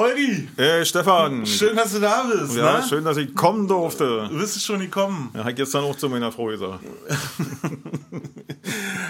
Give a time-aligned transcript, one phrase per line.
[0.00, 0.48] Holgi!
[0.56, 1.44] Hey Stefan!
[1.44, 2.54] Schön, dass du da bist.
[2.56, 2.86] Ja, ne?
[2.88, 4.28] schön, dass ich kommen durfte.
[4.30, 5.30] Du bist schon gekommen.
[5.34, 6.84] Ja, hat gestern auch zu meiner Frau gesagt.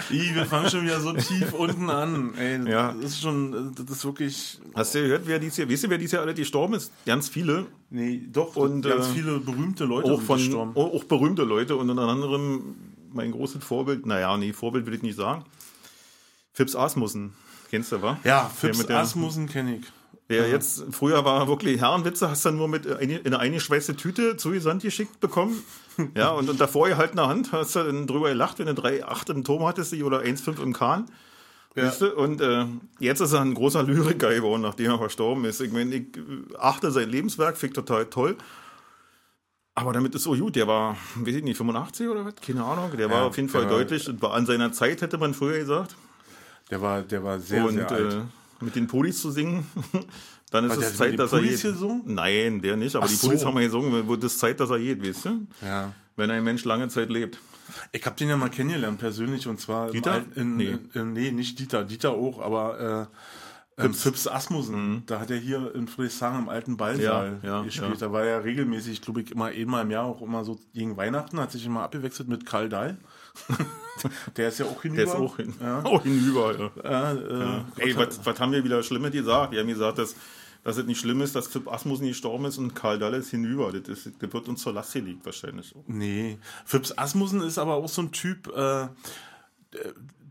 [0.09, 2.33] I, wir fangen schon wieder so tief unten an.
[2.39, 2.95] Ey, Ja.
[2.99, 4.59] Das ist schon, das ist wirklich.
[4.73, 6.91] Hast du gehört, wer dies hier, weißt du, wer dies Jahr alle gestorben ist?
[7.05, 7.67] Ganz viele.
[7.91, 8.55] Nee, doch.
[8.55, 10.71] Und, ganz äh, viele berühmte Leute Auch von, gestorben.
[10.75, 12.75] auch, berühmte Leute und unter anderem
[13.13, 15.43] mein großes Vorbild, naja, nee, Vorbild will ich nicht sagen.
[16.51, 17.35] Fips Asmussen.
[17.69, 18.17] Kennst du, wa?
[18.23, 19.85] Ja, der- Asmussen kenne ich.
[20.29, 24.37] Der jetzt, früher war wirklich Herrenwitze, hast du nur mit eine, in eine eingeschweißte Tüte
[24.37, 25.61] zugesandt geschickt bekommen.
[26.15, 29.43] Ja, und, und davor gehaltener Hand hast du dann drüber gelacht, wenn du 3,8 im
[29.43, 31.07] Turm hattest oder 1,5 im Kahn.
[31.75, 31.91] Ja.
[32.15, 32.65] Und äh,
[32.99, 35.59] jetzt ist er ein großer Lyriker geworden, nachdem er verstorben ist.
[35.59, 36.21] Ich meine, ich äh,
[36.57, 38.37] achte sein Lebenswerk, ich total toll.
[39.75, 40.55] Aber damit ist so gut.
[40.55, 42.35] Der war, weiß ich nicht, 85 oder was?
[42.35, 42.91] Keine Ahnung.
[42.97, 44.07] Der war Ja, auf jeden Fall war- deutlich.
[44.07, 45.95] und war an seiner Zeit, hätte man früher gesagt.
[46.71, 48.13] Der war, der war sehr, und sehr alt.
[48.13, 48.21] äh,
[48.61, 49.65] mit den Pulis zu singen,
[50.51, 51.61] dann ist der es Zeit, dass er geht.
[51.61, 52.01] gesungen?
[52.05, 52.95] Nein, der nicht.
[52.95, 53.47] Aber Ach die Pulis so.
[53.47, 55.47] haben wir gesungen, wo das Zeit, dass er geht, weißt du?
[55.61, 55.93] ja.
[56.15, 57.39] Wenn ein Mensch lange Zeit lebt.
[57.93, 60.23] Ich habe den ja mal kennengelernt persönlich und zwar Dieter?
[60.35, 60.71] In, Nee.
[60.71, 63.07] in, in, nee, nicht Dieter, Dieter auch, aber
[63.77, 65.03] äh, ähm, Fips Asmussen.
[65.05, 67.37] Da hat er hier in Friedrichshagen im alten Ballsaal Mhm.
[67.43, 67.91] Ja, ja, gespielt.
[67.91, 68.07] ja.
[68.07, 71.39] Da war er regelmäßig, glaube ich, immer einmal im Jahr auch immer so gegen Weihnachten,
[71.39, 72.97] hat sich immer abgewechselt mit Karl Dahl.
[74.37, 75.03] Der ist ja auch hinüber.
[75.03, 75.79] Der ist auch, hin, Ja.
[75.83, 76.71] auch hinüber.
[76.83, 77.11] Ja.
[77.11, 79.51] Ja, äh, Ey, was, was haben wir wieder Schlimmes gesagt?
[79.51, 80.15] Wir haben gesagt, dass,
[80.63, 83.71] dass es nicht schlimm ist, dass Philipp Asmussen gestorben ist und Karl Dalle ist hinüber.
[83.73, 85.75] Das, ist, das wird uns zur Last gelegt wahrscheinlich.
[85.87, 88.87] Nee, Fips Asmussen ist aber auch so ein Typ, äh,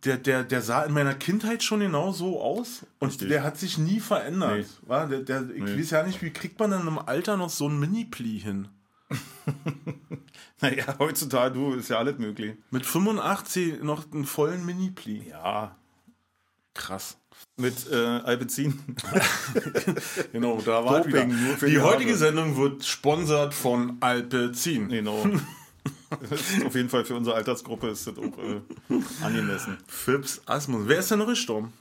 [0.05, 3.29] der, der, der sah in meiner Kindheit schon genau so aus und Richtig.
[3.29, 4.59] der hat sich nie verändert.
[4.59, 4.89] Nee.
[4.89, 5.79] War, der, der, ich Nee.
[5.79, 8.69] weiß ja nicht, wie kriegt man denn im Alter noch so ein Mini-Pli hin?
[10.61, 12.55] Naja, heutzutage, du, ist ja alles möglich.
[12.71, 15.29] Mit 85 noch einen vollen Mini-Pli.
[15.31, 15.77] Ja.
[16.75, 17.17] Krass.
[17.57, 18.79] Mit äh, Alpezin.
[20.33, 21.27] Genau, da war Doping, wieder.
[21.27, 22.17] nur für Die die heutige.
[22.17, 24.89] Sendung wird sponsert von Alpecin.
[24.89, 25.25] genau.
[26.67, 28.61] Auf jeden Fall für unsere Altersgruppe ist das auch äh,
[29.25, 29.77] angemessen.
[29.87, 30.89] Fips Asmussen.
[30.89, 31.73] Wer ist denn noch gestorben?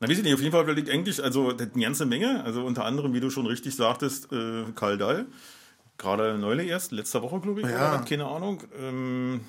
[0.00, 2.84] Na, weiß ich nicht, auf jeden Fall ich eigentlich, also eine ganze Menge, also unter
[2.84, 5.26] anderem, wie du schon richtig sagtest, äh, Karl Dahl,
[5.98, 7.98] gerade neulich erst, letzte Woche, glaube ich, Ja.
[8.08, 8.62] keine Ahnung.
[8.78, 9.40] Ähm,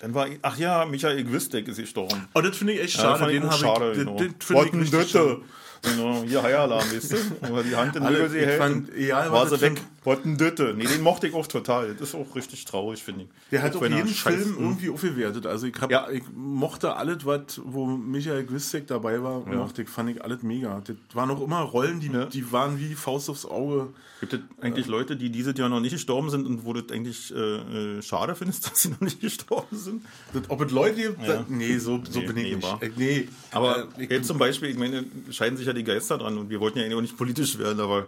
[0.00, 2.28] dann war, ach ja, Michael Gwistek ist gestorben.
[2.34, 3.32] Oh, das finde ich echt Ja, schade.
[3.32, 4.16] ich den habe schade, ich, genau.
[4.16, 5.40] den, den finde ich richtig schade.
[5.84, 7.16] Genau, hier Heieralarm, weißt du?
[7.48, 9.80] Wo er die Hand in den Alle- ich hält, fand- egal, war sie weg.
[10.04, 10.74] Warten bitte.
[10.76, 11.94] Nee, den mochte ich auch total.
[11.94, 13.28] Das ist auch richtig traurig, finde ich.
[13.50, 15.46] Der hat Auch auch jeden scheiß- Film irgendwie aufgewertet.
[15.46, 16.08] Also ich, hab, Ja.
[16.10, 19.56] ich mochte alles, was, wo Michael Gwistek dabei war, Ja.
[19.56, 20.82] mochte ich, fand ich alles mega.
[20.84, 22.26] Das waren auch immer Rollen, die, Ja.
[22.26, 23.88] die waren wie die Faust aufs Auge.
[24.20, 27.32] Gibt es eigentlich Leute, die dieses Jahr noch nicht gestorben sind und wo du eigentlich
[27.34, 30.02] äh, äh, schade findest, dass sie noch nicht gestorben sind?
[30.32, 31.26] Das, ob es Leute gibt?
[31.26, 31.44] Ja.
[31.48, 32.62] Nee, so, so Nee, bin ich nee, nicht.
[32.62, 32.80] war.
[32.96, 36.50] Nee, Aber äh, jetzt zum Beispiel, ich meine, scheiden sich ja die Geister dran und
[36.50, 38.06] wir wollten ja eigentlich auch nicht politisch werden, aber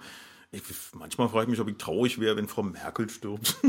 [0.53, 0.63] ich,
[0.95, 3.57] manchmal frage ich mich, ob ich traurig wäre, wenn Frau Merkel stirbt.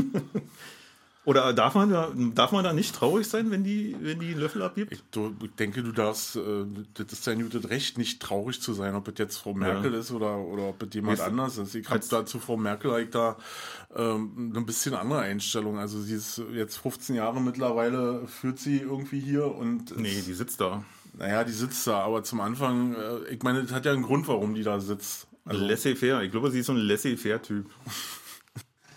[1.24, 4.62] Oder darf man, da, darf man da nicht traurig sein, wenn die, wenn die Löffel
[4.62, 4.92] abgibt?
[4.92, 6.64] ich, du, ich denke, du darfst, äh,
[6.94, 10.10] das ist dein gutes Recht, nicht traurig zu sein, ob es jetzt Frau Merkel ist
[10.10, 11.74] oder, oder ob es jemand Weißt anders ist.
[11.74, 13.36] Ich habe als- da zu Frau Merkel ich da
[13.94, 15.78] ähm, ein bisschen andere Einstellung.
[15.78, 20.62] Also sie ist jetzt 15 Jahre mittlerweile, führt sie irgendwie hier und Nee, die sitzt
[20.62, 20.82] da.
[21.18, 24.28] Naja, die sitzt da, aber zum Anfang, äh, ich meine, das hat ja einen Grund,
[24.28, 25.26] warum die da sitzt.
[25.44, 26.22] Also, Laissez-faire.
[26.22, 27.66] Ich glaube, sie ist so ein Laissez-faire-Typ.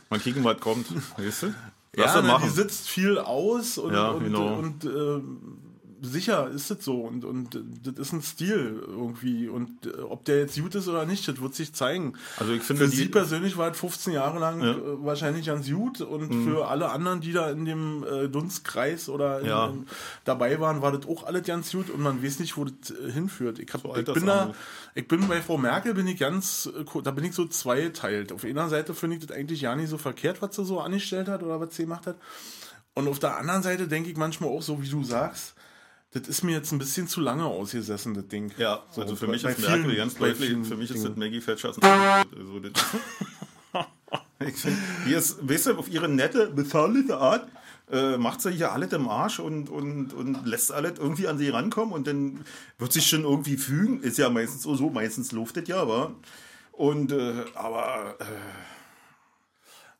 [0.10, 0.86] Mal kicken, was kommt.
[1.18, 1.56] Weißt du?
[1.94, 2.44] Lass ja, machen.
[2.46, 4.56] die sitzt viel aus und, Ja, und, genau.
[4.60, 5.22] und äh,
[6.02, 10.26] sicher ist es so und, und äh, das ist ein Stil irgendwie und äh, ob
[10.26, 12.14] der jetzt gut ist oder nicht, das wird sich zeigen.
[12.38, 14.74] Also ich finde, Für sie persönlich war es 15 Jahre lang Ja.
[14.74, 14.80] Mhm.
[14.80, 19.46] äh, wahrscheinlich ganz gut und für alle anderen, die da in dem Dunstkreis oder in,
[19.48, 19.68] Ja.
[19.68, 19.86] in,
[20.26, 23.60] dabei waren, war das auch alles ganz gut und man weiß nicht, wo das hinführt.
[23.60, 24.54] Ich, hab, So ich bin da,
[24.96, 26.70] ich bin bei Frau Merkel bin ich ganz,
[27.04, 28.32] da bin ich so zweiteilt.
[28.32, 31.28] Auf einer Seite finde ich das eigentlich ja nicht so verkehrt, was sie so angestellt
[31.28, 32.18] hat oder was sie gemacht hat.
[32.94, 35.54] Und auf der anderen Seite denke ich manchmal auch so, wie du sagst,
[36.14, 38.52] das ist mir jetzt ein bisschen zu lange ausgesessen, das Ding.
[38.58, 41.16] Ja, So, also für mich ist Merkel ganz deutlich, für mich ist das.
[41.16, 41.70] Maggie Thatcher.
[41.70, 42.74] Also das
[44.46, 47.48] ich find, die ist, weißt du, auf ihre nette, bezahlliche Art
[47.92, 51.50] äh, macht sie hier alles im Arsch und, und, und lässt alles irgendwie an sie
[51.50, 52.44] rankommen und dann
[52.78, 54.02] wird sich schon irgendwie fügen.
[54.02, 56.16] Ist ja meistens so, so meistens luftet ja, aber.
[56.72, 58.26] Und, äh, aber äh,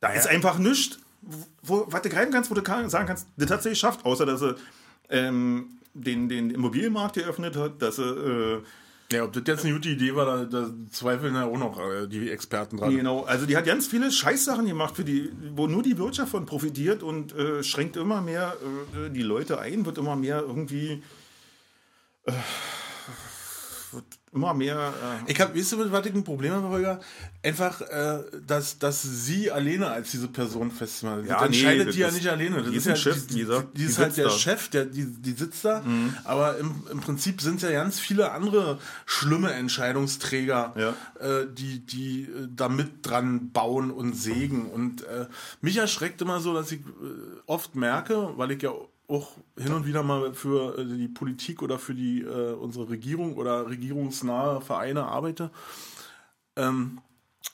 [0.00, 0.98] da ist einfach nichts,
[1.62, 4.40] wo, was du greifen kannst, wo du sagen kannst, das hat sie geschafft, außer dass
[4.40, 4.56] sie
[5.08, 8.62] ähm, den, den Immobilienmarkt geöffnet hat, dass sie äh,
[9.12, 12.06] Ja, ob das jetzt eine gute Idee war, da, da zweifeln ja auch noch äh,
[12.06, 12.96] die Experten dran.
[12.96, 16.46] Genau, also die hat ganz viele Scheißsachen gemacht, für die, wo nur die Wirtschaft von
[16.46, 18.56] profitiert und äh, schränkt immer mehr
[18.96, 21.02] äh, die Leute ein, wird immer mehr irgendwie.
[24.34, 24.94] Immer mehr.
[25.26, 27.00] Äh ich habe, weißt du, was ich ein Problem habe, Holger?
[27.42, 31.26] Einfach, äh, dass, dass sie alleine als diese Person festmachen.
[31.26, 32.62] Ja, das entscheidet nee, die ja nicht alleine.
[32.62, 34.30] Das die ist, ja, Chef, die, die, die ist halt der da.
[34.30, 35.82] Chef, der, die, die sitzt da.
[35.82, 36.14] Mhm.
[36.24, 40.94] Aber im, im Prinzip sind ja ganz viele andere schlimme Entscheidungsträger, ja.
[41.20, 44.64] äh, die, die äh, da mit dran bauen und sägen.
[44.64, 45.26] Und äh,
[45.60, 48.70] mich erschreckt immer so, dass ich äh, oft merke, weil ich ja
[49.12, 53.36] auch hin und wieder mal für äh, die Politik oder für die äh, unsere Regierung
[53.36, 55.50] oder regierungsnahe Vereine arbeite,
[56.56, 57.00] ähm,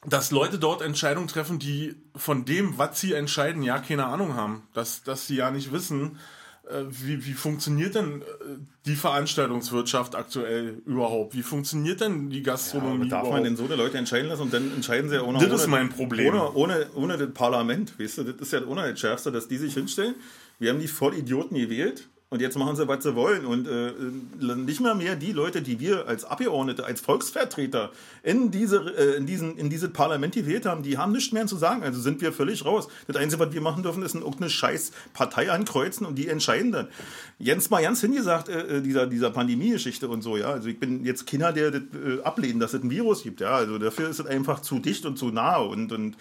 [0.06, 4.68] dass Leute dort Entscheidungen treffen, die von dem, was sie entscheiden, ja keine Ahnung haben.
[4.72, 6.18] Dass, dass sie ja nicht wissen,
[6.68, 8.24] äh, wie, wie funktioniert denn äh,
[8.86, 11.34] die Veranstaltungswirtschaft aktuell überhaupt?
[11.34, 13.04] Wie funktioniert denn die Gastronomie?
[13.04, 13.32] Ja, darf überhaupt?
[13.32, 15.38] man denn so eine Leute entscheiden lassen und dann entscheiden sie ja ohne.
[15.38, 16.34] Das ohne, ist mein Problem.
[16.34, 19.56] Ohne, ohne, ohne das Parlament, weißt du, das ist ja ohne das Schärfste, dass die
[19.56, 20.14] sich hinstellen
[20.58, 23.46] wir haben die Vollidioten gewählt und jetzt machen sie, was sie wollen.
[23.46, 23.92] Und äh,
[24.56, 27.90] nicht mal mehr die Leute, die wir als Abgeordnete, als Volksvertreter
[28.22, 31.56] in, diese, äh, in, diesen, in dieses Parlament gewählt haben, die haben nichts mehr zu
[31.56, 31.82] sagen.
[31.82, 32.88] Also sind wir völlig raus.
[33.06, 36.88] Das Einzige, was wir machen dürfen, ist eine scheiß Partei ankreuzen und die entscheiden dann.
[37.38, 40.50] Jens mal ganz hingesagt, äh, äh, dieser, dieser Pandemie-Geschichte und so, ja.
[40.50, 43.52] Also ich bin jetzt Kinder, der das äh, ablehnen, dass es ein Virus gibt, ja.
[43.52, 46.18] Also dafür ist es einfach zu dicht und zu nah und, und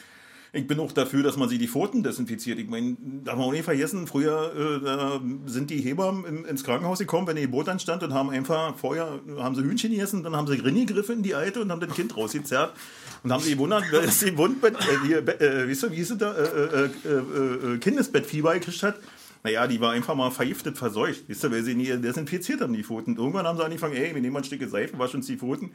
[0.54, 2.60] ich bin auch dafür, dass man sich die Pfoten desinfiziert.
[2.60, 7.00] Ich meine, darf man auch nicht vergessen, früher äh, sind die Hebammen in, ins Krankenhaus
[7.00, 10.48] gekommen, wenn die Geburt anstand und haben einfach vorher, haben sie Hühnchen gegessen, dann haben
[10.48, 12.74] sie Grinni gegriffen in die Alte und haben das Kind rausgezerrt
[13.24, 14.76] und haben sie gewundert, dass sie Wundbett,
[15.10, 18.96] äh, äh, weißt du, wie sie da, äh, äh, äh, äh, Kindesbettfieber gekriegt hat.
[19.44, 21.30] Naja, die war einfach mal vergiftet, verseucht.
[21.30, 23.16] Weißt du, weil sie nie desinfiziert haben, die Pfoten.
[23.16, 25.72] Irgendwann haben sie angefangen, ey, wir nehmen mal ein Stück Seife, waschen uns die Pfoten.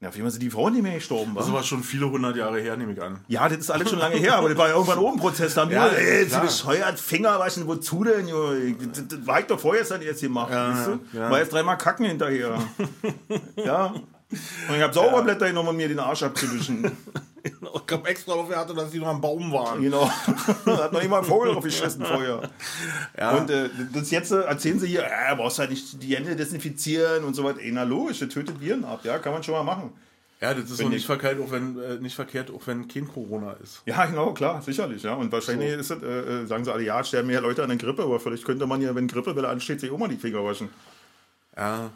[0.00, 1.34] Ja, auf jeden Fall sind die Frauen nicht mehr gestorben.
[1.34, 3.20] Das war schon viele hundert Jahre her, nehme ich an.
[3.28, 5.54] Ja, das ist alles schon lange her, aber das war ja irgendwann oben Prozess.
[5.54, 8.52] Da haben ja, die ey, sie bescheuert, Finger waschen, wozu denn, jo?
[8.92, 11.18] Das, das war ich doch vorher jetzt gemacht, ja, weißt du?
[11.18, 11.30] Ja.
[11.30, 12.58] War jetzt dreimal kacken hinterher.
[13.56, 13.94] ja.
[14.30, 16.90] Und ich habe Sauberblätter genommen, um mir den Arsch abzuwischen.
[17.44, 17.52] ich
[17.92, 19.80] habe extra darauf geachtet, dass die noch am Baum waren.
[19.80, 20.10] Genau.
[20.64, 22.50] da hat noch nicht mal ein Vogel drauf geschissen vorher.
[23.16, 23.36] Ja.
[23.36, 27.24] Und äh, das jetzt äh, erzählen sie hier, äh, brauchst halt nicht die Hände desinfizieren
[27.24, 27.60] und so weiter.
[27.60, 29.92] Ey, na logisch, das tötet Viren ab, ja, kann man schon mal machen.
[30.40, 33.52] Ja, das ist wenn nicht verkehrt, auch wenn äh, nicht verkehrt, auch wenn kein Corona
[33.62, 33.80] ist.
[33.86, 35.14] Ja, genau, klar, sicherlich, ja.
[35.14, 35.78] Und wahrscheinlich so.
[35.78, 38.20] ist es, äh, äh, sagen sie alle, ja, sterben mehr Leute an der Grippe, aber
[38.20, 40.68] vielleicht könnte man ja, wenn Grippewelle ansteht, sich auch mal die Finger waschen.
[41.56, 41.90] Ja.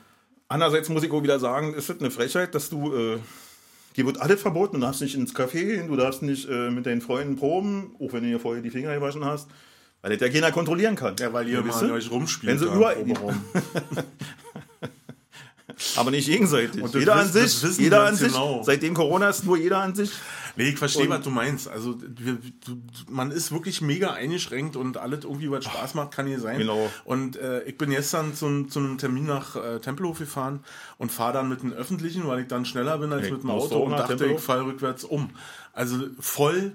[0.50, 3.18] Andererseits muss ich auch wieder sagen, ist es eine Frechheit, dass du äh,
[3.96, 4.76] Dir wird alles verboten.
[4.76, 8.12] Du darfst nicht ins Café gehen, du darfst nicht äh, mit deinen Freunden proben, auch
[8.12, 9.48] wenn du dir vorher die Finger gewaschen hast.
[10.00, 11.16] Weil das ja keiner kontrollieren kann.
[11.18, 12.52] Ja, weil ihr mal euch rumspielt.
[12.52, 12.96] Wenn sie überall.
[15.96, 16.82] Aber nicht gegenseitig.
[16.82, 17.78] Und jeder wissen, an sich.
[17.78, 18.28] Jeder an sich.
[18.28, 18.62] Genau.
[18.62, 20.12] Seitdem Corona ist nur jeder an sich.
[20.60, 21.68] Nee, ich verstehe, was du meinst.
[21.68, 22.36] Also wir,
[22.66, 22.76] du,
[23.08, 26.58] man ist wirklich mega eingeschränkt und alles irgendwie, was Spaß macht, kann hier sein.
[26.58, 26.90] Genau.
[27.04, 30.60] Und äh, ich bin gestern zu, zu einem Termin nach äh, Tempelhof gefahren
[30.98, 33.50] und fahre dann mit dem Öffentlichen, weil ich dann schneller bin als ich mit dem
[33.50, 34.38] Auto und dachte, Tempelhof?
[34.38, 35.30] ich fahre rückwärts um.
[35.72, 36.72] Also voll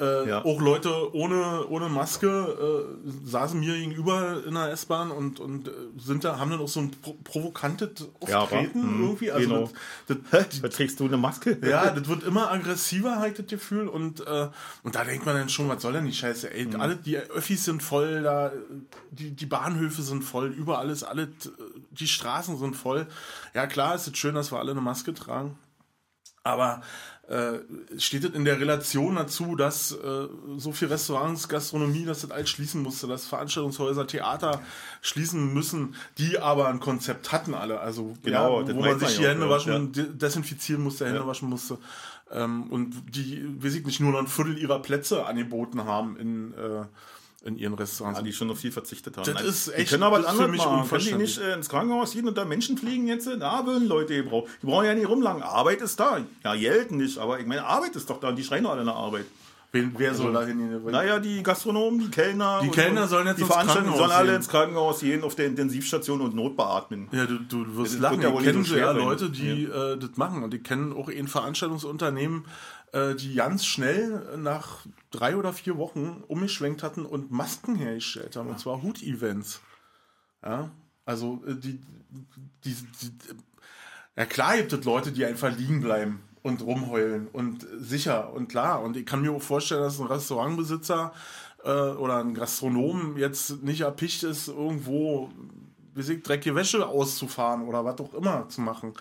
[0.00, 0.44] äh, ja.
[0.44, 5.70] Auch Leute ohne, ohne Maske äh, saßen mir gegenüber in der S-Bahn und, und äh,
[5.98, 9.04] sind da, haben dann auch so ein pro provokantes Auftreten ja, mhm.
[9.04, 9.30] irgendwie.
[9.30, 9.70] Also genau.
[10.08, 11.58] das, das, da trägst du eine Maske?
[11.64, 13.86] Ja, das wird immer aggressiver, halt das Gefühl.
[13.86, 14.48] Und, äh,
[14.82, 16.52] und da denkt man dann schon, was soll denn die Scheiße?
[16.52, 16.80] Ey, mhm.
[16.80, 18.52] alle, die Öffis sind voll, da,
[19.12, 21.28] die, die Bahnhöfe sind voll, überall ist alles,
[21.90, 23.06] die Straßen sind voll.
[23.54, 25.56] Ja, klar, es ist schön, dass wir alle eine Maske tragen.
[26.42, 26.82] Aber
[27.28, 27.58] äh,
[27.98, 32.50] steht es in der Relation dazu, dass äh, so viel Restaurants, Gastronomie, dass das alles
[32.50, 34.62] schließen musste, dass Veranstaltungshäuser, Theater
[35.00, 39.26] schließen müssen, die aber ein Konzept hatten alle, also genau, ja, wo man sich die
[39.26, 40.02] Hände waschen, ja.
[40.04, 41.26] desinfizieren musste, Hände ja.
[41.26, 41.78] waschen musste
[42.30, 46.52] ähm, und die, weiß ich nicht, nur noch ein Viertel ihrer Plätze angeboten haben in
[46.54, 46.84] äh,
[47.44, 48.18] in ihren Restaurants.
[48.18, 49.26] Ja, die schon auf viel verzichtet haben.
[49.26, 50.88] Das Nein, ist echt, die können aber das für mich machen.
[50.88, 53.26] Können die nicht äh, ins Krankenhaus gehen und da Menschen fliegen jetzt?
[53.26, 54.48] Da würden Leute gebraucht.
[54.62, 55.42] Die brauchen ja nicht rumlangen.
[55.42, 56.20] Arbeit ist da.
[56.42, 58.84] Ja, Geld nicht, aber ich meine, Arbeit ist doch da und die schreien doch alle
[58.84, 59.26] nach Arbeit.
[59.74, 60.84] Wer soll also, da hin?
[60.84, 62.60] Naja, die Gastronomen, die Kellner.
[62.62, 66.34] Die Kellner sollen jetzt die Veranstaltungen sollen alle ins Krankenhaus gehen, auf der Intensivstation und
[66.34, 67.08] Notbeatmen.
[67.10, 68.22] Ja, du, du wirst das lachen.
[68.22, 69.92] Ja die kennen so ja Leute, die ja.
[69.92, 70.44] Äh, das machen.
[70.44, 72.44] Und die kennen auch in Veranstaltungsunternehmen,
[72.92, 78.48] äh, die ganz schnell nach drei oder vier Wochen umgeschwenkt hatten und Masken hergestellt haben.
[78.48, 79.60] Und zwar Hut-Events.
[80.44, 80.70] Ja,
[81.04, 81.80] also äh, die,
[82.64, 83.10] die, die,
[84.16, 88.82] ja klar gibt es Leute, die einfach liegen bleiben und rumheulen und sicher und klar.
[88.82, 91.12] Und ich kann mir auch vorstellen, dass ein Restaurantbesitzer
[91.64, 95.30] äh, oder ein Gastronom jetzt nicht erpicht ist, irgendwo
[95.94, 98.92] wie sie dreckige Wäsche auszufahren oder was auch immer zu machen.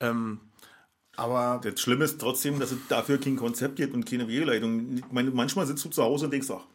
[0.00, 0.40] Ähm,
[1.16, 4.96] aber das Schlimme ist trotzdem, dass es dafür kein Konzept gibt und keine Wegleitung.
[4.96, 6.66] Ich manchmal sitzt du zu Hause und denkst, ach,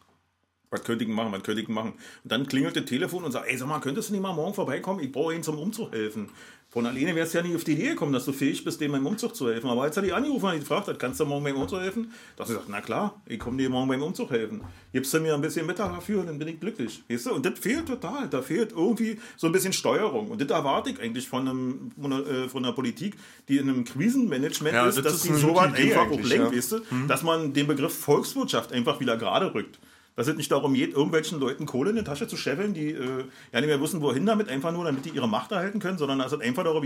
[0.72, 1.94] was könnte ich machen, was könnte ich machen?
[2.24, 4.54] Und dann klingelt das Telefon und sagt, ey, sag mal, könntest du nicht mal morgen
[4.54, 5.02] vorbeikommen?
[5.02, 6.30] Ich brauche ihn zum Umzug helfen.
[6.72, 8.92] Von alleine wärst du ja nicht auf die Idee gekommen, dass du fähig bist, dem
[8.92, 9.72] beim Umzug zu helfen.
[9.72, 12.12] Aber als er die angerufen hat, die gefragt hat, kannst du morgen beim Umzug helfen?
[12.36, 14.62] Da hast du gesagt, na klar, ich komme dir morgen beim Umzug helfen.
[14.94, 17.04] Gibst du mir ein bisschen Mittag dafür, dann bin ich glücklich.
[17.10, 17.34] Weißt du?
[17.34, 18.28] Und das fehlt total.
[18.30, 20.30] Da fehlt irgendwie so ein bisschen Steuerung.
[20.30, 23.16] Und das erwarte ich eigentlich von, einem, von, einer, äh, von einer Politik,
[23.48, 26.52] die in einem Krisenmanagement Ja, ist, das dass sowas gute Idee einfach auch eigentlich, lenkt,
[26.52, 26.58] ja.
[26.58, 26.80] weißt du?
[27.08, 29.80] Dass man den Begriff Volkswirtschaft einfach wieder gerade rückt.
[30.20, 33.24] Dass es nicht darum geht, irgendwelchen Leuten Kohle in die Tasche zu scheffeln, die äh,
[33.54, 36.20] ja nicht mehr wissen, wohin damit, einfach nur, damit die ihre Macht erhalten können, sondern
[36.20, 36.84] es einfach darum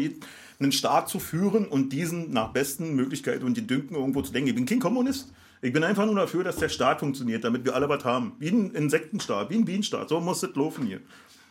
[0.60, 4.50] einen Staat zu führen und diesen nach besten Möglichkeiten und die Dünken irgendwo zu denken.
[4.50, 5.34] Ich bin kein Kommunist.
[5.64, 8.34] Ich bin einfach nur dafür, dass der Staat funktioniert, damit wir alle was haben.
[8.38, 10.10] Wie ein Insektenstaat, wie ein Bienenstaat.
[10.10, 11.00] So muss das laufen hier.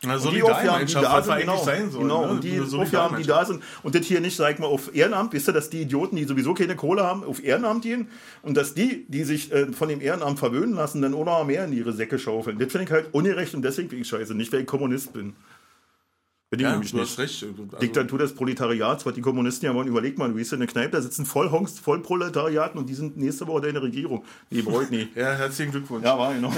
[0.05, 2.01] Na, Und die Aufgaben, die Solidargemeinschaft, da was sind, eigentlich genau, sein soll.
[2.01, 2.25] genau.
[2.25, 2.31] ne?
[2.31, 3.63] und die Aufgaben, die da sind.
[3.83, 6.25] Und das hier nicht, sag ich mal, auf Ehrenamt, wisst ihr, dass die Idioten, die
[6.25, 8.07] sowieso keine Kohle haben, auf Ehrenamt gehen
[8.41, 11.65] und dass die, die sich äh, von dem Ehrenamt verwöhnen lassen, dann auch noch mehr
[11.65, 12.59] in ihre Säcke schaufeln.
[12.59, 14.33] Das finde ich halt ungerecht und deswegen bin ich scheiße.
[14.35, 15.33] Nicht, weil ich Kommunist bin.
[16.53, 17.09] Bin ich Ja, nämlich du nicht.
[17.09, 17.43] hast recht.
[17.43, 19.87] Also, Diktatur des Proletariats, was die Kommunisten ja wollen.
[19.87, 22.93] Überleg mal, du bist in der Kneipe, da sitzen voll Honks, voll Proletariaten und die
[22.93, 24.23] sind nächste Woche in der Regierung.
[24.51, 25.07] Nee, bereut nie.
[25.15, 26.05] ja, herzlichen Glückwunsch.
[26.05, 26.53] Ja, war genau.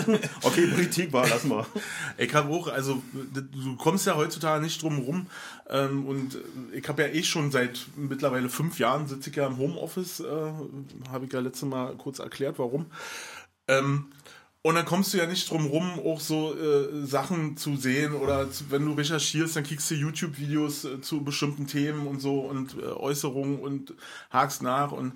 [0.42, 1.66] okay, Politik war, lassen wir.
[2.16, 3.02] Ich habe auch, also
[3.34, 5.26] du kommst ja heutzutage nicht drum rum
[5.68, 6.38] ähm, und
[6.72, 10.52] ich habe ja eh schon seit mittlerweile fünf Jahren sitze ich ja im Homeoffice, äh,
[11.10, 12.86] habe ich ja letztes Mal kurz erklärt, warum.
[13.66, 14.06] Ähm,
[14.62, 18.50] und dann kommst du ja nicht drum rum, auch so äh, Sachen zu sehen oder
[18.50, 22.76] zu, wenn du recherchierst, dann kriegst du YouTube-Videos äh, zu bestimmten Themen und so und
[22.76, 23.94] äh, Äußerungen und
[24.30, 25.14] hakst nach und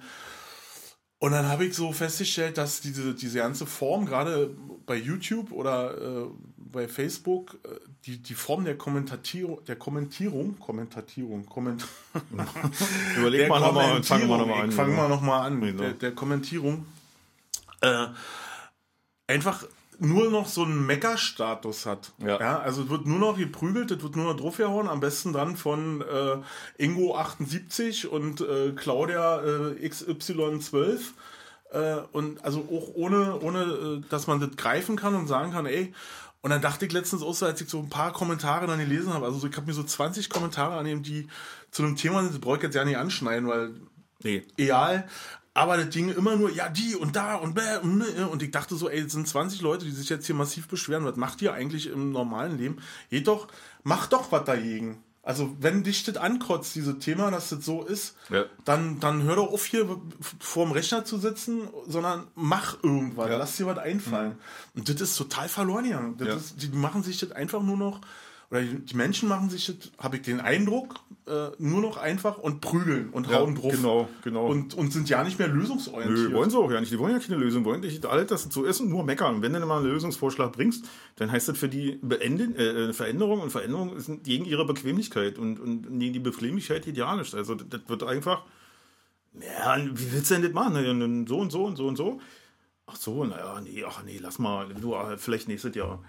[1.24, 5.96] und dann habe ich so festgestellt, dass diese, diese ganze Form, gerade bei YouTube oder
[5.96, 6.26] äh,
[6.58, 7.68] bei Facebook, äh,
[8.04, 11.86] die, die Form der Kommentatierung, der Kommentierung, Kommentatierung, Komment
[13.16, 14.72] Überleg mal nochmal fangen wir nochmal an.
[14.72, 15.60] Fangen wir nochmal an.
[15.62, 15.82] Genau.
[15.82, 16.84] Der, der Kommentierung.
[17.80, 18.08] Äh,
[19.26, 19.64] einfach
[19.98, 22.12] nur noch so einen Mecker-Status hat.
[22.18, 22.58] Ja.
[22.60, 26.02] also es wird nur noch geprügelt, es wird nur noch draufgehauen, am besten dann von
[26.02, 30.98] äh, Ingo78 und äh, Claudia äh, XY12.
[31.70, 35.66] Äh, und also auch ohne, ohne, äh, dass man das greifen kann und sagen kann,
[35.66, 35.92] ey,
[36.40, 39.14] und dann dachte ich letztens auch so, als ich so ein paar Kommentare dann gelesen
[39.14, 41.28] habe, also so, ich habe mir so 20 Kommentare annehmen, die
[41.70, 43.74] zu einem Thema sind, das brauche ich jetzt ja nicht anschneiden, weil
[44.22, 44.42] Nee.
[44.56, 45.08] egal.
[45.56, 48.50] Aber das Ding immer nur, ja, die und da und bäh, und, ne, und ich
[48.50, 51.04] dachte so, ey, es sind 20 Leute, die sich jetzt hier massiv beschweren.
[51.04, 52.78] Was macht ihr eigentlich im normalen Leben?
[53.08, 53.46] Geht doch,
[53.84, 55.02] mach doch was dagegen.
[55.22, 58.44] Also, wenn dich das ankotzt, dieses Thema, dass das so ist, Ja.
[58.66, 59.88] dann, dann hör doch auf, hier
[60.38, 63.30] vorm Rechner zu sitzen, sondern mach irgendwas.
[63.30, 63.38] Ja.
[63.38, 64.36] Lass dir was einfallen.
[64.74, 66.16] Und das ist total verloren.
[66.18, 66.34] Das Ja.
[66.34, 68.00] ist, die machen sich das einfach nur noch,
[68.50, 70.96] oder die Menschen machen sich das, habe ich den Eindruck,
[71.26, 73.72] äh, nur noch einfach und prügeln und Ja, hauen drauf.
[73.72, 74.46] genau, genau.
[74.46, 76.30] Und, und sind ja nicht mehr lösungsorientiert.
[76.30, 76.92] Nö, wollen sie auch ja nicht.
[76.92, 77.64] Die wollen ja keine Lösung.
[77.64, 79.36] Wollen nicht alles, dass es so ist und nur meckern.
[79.36, 80.84] Und wenn du dann mal einen Lösungsvorschlag bringst,
[81.16, 85.58] dann heißt das für die Beenden, äh, Veränderung und Veränderung ist gegen ihre Bequemlichkeit und,
[85.58, 87.34] und gegen die Bequemlichkeit idealisch.
[87.34, 88.44] Also das, das wird einfach,
[89.40, 91.26] ja, wie willst du denn das machen?
[91.26, 92.20] So und so und so und so.
[92.86, 96.04] Ach so, naja, nee, ach nee, lass mal, du, ah, vielleicht nächstes Jahr.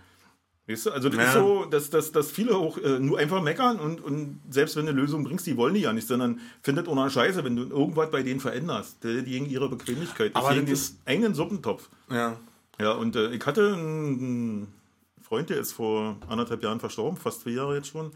[0.68, 1.28] Weißt du, also das Ja.
[1.28, 4.86] ist so, dass, dass, dass viele auch äh, nur einfach meckern und, und selbst wenn
[4.86, 7.56] du eine Lösung bringst, die wollen die ja nicht, sondern findet auch noch Scheiße, wenn
[7.56, 11.36] du irgendwas bei denen veränderst, die, die gegen ihre Bequemlichkeit, Aber gegen das den eigenen
[11.36, 11.88] Suppentopf.
[12.10, 12.38] Ja.
[12.80, 14.68] Ja, und äh, ich hatte einen
[15.22, 18.12] Freund, der ist vor anderthalb Jahren verstorben, fast zwei Jahre jetzt schon.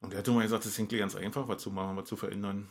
[0.00, 2.14] Und der hat immer gesagt, es ist eigentlich ganz einfach, was zu machen, was zu
[2.16, 2.66] verändern.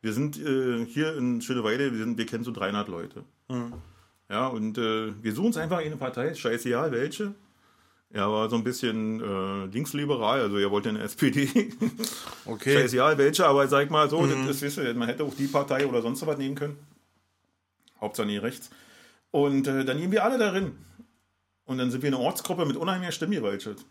[0.00, 3.22] Wir sind äh, hier in Schöneweide, wir, sind, wir kennen so 300 Leute.
[4.28, 7.34] Ja, und äh, wir suchen uns einfach eine Partei, scheißegal welche.
[8.14, 11.72] Er war so ein bisschen äh, linksliberal, also er wollte eine SPD.
[12.44, 12.74] Okay.
[12.74, 15.86] Scheißegal welche, aber sag mal so, das ist, wisst ihr, man hätte auch die Partei
[15.86, 16.76] oder sonst was nehmen können.
[18.00, 18.70] Hauptsache nie rechts.
[19.30, 20.72] Und äh, dann gehen wir alle darin.
[21.64, 23.86] Und dann sind wir eine Ortsgruppe mit unheimlicher Stimmgewaltschaft.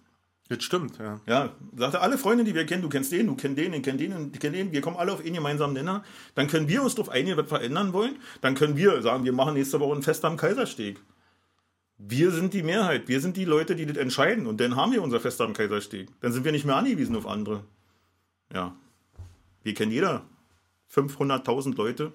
[0.50, 1.22] Das stimmt, ja.
[1.28, 4.02] Ja, sagte alle Freunde, die wir kennen, du kennst den, du kennst den, den kennt
[4.02, 6.04] den, den kennt den, wir kommen alle auf einen gemeinsamen Nenner.
[6.36, 8.18] Dann können wir uns darauf einigen, was verändern wollen.
[8.42, 11.00] Dann können wir sagen, wir machen nächste Woche ein Fest am Kaisersteg.
[12.04, 14.48] Wir sind die Mehrheit, wir sind die Leute, die das entscheiden.
[14.48, 16.10] Und dann haben wir unser Fest am Kaisersteg.
[16.22, 17.64] Dann sind wir nicht mehr angewiesen auf andere.
[18.54, 18.76] Ja.
[19.64, 20.24] Wir kennen jeder
[20.94, 22.12] 500.000 Leute.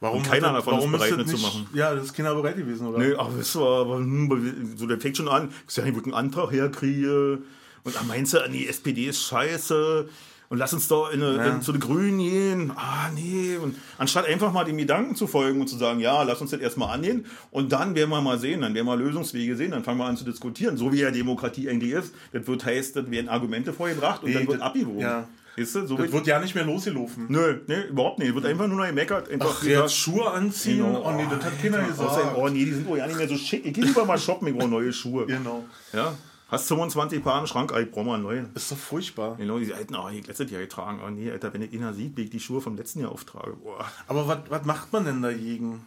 [0.00, 1.68] Warum Und keiner hat- davon ist warum bereit, das das zu nicht- machen.
[1.74, 2.98] Ja, das ist keiner bereit gewesen, oder?
[2.98, 5.50] Nö, ach, das war aber, hm, so, der fängt schon an.
[5.68, 7.38] Ich sag, ich würde einen Antrag herkriege.
[7.84, 10.08] Und dann meinst du, ah, die SPD ist scheiße.
[10.50, 11.44] Und lass uns doch in eine, Ja.
[11.54, 12.72] in, zu den Grünen gehen.
[12.76, 13.56] Ah, nee.
[13.56, 16.60] Und anstatt einfach mal dem Gedanken zu folgen und zu sagen, ja, lass uns das
[16.60, 17.26] erstmal annehmen.
[17.50, 20.16] Und dann werden wir mal sehen, dann werden wir Lösungswege sehen, dann fangen wir an
[20.16, 20.76] zu diskutieren.
[20.76, 22.14] So wie ja Demokratie eigentlich ist.
[22.32, 25.00] Das wird heißt, das werden Argumente vorgebracht und Nee, dann wird das- abgewogen.
[25.00, 25.26] ja.
[25.56, 27.26] Weißt du, so Das wird, ja nicht mehr losgelaufen.
[27.28, 28.34] nö, nee, überhaupt nicht.
[28.34, 29.30] Wird einfach nur noch gemeckert.
[29.30, 30.78] Einfach Ach, jetzt Schuhe anziehen?
[30.84, 31.04] Genau.
[31.06, 32.36] Oh nee, das hat keiner gesagt.
[32.36, 33.64] oh nee, die sind wohl ja nicht mehr so schick.
[33.64, 35.26] Ich gehe lieber mal shoppen, ich brauche neue Schuhe.
[35.26, 35.64] Genau.
[35.92, 36.12] Ja,
[36.54, 38.54] Hast 25 Paar im Schrank, ich brauche mal einen neuen.
[38.54, 39.36] Ist doch furchtbar.
[39.36, 41.00] Genau, die alten, oh, ich letztes Jahr getragen.
[41.04, 43.52] Oh nee, Alter, wenn ich ihn sieht, wie ich die Schuhe vom letzten Jahr auftrage.
[43.56, 43.84] Boah.
[44.06, 45.86] Aber was- macht man denn dagegen?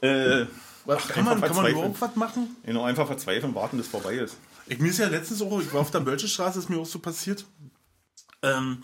[0.00, 0.46] Äh,
[0.86, 2.56] Was, Ach, kann, man, kann man überhaupt was machen?
[2.64, 4.36] genau, einfach verzweifeln, warten, bis vorbei ist.
[4.66, 6.98] Ich, mir ist ja letztens auch, ich war auf der Bölschestraße, ist mir auch so
[7.00, 7.44] passiert.
[8.42, 8.82] Ähm,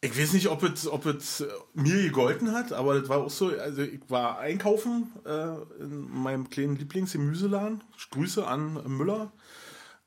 [0.00, 3.30] ich weiß nicht, ob es, ob es äh, mir gegolten hat, aber das war auch
[3.30, 7.82] so, also ich war einkaufen äh, in meinem kleinen Lieblingsgemüseladen.
[8.12, 9.32] Grüße an Müller.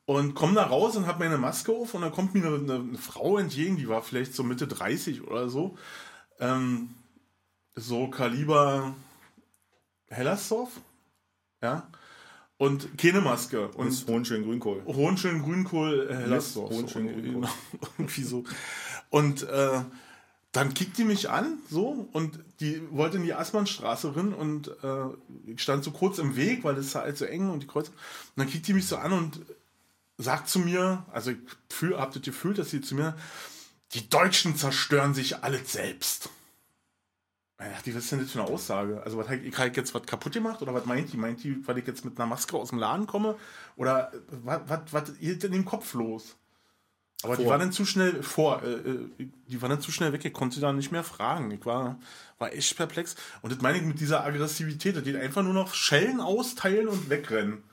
[0.10, 2.74] Und komme da raus und habe meine Maske auf und dann kommt mir eine, eine,
[2.78, 5.78] eine Frau entgegen, die war vielleicht so Mitte 30 oder so.
[6.40, 6.96] Ähm,
[7.76, 8.96] so Kaliber
[10.08, 10.72] Hellersdorf.
[11.62, 11.88] Ja.
[12.58, 13.68] Und keine Maske.
[13.68, 14.82] Und Hohenschön Grünkohl.
[14.88, 16.72] Hohenschön Grünkohl äh, Hellersdorf.
[16.72, 17.48] Hohenschön Grünkohl.
[18.00, 18.46] irgendwie so.
[19.12, 19.82] Und äh,
[20.54, 25.52] dann kickt die mich an, so, und die wollte in die Assmannstraße rein und äh,
[25.52, 27.90] ich stand so kurz im Weg, weil es war halt so eng und die Kreuz.
[27.90, 27.96] Und
[28.38, 29.40] dann kickt die mich so an und
[30.20, 31.38] sagt zu mir, also ich
[31.70, 33.16] fühl, hab das Gefühl, dass sie zu mir,
[33.94, 36.30] die Deutschen zerstören sich alles selbst.
[37.62, 39.02] Ich dachte, was ist denn das für eine Aussage?
[39.04, 40.62] Also, was, habe ich jetzt was kaputt gemacht?
[40.62, 41.18] Oder was meint die?
[41.18, 43.36] Meint die, weil ich jetzt mit einer Maske aus dem Laden komme?
[43.76, 46.38] Oder was, was, was ist denn im Kopf los?
[47.22, 47.52] Aber die Vor.
[47.52, 50.56] war dann zu schnell vor, äh, äh, die war dann zu schnell weg, ich konnte
[50.56, 51.52] sie dann nicht mehr fragen.
[51.52, 52.00] Ich war,
[52.38, 53.16] war echt perplex.
[53.42, 57.10] Und das meine ich mit dieser Aggressivität, das geht einfach nur noch Schellen austeilen und
[57.10, 57.64] wegrennen.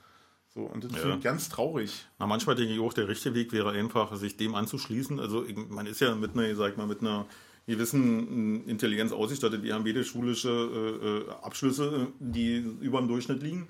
[0.56, 2.06] So, und das finde ich ganz traurig.
[2.18, 5.20] Na, manchmal denke ich auch, der richtige Weg wäre einfach, sich dem anzuschließen.
[5.20, 7.26] Also man ist ja mit einer, sag mal, mit einer
[7.66, 9.62] gewissen äh, Intelligenz ausgestattet.
[9.62, 13.68] Wir haben beide schulische äh, äh, Abschlüsse, die über dem Durchschnitt liegen,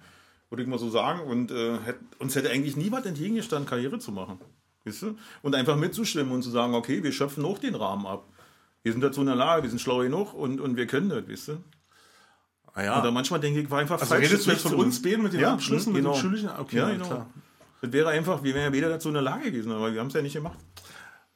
[0.49, 1.23] würde ich mal so sagen.
[1.23, 4.39] Und äh, hätt, uns hätte eigentlich nie was entgegengestanden, Karriere zu machen.
[4.85, 5.17] Weißt du?
[5.43, 8.29] Und einfach mitzustimmen und zu sagen, okay, wir schöpfen auch den Rahmen ab.
[8.85, 11.29] Wir sind dazu in der Lage, wir sind schlau genug und, und wir können das,
[11.29, 11.53] weißt du?
[12.77, 15.33] Naja, Oder manchmal denke ich, war einfach also redest du jetzt von uns beiden mit
[15.33, 16.11] den Ja, Abschlüssen, genau.
[16.11, 16.51] mit den schulischen?
[16.59, 17.07] Okay, Ja, ja, genau.
[17.07, 17.27] klar.
[17.81, 20.09] Das wäre einfach, wir wären ja weder dazu in der Lage gewesen, aber wir haben
[20.09, 20.59] es ja nicht gemacht.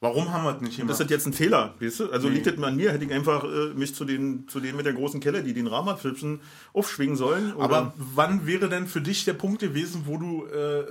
[0.03, 0.93] Warum haben wir das nicht Das gemacht?
[0.93, 2.11] ist halt jetzt ein Fehler, weißt du?
[2.11, 2.35] Also Nee.
[2.35, 4.93] liegt das an mir, hätte ich einfach äh, mich zu den, zu denen mit der
[4.93, 6.41] großen Kelle, die den Rahmenflipsen
[6.73, 7.53] aufschwingen sollen.
[7.53, 10.85] Oder Aber wann wäre denn für dich der Punkt gewesen, wo du äh,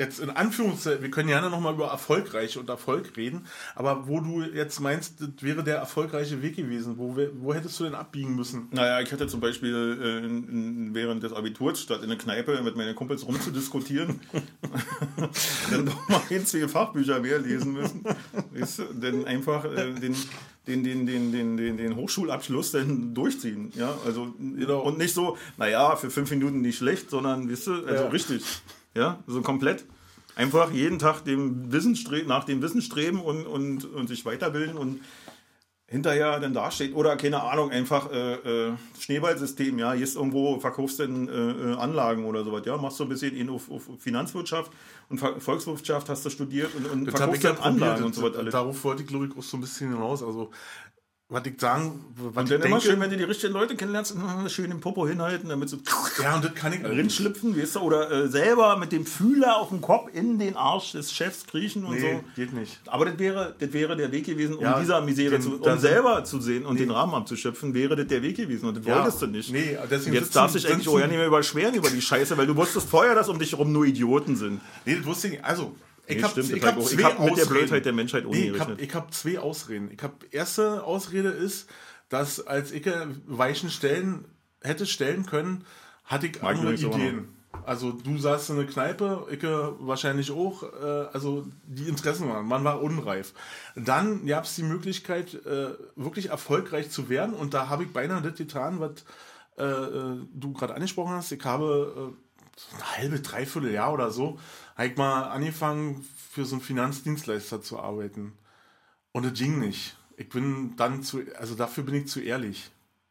[0.00, 4.42] jetzt in Anführungszeichen, wir können gerne nochmal über erfolgreich und Erfolg reden, aber wo du
[4.42, 8.68] jetzt meinst, das wäre der erfolgreiche Weg gewesen, wo, wo hättest du denn abbiegen müssen?
[8.72, 12.76] Naja, ich hatte zum Beispiel äh, in, während des Abiturs statt in der Kneipe mit
[12.76, 14.20] meinen Kumpels rumzudiskutieren,
[15.70, 18.02] dann doch mal ein, zwei Fachbücher mehr lesen müssen.
[18.02, 18.84] Du?
[18.94, 20.16] Denn einfach äh, den,
[20.66, 23.70] den, den, den, den, den, den Hochschulabschluss dann durchziehen.
[23.74, 28.04] Ja, also und nicht so, naja, für fünf Minuten nicht schlecht, sondern weißt du, also
[28.04, 28.08] Ja.
[28.08, 28.42] richtig.
[28.94, 29.84] Ja, so komplett.
[30.36, 35.00] Einfach jeden Tag dem Wissen nach dem Wissen streben und, und, und sich weiterbilden und
[35.90, 41.02] hinterher dann dasteht oder keine Ahnung, einfach äh, äh, Schneeballsystem, ja, ist irgendwo, verkaufst du
[41.02, 41.32] dann, äh,
[41.72, 44.70] äh, Anlagen oder sowas, ja, machst du ein bisschen in auf, auf Finanzwirtschaft
[45.08, 48.06] und Volkswirtschaft hast du studiert und, und Das verkaufst ich ja dann Anlagen probiert.
[48.06, 48.52] und so was alles.
[48.52, 50.22] Darauf wollte ich, glaube ich, auch so ein bisschen hinaus.
[50.22, 50.52] Also,
[51.30, 54.16] was ich sagen, was Und dann immer schön, wenn du die richtigen Leute kennenlernst,
[54.48, 55.78] schön den Popo hinhalten, damit sie
[56.22, 59.68] ja, und das kann ich rinschlüpfen, weißt du, oder äh, selber mit dem Fühler auf
[59.68, 62.24] dem Kopf in den Arsch des Chefs kriechen und Nee, so.
[62.34, 62.80] geht nicht.
[62.86, 65.78] Aber das wäre, das wäre der Weg gewesen, um Ja, dieser Misere den- zu, um
[65.78, 68.66] selber zu sehen und den Rahmen abzuschöpfen, wäre das der Weg gewesen.
[68.68, 69.52] Und das Ja, wolltest du nicht.
[69.52, 72.02] nee, deswegen Jetzt sitzen- darfst du dich eigentlich auch ja nicht mehr überschweren über die
[72.02, 74.60] Scheiße, weil du wusstest vorher, dass um dich herum nur Idioten sind.
[74.84, 75.44] Nee, das wusste ich nicht.
[75.44, 75.74] Also,
[76.10, 77.48] ich Nee, habe das hab hab zwei hab mit der Ausreden.
[77.48, 79.90] Blödheit der Menschheit nee, ich habe hab zwei Ausreden.
[79.92, 81.68] Ich habe erste Ausrede ist,
[82.08, 82.86] dass als ich
[83.26, 84.24] Weichen stellen
[84.62, 85.64] hätte stellen können,
[86.04, 87.28] hatte ich Mag andere Ideen.
[87.64, 90.62] Also du saßt in einer Kneipe, ich wahrscheinlich auch.
[90.62, 93.32] Äh, also die Interessen waren, man war unreif.
[93.74, 98.22] Dann gab es die Möglichkeit, äh, wirklich erfolgreich zu werden und da habe ich beinahe
[98.22, 99.04] das getan, was
[99.56, 101.32] äh, du gerade angesprochen hast.
[101.32, 102.14] Ich habe
[102.72, 104.38] ein halbe, dreiviertel Jahr oder so,
[104.80, 108.32] habe ich mal angefangen, für so einen Finanzdienstleister zu arbeiten.
[109.12, 109.94] Und das ging nicht.
[110.16, 112.70] Ich bin dann zu, also dafür bin ich zu ehrlich.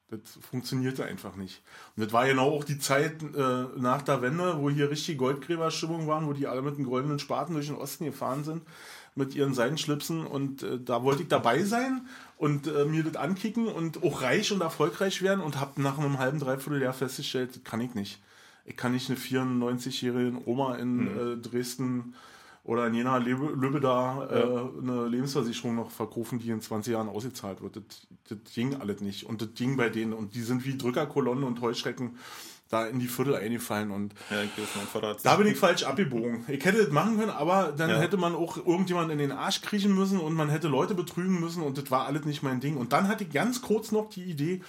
[0.09, 1.61] Das funktionierte einfach nicht.
[1.95, 6.07] Und das war genau auch die Zeit äh, nach der Wende, wo hier richtig Goldgräberstimmung
[6.07, 8.63] waren, wo die alle mit einem goldenen Spaten durch den Osten gefahren sind,
[9.13, 10.25] mit ihren Seidenschlipsen.
[10.25, 14.51] Und äh, da wollte ich dabei sein und äh, mir das ankicken und auch reich
[14.51, 18.19] und erfolgreich werden und habe nach einem halben, dreiviertel Jahr festgestellt, das kann ich nicht.
[18.69, 22.13] Ich kann nicht eine 94-jährige Oma in äh, Dresden
[22.63, 27.61] oder in Jena Lübbe da äh, eine Lebensversicherung noch verkaufen, die in 20 Jahren ausgezahlt
[27.61, 27.77] wird.
[27.77, 27.83] Das,
[28.29, 29.25] das ging alles nicht.
[29.25, 30.13] Und das ging bei denen.
[30.13, 32.17] Und die sind wie Drückerkolonnen und Heuschrecken
[32.69, 33.89] da in die Viertel eingefallen.
[33.89, 34.43] Und Ja,
[35.23, 36.45] da bin ich falsch abgebogen.
[36.47, 37.97] Ich hätte das machen können, aber dann Ja.
[37.99, 41.63] hätte man auch irgendjemand in den Arsch kriechen müssen und man hätte Leute betrügen müssen
[41.63, 42.77] und das war alles nicht mein Ding.
[42.77, 44.61] Und dann hatte ich ganz kurz noch die Idee,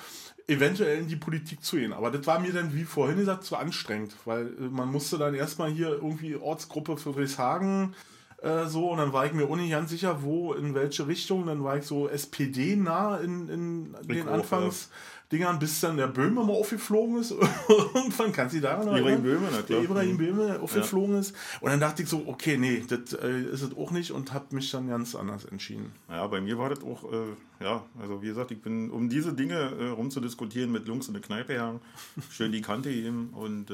[0.50, 1.92] eventuell in die Politik zu gehen.
[1.92, 5.34] Aber das war mir dann, wie vorhin gesagt, zu anstrengend, weil äh, man musste dann
[5.34, 7.94] erstmal hier irgendwie Ortsgruppe für Frieshagen
[8.42, 11.46] äh, so und dann war ich mir auch nicht ganz sicher, wo, in welche Richtung.
[11.46, 14.72] Dann war ich so SPD nah in, in den auch,
[15.30, 17.30] Anfangsdingern, bis dann der Böhme mal aufgeflogen ist.
[17.94, 19.22] Irgendwann kannst du daran noch Ibrahim erinnern?
[19.22, 19.64] Böhme, na klar.
[19.68, 20.18] Der Ibrahim Mhm.
[20.18, 21.34] Böhme aufgeflogen ist.
[21.60, 24.54] Und dann dachte ich so, okay, nee, das äh, ist es auch nicht und habe
[24.54, 25.92] mich dann ganz anders entschieden.
[26.08, 29.32] Ja, bei mir war das auch, äh, ja, also wie gesagt, ich bin, um diese
[29.32, 31.80] Dinge äh, rumzudiskutieren mit Jungs in der Kneipe jagen,
[32.30, 33.70] schön die Kante geben und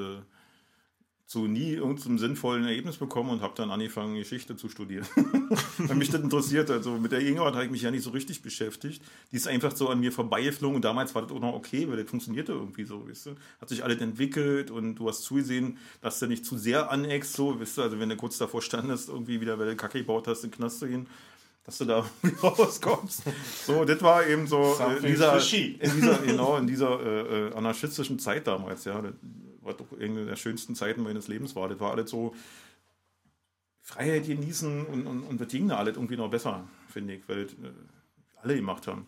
[1.27, 5.05] zu nie irgendeinem sinnvollen Ergebnis bekommen und habe dann angefangen, Geschichte zu studieren.
[5.79, 6.71] Weil mich das interessiert.
[6.71, 9.03] Also mit der Gegenwart habe ich mich ja nicht so richtig beschäftigt.
[9.33, 11.97] Die ist einfach so an mir vorbeigeflogen und damals war das auch noch okay, weil
[11.97, 13.31] das funktionierte irgendwie so, weißt du.
[13.61, 17.59] Hat sich alles entwickelt und du hast zugesehen, dass du nicht zu sehr aneckst, so,
[17.59, 17.83] weißt du.
[17.83, 20.57] Also wenn du kurz davor standest, irgendwie wieder, weil du Kacke gebaut hast, in den
[20.59, 21.09] Knast zu gehen,
[21.65, 22.07] dass du da
[22.43, 23.25] rauskommst.
[23.67, 27.55] So, das war eben so äh, in dieser, in dieser, genau, in dieser äh, äh,
[27.55, 29.03] anarchistischen Zeit damals, ja.
[29.67, 31.69] War doch eine der schönsten Zeiten meines Lebens war.
[31.69, 32.35] Das war alles so
[33.83, 37.43] Freiheit genießen und, und, und das ging da alles irgendwie noch besser, finde ich, weil
[37.43, 37.47] äh,
[38.43, 39.07] alle gemacht haben.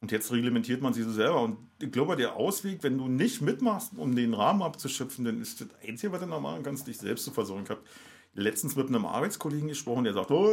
[0.00, 1.40] Und jetzt reglementiert man sie so selber.
[1.42, 5.60] Und ich glaube, der Ausweg, wenn du nicht mitmachst, um den Rahmen abzuschöpfen, dann ist
[5.60, 7.62] das Einzige, was du noch machen kannst, dich selbst zu versorgen.
[7.62, 7.82] Ich habe
[8.34, 10.48] letztens mit einem Arbeitskollegen gesprochen, der sagt, oh,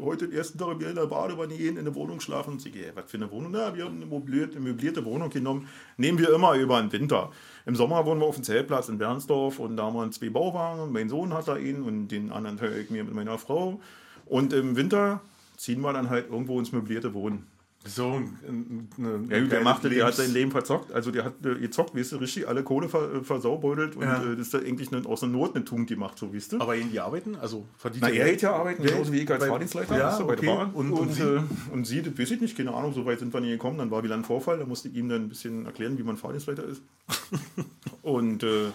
[0.00, 2.54] heute den ersten Tag in der Badewanne gehen, in der Wohnung schlafen.
[2.54, 3.52] Und ich sage, was für eine Wohnung?
[3.52, 5.68] Na, wir haben eine möblierte Wohnung genommen.
[5.96, 7.30] Nehmen wir immer über den Winter.
[7.66, 10.92] Im Sommer wohnen wir auf dem Zeltplatz in Bernsdorf und da haben wir zwei Bauwagen.
[10.92, 13.80] Mein Sohn hat da einen und den anderen teile ich mir mit meiner Frau.
[14.24, 15.20] Und im Winter
[15.56, 17.44] ziehen wir dann halt irgendwo ins möblierte Wohnen.
[17.86, 20.90] So ein, eine, Ja, der macht, der hat Lebens- sein Leben verzockt.
[20.92, 24.22] Also der hat äh, gezockt, weißt du, richtig alle Kohle ver, äh, versaubeutelt und Ja.
[24.22, 26.60] äh, das ist da eigentlich eine, aus der Not eine Tugend gemacht, so weißt du.
[26.60, 27.36] Aber in die arbeiten?
[27.36, 30.08] Also verdient Na, er er geht ja arbeiten, genauso wie ich als bei- Fahrdienstleiter, Ja,
[30.08, 30.46] weißt du, bei okay.
[30.46, 30.70] der Bahn.
[30.72, 31.22] Und- Und, und Sie?
[31.22, 31.40] äh,
[31.72, 33.78] und sie, das weiß ich nicht, keine Ahnung, so weit sind wir nie gekommen.
[33.78, 36.16] Dann war wieder ein Vorfall, da musste ich ihm dann ein bisschen erklären, wie man
[36.16, 36.82] Fahrdienstleiter ist.
[38.02, 38.66] und äh,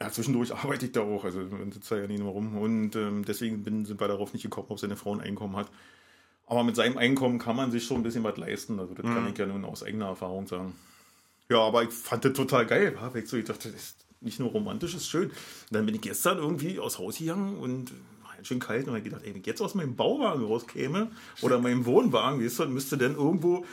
[0.00, 2.56] ja, zwischendurch arbeite ich da auch, also man sitzt da ja nie nur rum.
[2.56, 5.68] Und ähm, deswegen bin, sind wir darauf nicht gekommen, ob seine Frau ein Einkommen hat.
[6.48, 8.80] Aber mit seinem Einkommen kann man sich schon ein bisschen was leisten.
[8.80, 9.30] Also das kann Mhm.
[9.32, 10.74] ich ja nun aus eigener Erfahrung sagen.
[11.50, 12.96] Ja, aber ich fand das total geil.
[13.26, 15.28] So, ich dachte, das ist nicht nur romantisch, ist schön.
[15.30, 15.34] Und
[15.70, 19.02] dann bin ich gestern irgendwie aus Haus gegangen und war halt schön kalt und habe
[19.02, 21.10] gedacht, ey, wenn ich jetzt aus meinem Bauwagen rauskäme
[21.42, 23.64] oder meinem Wohnwagen, weißt du, dann müsste dann irgendwo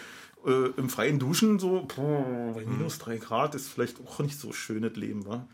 [0.45, 4.51] äh, im freien Duschen so, boah, bei minus drei Grad ist vielleicht auch nicht so
[4.53, 5.47] schön das Leben, wa?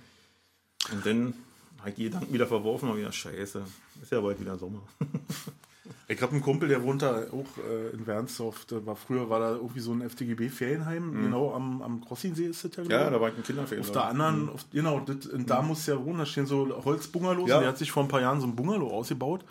[0.91, 1.33] Und dann
[1.79, 3.63] habe ich die Gedanken wieder verworfen und wieder scheiße,
[4.01, 4.81] ist ja bald wieder Sommer.
[6.07, 8.65] Ich habe einen Kumpel, der wohnt da auch äh, in Wernsdorf.
[8.69, 12.83] War, früher war da irgendwie so ein FTGB-Ferienheim, genau am, am Crossingsee ist das ja,
[12.83, 12.89] Mhm.
[12.91, 13.89] Ja, da war ich ein Kinderferienhaus.
[13.89, 17.57] Auf der anderen, auf, genau, das, da muss ja wohnen, da stehen so Holzbungalows Ja.
[17.57, 19.45] und der hat sich vor ein paar Jahren so ein Bungalow ausgebaut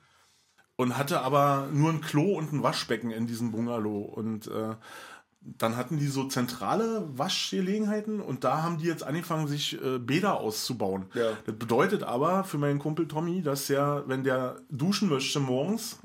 [0.76, 4.74] und hatte aber nur ein Klo und ein Waschbecken in diesem Bungalow und äh,
[5.42, 10.38] dann hatten die so zentrale Waschgelegenheiten und da haben die jetzt angefangen, sich äh, Bäder
[10.38, 11.06] auszubauen.
[11.14, 11.32] Ja.
[11.46, 15.98] Das bedeutet aber für meinen Kumpel Tommy, dass er, wenn der duschen möchte morgens,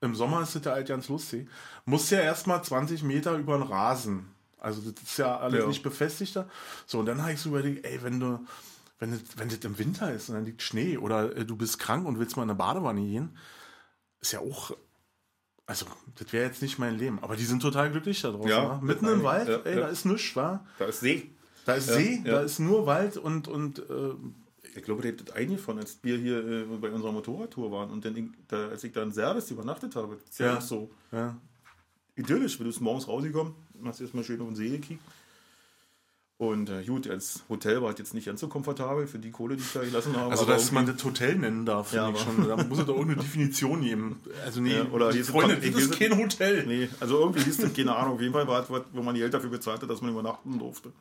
[0.00, 1.48] im Sommer ist das ja halt ganz lustig,
[1.84, 4.26] muss er erstmal 20 Meter über den Rasen.
[4.58, 5.66] Also das ist ja alles Ja.
[5.68, 6.48] nicht befestigter.
[6.86, 8.44] So, und dann habe ich so überlegt, ey, wenn du,
[8.98, 11.78] wenn das, wenn das im Winter ist und dann liegt Schnee oder äh, du bist
[11.78, 13.36] krank und willst mal in eine Badewanne gehen,
[14.20, 14.72] ist ja auch,
[15.66, 15.86] also
[16.18, 17.18] das wäre jetzt nicht mein Leben.
[17.22, 18.48] Aber die sind total glücklich da draußen.
[18.50, 18.78] Ja?
[18.82, 19.80] Mitten im Wald, ja, ey, ja.
[19.82, 20.64] da ist nichts, wa?
[20.78, 21.30] Da ist See.
[21.64, 22.32] Da ist Ja, See, ja.
[22.32, 24.14] da ist nur Wald und, und äh,
[24.76, 27.90] Ich glaube, der hat das eingefahren, als wir hier äh, bei unserer Motorradtour waren.
[27.90, 30.60] Und dann, da, als ich da in Servis übernachtet habe, ist ja, Ja.
[30.60, 31.36] so ja.
[32.16, 32.58] idyllisch.
[32.60, 35.02] Wenn du morgens rausgekommen, hast du erstmal schön auf den See gekickt.
[36.38, 39.56] Und äh, gut, als Hotel war es jetzt nicht ganz so komfortabel für die Kohle,
[39.56, 40.30] die ich da gelassen habe.
[40.32, 42.46] Also, dass man das Hotel nennen darf, Ja, ich schon.
[42.46, 44.20] Da muss es doch irgendeine Definition geben.
[44.44, 46.66] Also, nee, Ja, oder ist- Freunde, das ist kein Hotel.
[46.66, 49.22] Nee, also irgendwie hieß das, keine Ahnung, auf jeden Fall war es, wo man die
[49.22, 50.92] Geld dafür bezahlte, dass man übernachten durfte.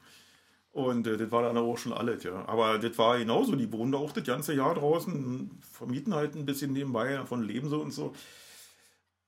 [0.76, 2.46] Und äh, das war dann auch schon alles, ja.
[2.50, 6.46] Aber das war genauso, die wohnen da auch das ganze Jahr draußen, vermieten halt ein
[6.46, 8.14] bisschen nebenbei, davon leben so und so.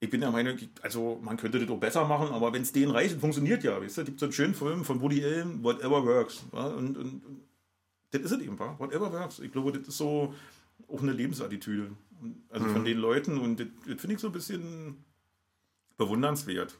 [0.02, 2.92] Ich bin der Meinung, also man könnte das auch besser machen, aber wenn es denen
[2.92, 6.44] reicht, funktioniert ja, weißt du, gibt so einen schönen Film von Woody Allen, Whatever Works.
[6.52, 6.68] Ja?
[6.68, 7.44] Und, und, und
[8.12, 8.76] das ist es eben, wa?
[8.78, 9.40] Whatever Works.
[9.40, 10.34] Ich glaube, das ist so
[10.90, 11.92] auch eine Lebensattitüde.
[12.50, 14.98] Also von den Leuten und das, das finde ich so ein bisschen
[15.96, 16.78] bewundernswert.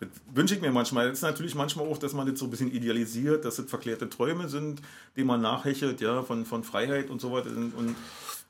[0.00, 1.08] Das wünsche ich mir manchmal.
[1.08, 4.08] Das ist natürlich manchmal auch, dass man das so ein bisschen idealisiert, dass das verklärte
[4.10, 4.82] Träume sind,
[5.16, 7.50] denen man nachhechelt, ja, von, von Freiheit und so weiter.
[7.50, 7.96] Und,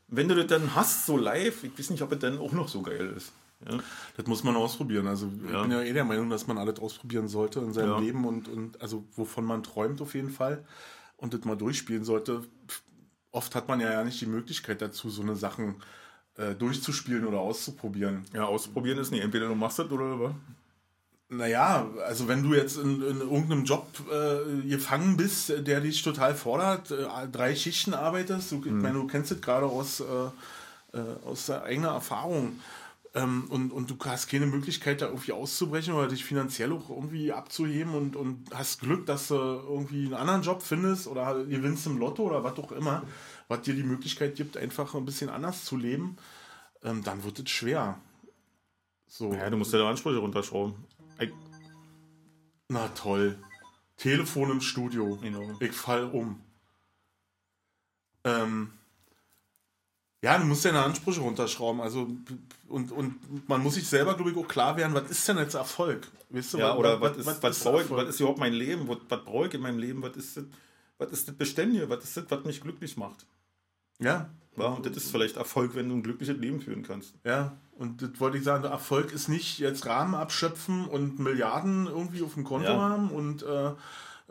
[0.08, 2.68] wenn du das dann hast, so live, ich weiß nicht, ob es dann auch noch
[2.68, 3.30] so geil ist.
[3.68, 3.78] Ja,
[4.16, 5.06] Das muss man ausprobieren.
[5.06, 5.62] Also ich Ja.
[5.62, 7.98] bin ja eh der Meinung, dass man alles ausprobieren sollte in seinem Ja.
[7.98, 10.64] Leben und, und also wovon man träumt auf jeden Fall
[11.16, 12.42] und das mal durchspielen sollte.
[13.32, 15.76] Oft hat man ja, nicht die Möglichkeit dazu, so eine Sachen
[16.36, 18.24] äh, durchzuspielen oder auszuprobieren.
[18.32, 19.22] ja ausprobieren ist nicht.
[19.22, 20.32] Entweder du machst das oder was.
[21.30, 26.34] Naja, also wenn du jetzt in, in irgendeinem Job äh, gefangen bist, der dich total
[26.34, 31.02] fordert, äh, drei Schichten arbeitest, du, ich meine, du kennst das gerade aus, äh, äh,
[31.26, 32.58] aus eigener Erfahrung
[33.14, 37.30] ähm, und, und du hast keine Möglichkeit, da irgendwie auszubrechen oder dich finanziell auch irgendwie
[37.30, 41.98] abzuheben und, und hast Glück, dass du irgendwie einen anderen Job findest oder gewinnst im
[41.98, 43.02] Lotto oder was auch immer,
[43.48, 46.16] was dir die Möglichkeit gibt, einfach ein bisschen anders zu leben,
[46.82, 47.98] ähm, dann wird es schwer.
[49.06, 49.32] So.
[49.32, 50.74] Ja, du musst deine Ansprüche runterschrauben.
[52.68, 53.38] Na toll.
[53.96, 55.16] Telefon im Studio.
[55.20, 55.56] Genau.
[55.58, 56.40] Ich fall um.
[58.24, 58.70] Ähm,
[60.22, 61.80] ja, du musst deine Ansprüche runterschrauben.
[61.80, 62.08] Also,
[62.68, 65.54] und, und man muss sich selber, glaube ich, auch klar werden, was ist denn jetzt
[65.54, 66.08] Erfolg?
[66.28, 68.52] Weißt du, ja, was, oder was, was, ist, was, brauche ich, was ist überhaupt mein
[68.52, 68.86] Leben?
[68.86, 70.02] Was, was brauche ich in meinem Leben?
[70.02, 70.44] Was ist das,
[70.98, 71.88] was ist das Beständige?
[71.88, 73.26] Was ist das, was mich glücklich macht?
[73.98, 74.30] Ja.
[74.58, 74.66] Ja.
[74.68, 77.14] Und das ist vielleicht Erfolg, wenn du ein glückliches Leben führen kannst.
[77.24, 82.22] Ja, und das wollte ich sagen, Erfolg ist nicht jetzt Rahmen abschöpfen und Milliarden irgendwie
[82.22, 82.78] auf dem Konto ja.
[82.78, 83.70] haben und äh,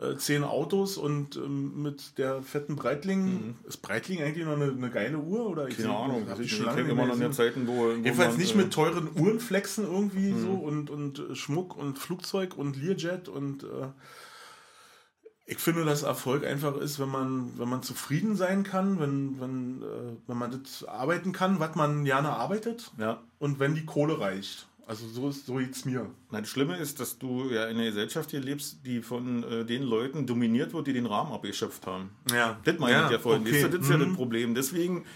[0.00, 3.24] äh, zehn Autos und ähm, mit der fetten Breitling.
[3.24, 3.54] Mhm.
[3.66, 5.48] Ist Breitling eigentlich noch eine, eine geile Uhr?
[5.48, 7.72] Oder Keine Ahnung, habe ich schon lange immer noch in Zeiten, wo.
[7.72, 10.40] wo Jedenfalls man, nicht äh, mit teuren Uhrenflexen irgendwie mhm.
[10.40, 13.64] so und, und Schmuck und Flugzeug und Learjet und.
[13.64, 13.66] Äh,
[15.50, 19.82] ich finde, dass Erfolg einfach ist, wenn man, wenn man zufrieden sein kann, wenn, wenn,
[19.82, 22.92] äh, wenn man das arbeiten kann, was man gerne arbeitet.
[22.98, 23.22] Ja.
[23.38, 24.68] Und wenn die Kohle reicht.
[24.86, 26.06] Also so ist so jetzt mir.
[26.30, 29.64] Na, das Schlimme ist, dass du ja in einer Gesellschaft hier lebst, die von äh,
[29.64, 32.10] den Leuten dominiert wird, die den Rahmen abgeschöpft haben.
[32.30, 32.60] Ja.
[32.64, 33.42] Das meine ja, ich ja vorhin.
[33.42, 33.62] Okay.
[33.62, 34.00] Das, ist mhm.
[34.00, 34.54] ja das Problem.
[34.54, 35.06] Deswegen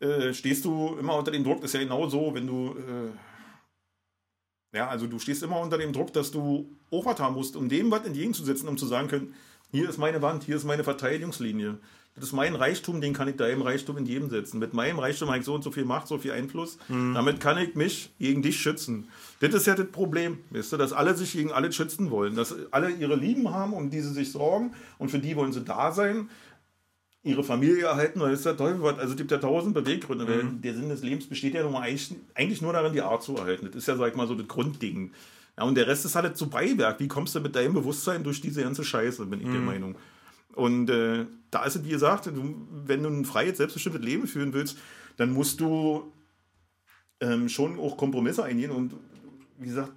[0.00, 1.60] äh, stehst du immer unter dem Druck.
[1.60, 5.92] Das ist ja genau so, wenn du äh, ja, also du stehst immer unter dem
[5.92, 9.34] Druck, dass du auch was haben musst, um dem was entgegenzusetzen, um zu sagen können,
[9.70, 11.78] hier ist meine Wand, hier ist meine Verteidigungslinie.
[12.16, 14.58] Das ist mein Reichtum, den kann ich deinem Reichtum in jedem setzen.
[14.58, 16.76] Mit meinem Reichtum habe ich so und so viel Macht, so viel Einfluss.
[16.88, 17.14] Mhm.
[17.14, 19.08] Damit kann ich mich gegen dich schützen.
[19.38, 22.34] Das ist ja das Problem, weißt du, dass alle sich gegen alle schützen wollen.
[22.34, 25.62] Dass alle ihre Lieben haben, um die sie sich sorgen und für die wollen sie
[25.62, 26.28] da sein.
[27.22, 28.98] Ihre Familie erhalten, oder ist der Teufel was?
[28.98, 30.24] Also es gibt ja tausend Beweggründe.
[30.24, 30.62] Mhm.
[30.62, 31.66] Der Sinn des Lebens besteht ja
[32.34, 33.66] eigentlich nur darin, die Art zu erhalten.
[33.66, 35.12] Das ist ja, sag ich mal, so das Grundding.
[35.60, 37.00] Ja, und der Rest ist halt so Beiwerk.
[37.00, 39.52] Wie kommst du mit deinem Bewusstsein durch diese ganze Scheiße, bin ich mhm.
[39.52, 39.94] der Meinung.
[40.54, 44.54] Und äh, da ist es, wie gesagt, du, wenn du ein freies, selbstbestimmtes Leben führen
[44.54, 44.78] willst,
[45.18, 46.10] dann musst du
[47.20, 48.94] ähm, schon auch Kompromisse eingehen und,
[49.58, 49.92] wie gesagt,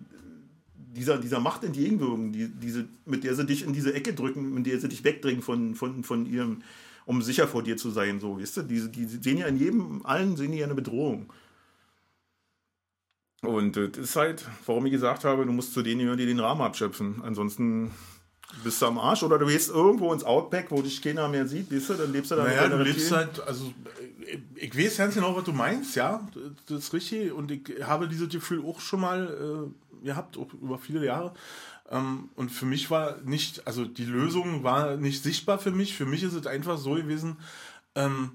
[0.76, 4.66] dieser, dieser Macht entgegenwirken, die, diese, mit der sie dich in diese Ecke drücken, mit
[4.66, 6.62] der sie dich wegdrängen von, von, von ihrem,
[7.06, 8.62] um sicher vor dir zu sein, so, weißt du?
[8.64, 11.32] Die, die sehen ja in jedem, allen sehen die ja eine Bedrohung.
[13.44, 16.40] Und das ist halt, warum ich gesagt habe, du musst zu denen gehören, die den
[16.40, 17.22] Rahmen abschöpfen.
[17.24, 17.92] Ansonsten
[18.64, 21.72] bist du am Arsch oder du gehst irgendwo ins Outback, wo dich keiner mehr sieht,
[21.72, 23.74] weißt du, dann lebst du da Naja, du lebst halt, also
[24.56, 26.26] ich weiß ganz genau, was du meinst, ja,
[26.68, 30.78] das ist richtig und ich habe dieses Gefühl auch schon mal äh, gehabt, auch über
[30.78, 31.34] viele Jahre.
[31.90, 35.96] Ähm, und für mich war nicht, also die Lösung war nicht sichtbar für mich.
[35.96, 37.38] Für mich ist es einfach so gewesen,
[37.96, 38.32] ähm,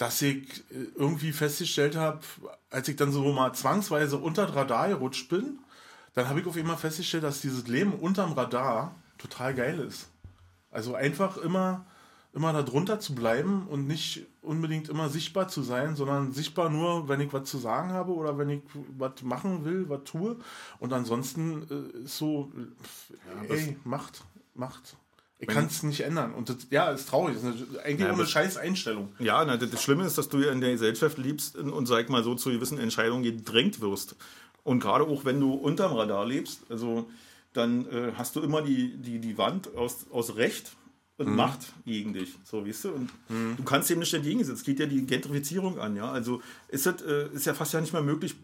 [0.00, 2.20] dass ich äh, irgendwie festgestellt habe,
[2.70, 5.58] als ich dann so mal zwangsweise unter das Radar gerutscht bin,
[6.14, 10.08] dann habe ich auf einmal festgestellt, dass dieses Leben unterm Radar total geil ist.
[10.70, 11.84] Also einfach immer,
[12.32, 17.06] immer da drunter zu bleiben und nicht unbedingt immer sichtbar zu sein, sondern sichtbar nur,
[17.10, 18.62] wenn ich was zu sagen habe oder wenn ich
[18.96, 20.38] was machen will, was tue.
[20.78, 22.50] Und ansonsten äh, ist so,
[23.10, 24.96] ja, ey, macht, macht.
[25.40, 26.34] Ich kann es nicht ändern.
[26.34, 27.36] Und das, ja, ist traurig.
[27.42, 29.08] Das ist eigentlich ja, eine scheiß Einstellung.
[29.18, 32.22] Ja, na, das Schlimme ist, dass du ja in der Gesellschaft liebst und, sag mal,
[32.22, 34.16] so zu gewissen Entscheidungen gedrängt wirst.
[34.64, 37.08] Und gerade auch, wenn du unterm Radar lebst, also
[37.54, 40.72] dann äh, hast du immer die, die, die Wand aus, aus Recht
[41.16, 41.36] und mhm.
[41.36, 42.34] Macht gegen dich.
[42.44, 42.88] So, weißt du?
[42.90, 43.56] Und mhm.
[43.56, 44.54] du kannst dem nicht entgegensetzen.
[44.54, 46.10] Es geht ja die Gentrifizierung an, ja.
[46.10, 48.36] Also ist, das, äh, ist ja fast ja nicht mehr möglich,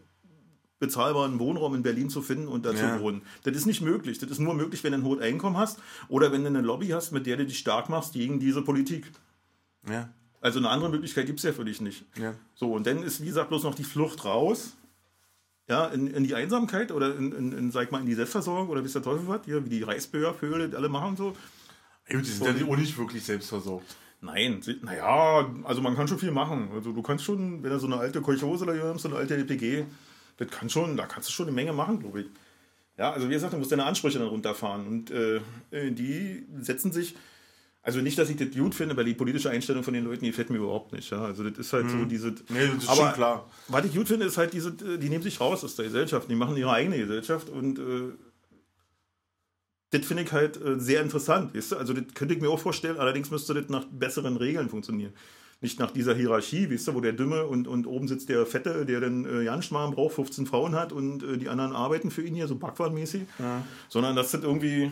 [0.79, 2.99] bezahlbaren Wohnraum in Berlin zu finden und da zu ja.
[2.99, 3.21] wohnen.
[3.43, 4.19] Das ist nicht möglich.
[4.19, 6.87] Das ist nur möglich, wenn du ein hohes Einkommen hast oder wenn du eine Lobby
[6.89, 9.11] hast, mit der du dich stark machst gegen diese Politik.
[9.89, 10.09] Ja.
[10.39, 12.05] Also eine andere Möglichkeit gibt es ja für dich nicht.
[12.15, 12.33] Ja.
[12.53, 14.75] So, und dann ist, wie gesagt, bloß noch die Flucht raus.
[15.69, 18.83] Ja, in, in die Einsamkeit oder in, in, in, sag mal, in die Selbstversorgung oder
[18.83, 21.35] wie es der Teufel was, hier, wie die Reisböer-Vögel alle machen so.
[22.07, 23.97] Ja, die sind ja auch nicht wirklich selbstversorgt.
[24.21, 26.69] Nein, naja, also man kann schon viel machen.
[26.73, 29.85] Also du kannst schon, wenn du so eine alte Kolchose hast, so eine alte LPG,
[30.37, 32.27] das kann schon, da kannst du schon eine Menge machen, glaube ich.
[32.97, 34.87] Ja, also wie gesagt, du musst deine Ansprüche dann runterfahren.
[34.87, 37.15] Und äh, die setzen sich,
[37.83, 40.31] also nicht, dass ich das gut finde, weil die politische Einstellung von den Leuten, die
[40.31, 41.09] gefällt mir überhaupt nicht.
[41.11, 41.23] Ja?
[41.23, 41.99] Also das ist halt hm.
[41.99, 42.29] so diese.
[42.49, 43.49] Nee, das ist aber, schon klar.
[43.67, 46.35] Was ich gut finde, ist halt diese, die nehmen sich raus aus der Gesellschaft, die
[46.35, 48.13] machen ihre eigene Gesellschaft und äh,
[49.91, 51.55] das finde ich halt äh, sehr interessant.
[51.55, 51.77] Weißt du?
[51.77, 55.13] Also das könnte ich mir auch vorstellen, allerdings müsste das nach besseren Regeln funktionieren.
[55.59, 58.85] Nicht nach dieser Hierarchie, weißt du, wo der Dümme und, und oben sitzt der Fette,
[58.85, 62.35] der dann äh, Janschmarm braucht, 15 Frauen hat und äh, die anderen arbeiten für ihn
[62.35, 63.63] hier, so backwartmäßig, ja.
[63.89, 64.91] sondern dass das irgendwie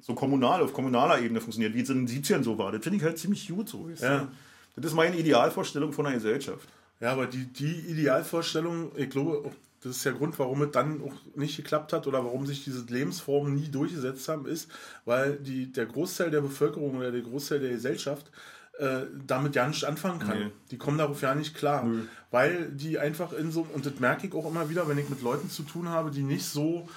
[0.00, 2.70] so kommunal, auf kommunaler Ebene funktioniert, wie es in den 70ern so war.
[2.70, 3.88] Das finde ich halt ziemlich gut so.
[3.88, 4.28] Weißt ja.
[4.76, 6.68] Das ist meine Idealvorstellung von einer Gesellschaft.
[7.00, 9.50] Ja, aber die, die Idealvorstellung, ich glaube,
[9.82, 12.84] das ist der Grund, warum es dann auch nicht geklappt hat oder warum sich diese
[12.86, 14.68] Lebensformen nie durchgesetzt haben, ist,
[15.04, 18.30] weil die, der Großteil der Bevölkerung oder der Großteil der Gesellschaft
[18.78, 20.38] äh, damit ja nicht anfangen kann.
[20.38, 20.52] Nee.
[20.70, 22.02] Die kommen darauf ja nicht klar, nee.
[22.30, 25.22] weil die einfach in so, und das merke ich auch immer wieder, wenn ich mit
[25.22, 26.88] Leuten zu tun habe, die nicht so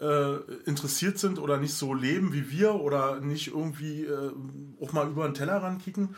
[0.00, 4.32] äh, interessiert sind oder nicht so leben wie wir oder nicht irgendwie äh,
[4.80, 6.14] auch mal über den Tellerrand kicken,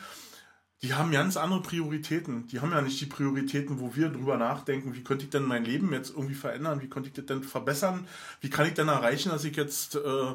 [0.83, 2.47] die haben ganz andere Prioritäten.
[2.47, 5.65] Die haben ja nicht die Prioritäten, wo wir drüber nachdenken, wie könnte ich denn mein
[5.65, 8.07] Leben jetzt irgendwie verändern, wie könnte ich das denn verbessern,
[8.41, 10.35] wie kann ich denn erreichen, dass ich jetzt äh,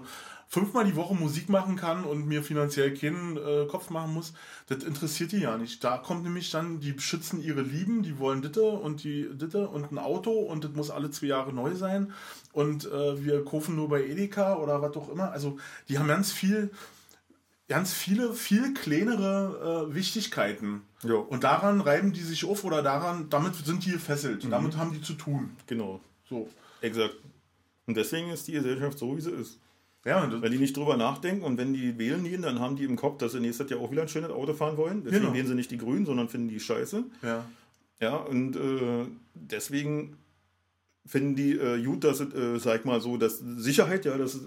[0.54, 4.34] fünfmal die Woche Musik machen kann und mir finanziell keinen äh, Kopf machen muss.
[4.68, 5.84] Das interessiert die ja nicht.
[5.84, 9.92] Da kommt nämlich dann, die beschützen ihre Lieben, die wollen Ditte und die Ditte und
[9.92, 12.14] ein Auto und das muss alle zwei Jahre neu sein
[12.52, 15.32] und äh, wir kaufen nur bei Edeka oder was auch immer.
[15.32, 15.58] Also
[15.90, 16.70] die haben ganz viel
[17.68, 20.84] ganz viele, viel kleinere äh, Wichtigkeiten.
[21.02, 21.22] Jo.
[21.22, 24.44] Und daran reiben die sich auf oder daran, damit sind die gefesselt.
[24.44, 24.52] Mhm.
[24.52, 25.58] Damit haben die zu tun.
[25.66, 26.00] Genau.
[26.30, 26.48] So.
[26.82, 27.16] Exakt.
[27.88, 29.58] Und deswegen ist die Gesellschaft so, wie sie ist.
[30.06, 32.98] Ja, wenn die nicht drüber nachdenken und wenn die wählen gehen, dann haben die im
[32.98, 35.04] Kopf, dass sie nächstes Jahr auch wieder ein schönes Auto fahren wollen.
[35.04, 35.34] Deswegen genau.
[35.34, 37.06] wählen sie nicht die Grünen, sondern finden die scheiße.
[37.22, 37.46] Ja.
[38.02, 40.18] Ja, und äh, deswegen
[41.06, 44.40] finden die äh, gut, dass, äh, sag mal so, dass Sicherheit, ja, das äh,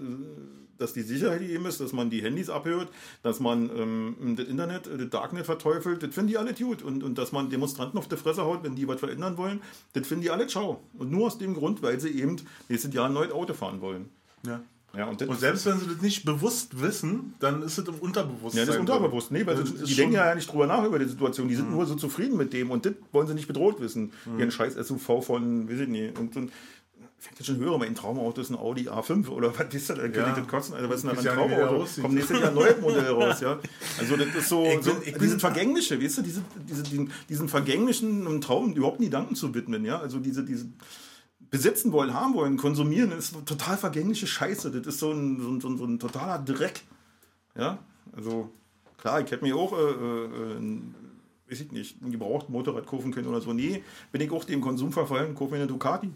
[0.77, 2.89] dass die Sicherheit gegeben ist, dass man die Handys abhört,
[3.23, 6.81] dass man ähm, das Internet, äh, das Darknet verteufelt, das finden die alle gut.
[6.81, 9.61] Und, und dass man Demonstranten auf die Fresse haut, wenn die was verändern wollen,
[9.93, 10.81] das finden die alle ciao.
[10.97, 12.37] Und nur aus dem Grund, weil sie eben
[12.69, 14.09] nächstes Jahr ein neues Auto fahren wollen.
[14.45, 14.61] Ja.
[14.95, 18.61] Ja, und, und, selbst wenn sie das nicht bewusst wissen, dann ist es im Unterbewusstsein.
[18.61, 19.31] Ja, das ist unterbewusst.
[19.31, 21.47] Nee, weil sie, die denken ja nicht drüber nach über die Situation.
[21.47, 21.75] Die sind mhm.
[21.75, 24.11] nur so zufrieden mit dem und das wollen sie nicht bedroht wissen.
[24.25, 24.39] Mhm.
[24.39, 26.17] Ihren scheiß SUV von, weiß ich nicht.
[26.17, 26.51] Und, und
[27.19, 29.97] fängt jetzt schon höher, mein Traumauto ist ein Audi A5 oder was ist das?
[29.97, 30.33] Dann ja.
[30.33, 30.75] das kotzen.
[30.75, 31.85] Also was ist denn ein Traumauto?
[32.01, 33.59] Kommt nächstes Jahr ein neues Modell raus, ja.
[33.99, 37.11] Also das ist so, ich bin, so ich diesen vergängliche, weißt du, diese, diese, diesen,
[37.27, 39.99] diesen vergänglichen Traum überhaupt nie Gedanken zu widmen, ja.
[39.99, 40.67] Also diese, diese
[41.49, 44.71] besitzen wollen, haben wollen, konsumieren, ist total vergängliche Scheiße.
[44.71, 46.81] Das ist so ein, so ein, so ein, totaler Dreck.
[47.55, 47.79] Ja,
[48.15, 48.51] also
[48.97, 50.81] klar, ich hätte mir auch äh, äh,
[51.49, 53.53] weiß ich nicht, ein gebrauchten Motorrad kaufen können oder so.
[53.53, 56.09] Nee, bin ich auch dem Konsum verfallen, kaufe mir eine Ducati.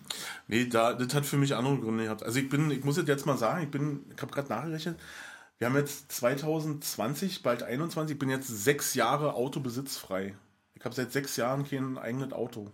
[0.47, 2.23] Nee, da, das hat für mich andere Gründe gehabt.
[2.23, 4.99] Also ich bin, ich muss jetzt mal sagen, ich bin, ich habe gerade nachgerechnet,
[5.57, 10.35] wir haben jetzt 2020, bald 21, ich bin jetzt sechs Jahre autobesitzfrei.
[10.75, 12.71] Ich habe seit sechs Jahren kein eigenes Auto.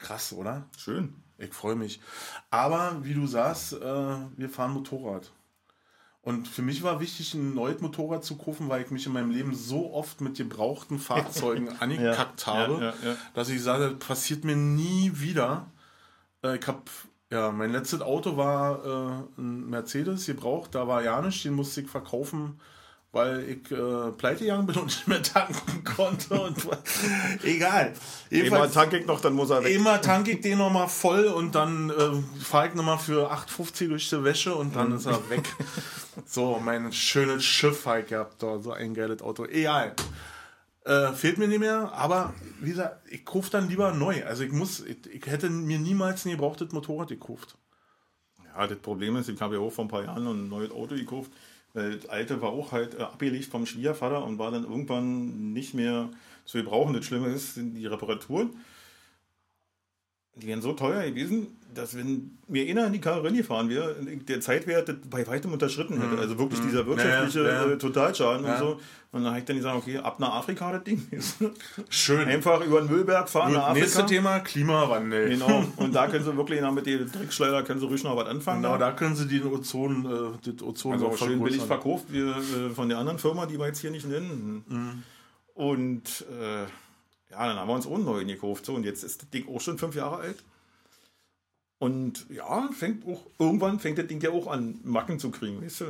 [0.00, 0.66] Krass, oder?
[0.76, 1.14] Schön.
[1.38, 2.00] Ich freue mich.
[2.50, 5.30] Aber wie du sagst, äh, wir fahren Motorrad.
[6.22, 9.30] Und für mich war wichtig, ein neues Motorrad zu kaufen, weil ich mich in meinem
[9.30, 14.06] Leben so oft mit gebrauchten Fahrzeugen angekackt ja, habe, ja, ja, dass ich sage, das
[14.06, 15.70] passiert mir nie wieder.
[16.42, 16.82] Äh, ich habe,
[17.30, 21.80] ja, mein letztes Auto war äh, ein Mercedes gebraucht, da war ja nicht, den musste
[21.80, 22.60] ich verkaufen
[23.12, 26.40] weil ich äh, pleite gegangen bin und nicht mehr tanken konnte.
[26.40, 26.56] Und,
[27.42, 27.92] egal.
[28.30, 29.74] Immer tanke ich noch, dann muss er weg.
[29.74, 34.08] Immer tanke ich den nochmal voll und dann äh, fahre ich nochmal für 8,50 durch
[34.08, 35.42] die Wäsche und dann ist er weg.
[36.26, 39.44] so, mein schönes Schiff habe ich gehabt, so ein geiles Auto.
[39.44, 39.94] Egal.
[40.84, 44.24] Äh, fehlt mir nicht mehr, aber wie gesagt, ich kaufe dann lieber neu.
[44.24, 47.58] Also ich muss, ich, ich hätte mir niemals ein gebrauchtes Motorrad gekauft.
[48.46, 50.94] Ja, das Problem ist, ich habe ja auch vor ein paar Jahren ein neues Auto
[50.94, 51.30] gekauft
[51.74, 55.74] weil das alte war auch halt äh, abgelegt vom Schwiegervater und war dann irgendwann nicht
[55.74, 56.10] mehr
[56.44, 56.94] zu gebrauchen.
[56.94, 58.50] Das Schlimme ist, sind die Reparaturen.
[60.40, 64.40] Die wären so teuer gewesen, dass wenn mir einer in die Karre gefahren wäre, der
[64.40, 66.14] Zeitwert bei weitem unterschritten hätte.
[66.14, 66.18] Mhm.
[66.18, 66.68] Also wirklich mhm.
[66.68, 67.72] dieser wirtschaftliche ja, ja.
[67.72, 68.52] Äh, Totalschaden ja.
[68.54, 68.80] und so.
[69.12, 71.36] Und dann habe ich dann gesagt, okay, ab nach Afrika das Ding ist.
[71.88, 72.28] Schön.
[72.28, 73.80] Einfach über den Müllberg fahren nach Afrika.
[73.80, 75.30] Nächstes Thema, Klimawandel.
[75.30, 75.64] Genau.
[75.76, 78.62] Und da können sie wirklich mit den Dreckschleuder können sie ruhig noch was anfangen.
[78.62, 82.70] Genau, da können sie den Ozon, äh, das Ozon also schön billig verkauft wie, äh,
[82.74, 84.64] von der anderen Firma, die wir jetzt hier nicht nennen.
[84.68, 85.02] Mhm.
[85.54, 86.66] Und äh,
[87.30, 88.66] ja, dann haben wir uns auch einen neuen gekauft.
[88.66, 90.42] So, und jetzt ist das Ding auch schon fünf Jahre alt.
[91.78, 95.62] Und ja, fängt auch, irgendwann fängt das Ding ja auch an, Macken zu kriegen.
[95.62, 95.84] Weißt du?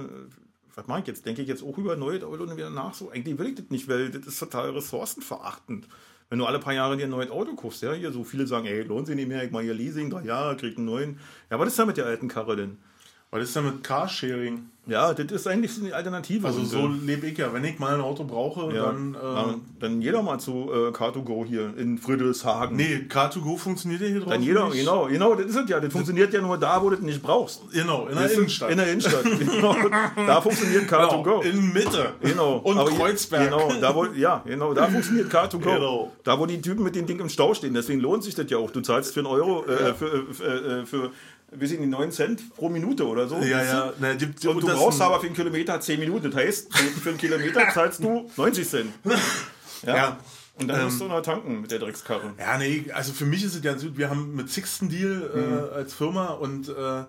[0.76, 1.26] Was mache ich jetzt?
[1.26, 2.94] Denke ich jetzt auch über neue Auto und wieder nach?
[2.94, 5.88] So, eigentlich will ich das nicht, weil das ist total ressourcenverachtend.
[6.28, 8.66] Wenn du alle paar Jahre dir ein neues Auto kaufst, ja, hier so viele sagen,
[8.66, 11.18] ey, lohnt sich nicht mehr, ich mache hier Leasing, drei Jahre, krieg einen neuen.
[11.50, 12.78] Ja, was ist da mit der alten Karre denn?
[13.30, 14.70] Was ist denn mit Carsharing?
[14.86, 16.44] Ja, das ist eigentlich so eine Alternative.
[16.48, 17.52] Also so äh, lebe ich ja.
[17.52, 19.14] Wenn ich mal ein Auto brauche, ja, dann...
[19.14, 22.76] Äh, dann, jeder mal zu äh, Car2Go hier in Friedrichshagen.
[22.76, 24.78] nee, Car2Go funktioniert ja hier draußen Dann jeder, nicht.
[24.78, 25.78] genau, genau, das ist es ja.
[25.78, 27.70] Das funktioniert ja nur da, wo du es nicht brauchst.
[27.72, 28.40] Genau, in der Weißt du?
[28.40, 28.70] Innenstadt.
[28.70, 29.24] In der Innenstadt.
[29.38, 29.76] genau.
[30.16, 31.42] Da funktioniert genau, Car2Go.
[31.42, 32.12] in Mitte.
[32.22, 32.56] Genau.
[32.56, 33.44] Und Aber Kreuzberg.
[33.44, 35.58] Genau, da wo, ja, genau, da funktioniert Car2Go.
[35.58, 36.12] Genau.
[36.24, 37.74] Da, wo die Typen mit dem Ding im Stau stehen.
[37.74, 38.72] Deswegen lohnt sich das ja auch.
[38.72, 41.10] Du zahlst für einen Euro, äh, für, für, äh, für,
[41.52, 43.36] weiß ich nicht, 9 Cent pro Minute oder so.
[43.38, 43.92] Ja, ja.
[43.98, 46.30] Na, die, die, Und du brauchst aber für einen Kilometer 10 Minuten.
[46.30, 48.92] Das heißt, für einen Kilometer zahlst du 90 Cent.
[49.82, 49.96] Ja.
[49.96, 50.18] Ja.
[50.56, 52.34] Und dann Ähm, musst du noch tanken mit der Dreckskarre.
[52.38, 55.58] Ja, nee, also für mich ist es ja so, wir haben mit Sixten Deal Mhm.
[55.72, 57.04] äh, als Firma und äh,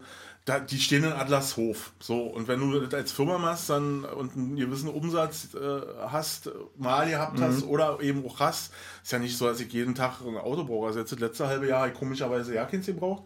[0.45, 1.91] da, die stehen in Adlershof.
[1.99, 5.59] So, und wenn du das als Firma machst dann und einen gewissen Umsatz äh,
[6.07, 7.43] hast, mal gehabt Mhm.
[7.43, 8.71] hast oder eben auch hast,
[9.03, 10.87] ist ja nicht so, dass ich jeden Tag ein Auto brauche.
[10.87, 13.23] Also jetzt das letzte halbe Jahr habe ich komischerweise ja keins gebraucht.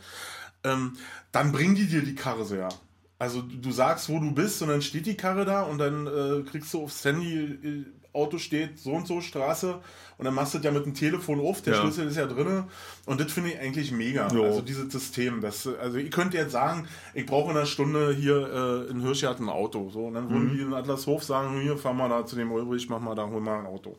[0.66, 0.94] Ähm,
[1.32, 2.70] dann bringen die dir die Karre ja.
[3.18, 6.42] Also du sagst, wo du bist und dann steht die Karre da und dann äh,
[6.50, 9.80] kriegst du aufs Handy, äh, Auto steht so und so Straße
[10.18, 11.82] und dann machst du das ja mit dem Telefon auf, der Ja.
[11.82, 12.64] Schlüssel ist ja drin
[13.06, 14.30] und das finde ich eigentlich mega.
[14.30, 14.44] Jo.
[14.46, 18.86] Also dieses System, das, also ich könnte jetzt sagen, ich brauche in einer Stunde hier
[18.88, 20.30] äh, in Hirschgarten ein Auto, so und dann Mhm.
[20.32, 23.28] würden die in Adlershof sagen, hier fahren wir da zu dem Ulrich, mach mal da,
[23.28, 23.98] hol mal ein Auto.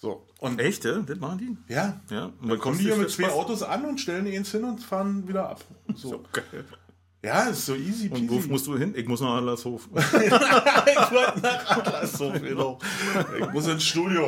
[0.00, 0.98] So und Echt, ja?
[1.00, 1.72] Das machen die?
[1.74, 2.32] ja, Ja.
[2.40, 3.34] Und dann kommen die hier mit zwei Spaß?
[3.34, 5.62] Autos an und stellen eins hin und fahren wieder ab.
[5.94, 6.24] So.
[6.32, 6.64] Geil.
[7.22, 8.22] Ja, ist so easy peasy.
[8.22, 8.94] Und wo musst du hin?
[8.96, 9.90] Ich muss nach Adlershof.
[9.94, 12.78] ich wollte nach Adlershof, genau.
[13.38, 14.22] Ich muss ins Studio.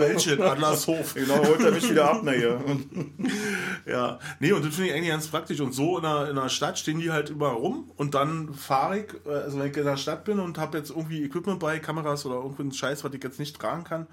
[0.00, 0.44] Welche?
[0.44, 1.14] Adlershof.
[1.14, 2.60] genau, holt er mich wieder ab, na hier.
[3.86, 5.60] Ja, nee, und das finde ich eigentlich ganz praktisch.
[5.60, 8.98] Und so in der, in der Stadt stehen die halt überall rum und dann fahre
[8.98, 11.78] ich, äh, also wenn ich in der Stadt bin und habe jetzt irgendwie Equipment bei,
[11.78, 14.08] Kameras oder irgendeinen Scheiß, was ich jetzt nicht tragen kann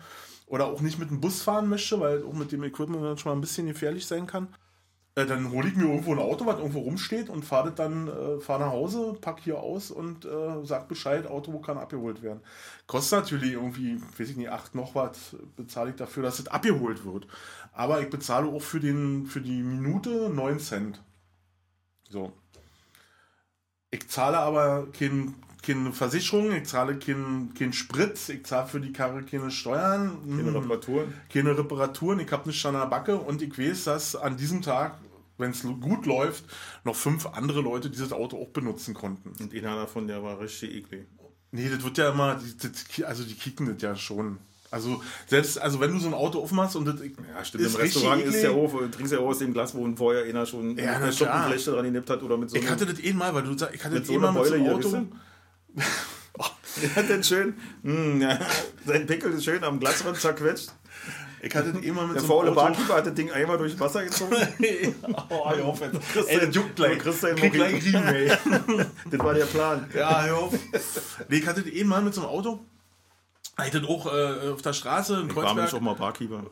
[0.54, 3.32] oder auch nicht mit dem Bus fahren möchte, weil auch mit dem Equipment dann schon
[3.32, 4.50] mal ein bisschen gefährlich sein kann,
[5.16, 8.40] äh, dann hole ich mir irgendwo ein Auto, was irgendwo rumsteht und fahre dann, äh,
[8.40, 12.40] fahre nach Hause, pack hier aus und äh, sag Bescheid, Auto kann abgeholt werden.
[12.86, 17.04] Kostet natürlich irgendwie, weiß ich nicht, 8 noch was, bezahle ich dafür, dass es abgeholt
[17.04, 17.26] wird.
[17.72, 21.02] Aber ich bezahle auch für, den, für die Minute 9 Cent.
[22.12, 22.32] So.
[23.90, 25.34] Ich zahle aber kein,
[25.64, 30.52] keine Versicherung, ich zahle keinen kein Sprit, ich zahle für die Karre keine Steuern, Keine
[30.52, 31.14] mm, Reparaturen.
[31.32, 35.00] keine Reparaturen, ich habe nichts an der Backe und ich weiß, dass an diesem Tag,
[35.38, 36.44] wenn es gut läuft,
[36.84, 39.32] noch fünf andere Leute dieses Auto auch benutzen konnten.
[39.42, 41.08] Und einer davon, der war richtig eklig.
[41.52, 44.38] Nee, das wird ja immer, das, also die kicken das ja schon.
[44.72, 47.64] Also selbst, also wenn du so ein Auto aufmachst und das Ja, stimmt.
[47.64, 50.48] ist Im Restaurant ist ja du trinkst ja auch aus dem Glas, wo vorher einer
[50.48, 51.14] schon Ja, eine klar.
[51.14, 53.76] Schockenflechte dran genippt hat oder mit so Ich hatte das eh mal, weil du sagst,
[53.76, 54.92] ich hatte das eh mal mit so einem hier, Auto.
[54.94, 55.06] weißt
[56.82, 57.54] Der hat den schön,
[57.84, 58.40] mm, ja,
[58.86, 60.72] sein Pickel ist schön am Glasrand zerquetscht.
[61.42, 62.52] Ich hatte eh mal mit Der so faule.
[62.52, 64.34] Barkeeper hat das Ding einmal durchs Wasser gezogen.
[65.30, 66.00] oh, hör auf jetzt.
[66.30, 66.98] Ey, du- das juckt gleich.
[67.00, 67.84] du kriegst Krieg gleich.
[67.84, 68.28] Riemen, ey.
[69.12, 69.86] Das war der Plan.
[69.94, 70.54] Ja, hör auf.
[71.28, 72.60] Nee, ich hatte das eh mal mit so einem Auto.
[73.60, 76.46] Ich hatte auch äh, auf der Straße in Ich war Kreuzberg auch mal Barkeeper.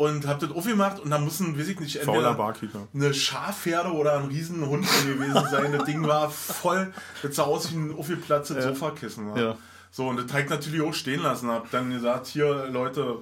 [0.00, 2.88] Und hab das aufgemacht und da mussten, weiß ich nicht, entweder Barkeeper.
[2.94, 5.72] eine Schafherde oder ein Riesenhund gewesen sein.
[5.72, 9.28] Das Ding war voll, das sah aus wie ein aufgeplatztes Sofakissen.
[9.28, 9.38] War.
[9.38, 9.58] Ja.
[9.90, 11.50] So, und das habe ich natürlich auch stehen lassen.
[11.50, 13.18] Hab dann gesagt, hier, Leute,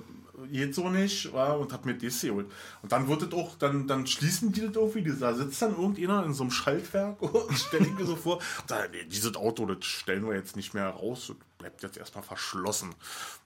[0.53, 2.47] geht so nicht, war, und hab mir das geholt.
[2.83, 6.27] Und dann wird das auch, dann, dann schließen die das irgendwie, da sitzt dann irgendjemand
[6.27, 8.77] in so einem Schaltwerk und stelle ich mir so vor, da,
[9.11, 12.95] dieses Auto, das stellen wir jetzt nicht mehr raus, das bleibt jetzt erstmal verschlossen.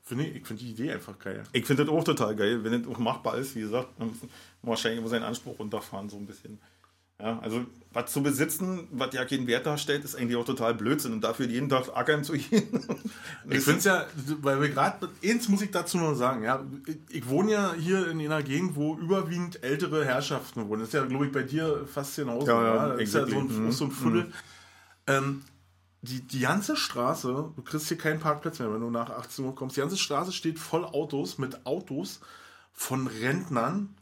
[0.04, 1.42] Finde ich, ich finde die Idee einfach geil.
[1.52, 4.18] Ich finde das auch total geil, wenn das auch machbar ist, wie gesagt, man muss
[4.62, 6.60] wahrscheinlich immer seinen Anspruch runterfahren, so ein bisschen.
[7.20, 11.12] Ja, also was zu besitzen, was ja keinen Wert darstellt, ist eigentlich auch total Blödsinn
[11.12, 12.68] und dafür jeden Tag ackern zu gehen.
[13.48, 14.06] Ich finde es ja,
[14.40, 18.08] weil wir gerade, eins muss ich dazu noch sagen, ja, ich, ich wohne ja hier
[18.08, 20.80] in einer Gegend, wo überwiegend ältere Herrschaften wohnen.
[20.80, 22.46] Das ist ja, glaube ich, bei dir fast genauso.
[22.48, 23.66] Ja, ja, Das ist ja so ein.
[23.66, 23.70] Mhm.
[23.70, 24.32] so ein Viertel.
[25.06, 25.42] Ähm,
[26.02, 29.54] die, die ganze Straße, du kriegst hier keinen Parkplatz mehr, wenn du nach 18 Uhr
[29.54, 29.76] kommst.
[29.76, 32.20] Die ganze Straße steht voll Autos mit Autos
[32.72, 33.94] von Rentnern,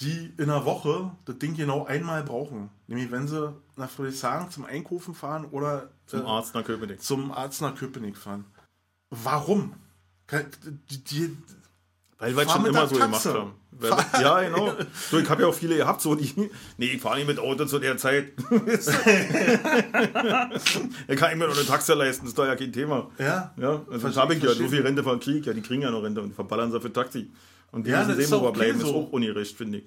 [0.00, 2.70] die in einer Woche das Ding genau einmal brauchen.
[2.86, 7.02] Nämlich wenn sie nach Friedrichshagen zum Einkaufen fahren oder Zum äh, Arzt nach Köpenick.
[7.02, 8.44] zum Arzt nach Köpenick fahren.
[9.10, 9.74] Warum?
[10.90, 11.36] Die, die,
[12.20, 13.34] Weil wir es Fahr schon immer so gemacht Taxe.
[13.34, 13.52] haben.
[13.72, 13.90] Weil,
[14.22, 14.72] ja, genau.
[15.10, 16.30] So, ich habe ja auch viele gehabt, so die.
[16.76, 18.32] Nee, ich fahre nicht mit Auto zu der Zeit.
[21.06, 23.10] da kann ich mir noch eine Taxe leisten, das ist doch ja kein Thema.
[23.18, 24.52] ja, Ja, also das habe ich ja.
[24.52, 26.92] So viel Rente von Krieg, ja, die kriegen ja noch Rente und verballern sie für
[26.92, 27.30] Taxi.
[27.72, 28.86] Und die Ja, müssen wo wir okay bleiben, so.
[28.88, 29.84] ist auch ungerecht, finde ich.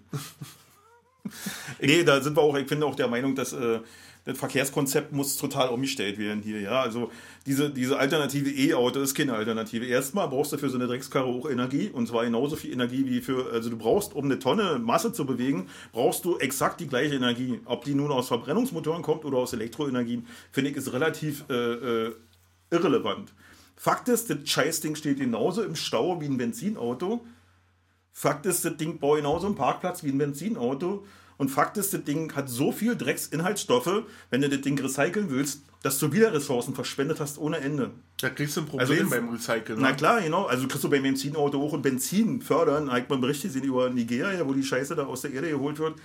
[1.82, 3.80] nee, da sind wir auch, ich finde auch der Meinung, dass äh,
[4.26, 6.62] das Verkehrskonzept muss total umgestellt werden hier.
[6.62, 7.12] Ja, also
[7.46, 9.86] diese, diese alternative E-Auto ist keine Alternative.
[9.86, 13.20] Erstmal brauchst du für so eine Dreckskarre auch Energie und zwar genauso viel Energie wie
[13.20, 17.16] für, also du brauchst, um eine Tonne Masse zu bewegen, brauchst du exakt die gleiche
[17.16, 17.60] Energie.
[17.66, 22.16] Ob die nun aus Verbrennungsmotoren kommt oder aus Elektroenergien, finde ich, ist relativ äh, äh,
[22.72, 23.34] irrelevant.
[23.76, 27.26] Fakt ist, das Scheißding steht genauso im Stau wie ein Benzinauto.
[28.14, 31.06] Fakt ist, das Ding baut genauso einen Parkplatz wie ein Benzinauto.
[31.38, 35.64] Und Fakt ist, das Ding hat so viel Drecksinhaltsstoffe, wenn du das Ding recyceln willst,
[35.82, 37.92] dass du wieder Ressourcen verschwendet hast ohne Ende.
[38.22, 39.80] Da kriegst du ein Also Problem ist- beim Recyceln.
[39.82, 39.96] Na Ne?
[39.98, 40.46] klar, genau.
[40.46, 42.86] Also kriegst du beim Benzinauto auch und Benzin fördern.
[42.88, 45.80] Da hat man Berichte gesehen über Nigeria, wo die Scheiße da aus der Erde geholt
[45.80, 45.96] wird.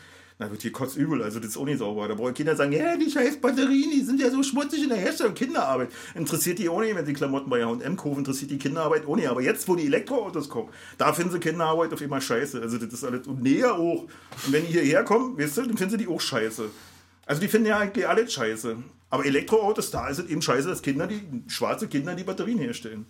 [0.40, 1.22] Na, wird hier kotzübel.
[1.22, 2.06] Also das ist auch nicht sauber.
[2.06, 4.98] Da brauchen Kinder sagen, ja, die scheiß Batterien, die sind ja so schmutzig in der
[4.98, 5.34] Herstellung.
[5.34, 5.90] Kinderarbeit.
[6.14, 9.28] Interessiert die auch nicht, wenn sie Klamotten bei H&M kaufen, interessiert die Kinderarbeit auch nicht.
[9.28, 12.62] Aber jetzt, wo die Elektroautos kommen, da finden sie Kinderarbeit auf immer scheiße.
[12.62, 14.02] Also das ist alles und näher auch.
[14.02, 16.70] Und wenn die hierher kommen, weißt du, dann finden sie die auch scheiße.
[17.26, 18.76] Also die finden ja eigentlich alles scheiße.
[19.10, 23.06] Aber Elektroautos, da ist es eben scheiße, dass Kinder, die schwarze Kinder die Batterien herstellen.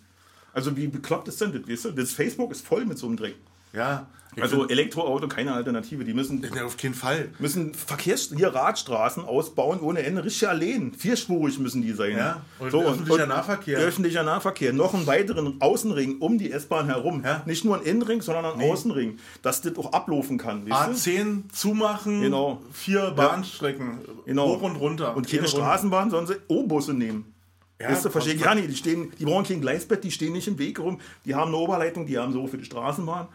[0.51, 1.91] Also wie bekloppt ist denn das, weißt du?
[1.91, 3.35] Das Facebook ist voll mit so einem Dreck.
[3.71, 4.07] Ja.
[4.41, 6.03] Also Elektroauto keine Alternative.
[6.03, 7.29] Die müssen, Ja, auf keinen Fall.
[7.39, 10.23] müssen Verkehrs hier Radstraßen ausbauen ohne Ende.
[10.23, 10.93] Richtig allein.
[10.93, 12.17] Vierspurig müssen die sein.
[12.17, 13.79] Ja, und öffentlicher Nahverkehr.
[13.79, 14.73] Öffentlicher Nahverkehr.
[14.73, 17.23] Noch einen weiteren Außenring um die S-Bahn herum.
[17.23, 17.43] Ja.
[17.45, 19.17] Nicht nur ein Innenring, sondern ein Außenring.
[19.41, 20.69] Dass das auch ablaufen kann.
[20.69, 21.11] Weißt du?
[21.11, 22.61] A10 zumachen, Genau.
[22.71, 24.47] vier Bahnstrecken, Genau.
[24.55, 25.15] hoch und runter.
[25.15, 25.49] Und keine und.
[25.49, 27.33] Straßenbahn, sondern O-Busse nehmen.
[27.81, 28.69] Ja, weißt du, verstehe ich gar nicht.
[28.69, 30.99] Die, stehen, die brauchen kein Gleisbett, die stehen nicht im Weg rum.
[31.23, 33.27] Die haben eine Oberleitung, die haben so für die Straßenbahn.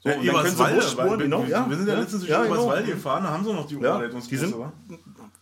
[0.00, 1.42] So, Ja, Eberswalde, weil- genau.
[1.42, 2.54] wir, Ja, wir sind ja, letztens durch ja, genau.
[2.54, 4.54] Eberswalde gefahren, da haben sie noch die Ja, Oberleitungsbusse, die sind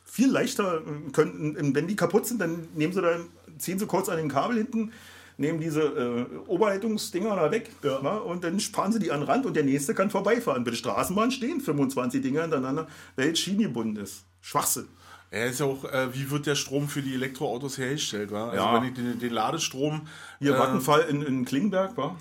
[0.04, 3.26] viel leichter, äh, können, wenn die kaputt sind, dann nehmen sie dann,
[3.58, 4.92] ziehen sie kurz an den Kabel hinten,
[5.36, 8.02] nehmen diese äh, Oberleitungsdinger da weg Ja.
[8.02, 8.16] wa?
[8.16, 10.64] und dann fahren sie die an den Rand und der nächste kann vorbeifahren.
[10.64, 12.86] Bei der Straßenbahn stehen 25 Dinger hintereinander,
[13.16, 14.24] weil es schienengebunden ist.
[14.40, 14.86] Schwachsinn.
[15.30, 18.48] Ja, ist ja auch, äh, wie wird der Strom für die Elektroautos hergestellt, wa?
[18.48, 18.74] Also Ja.
[18.80, 20.02] wenn ich den, den Ladestrom,
[20.38, 22.16] Hier, äh, Vattenfall in, in Klingenberg, war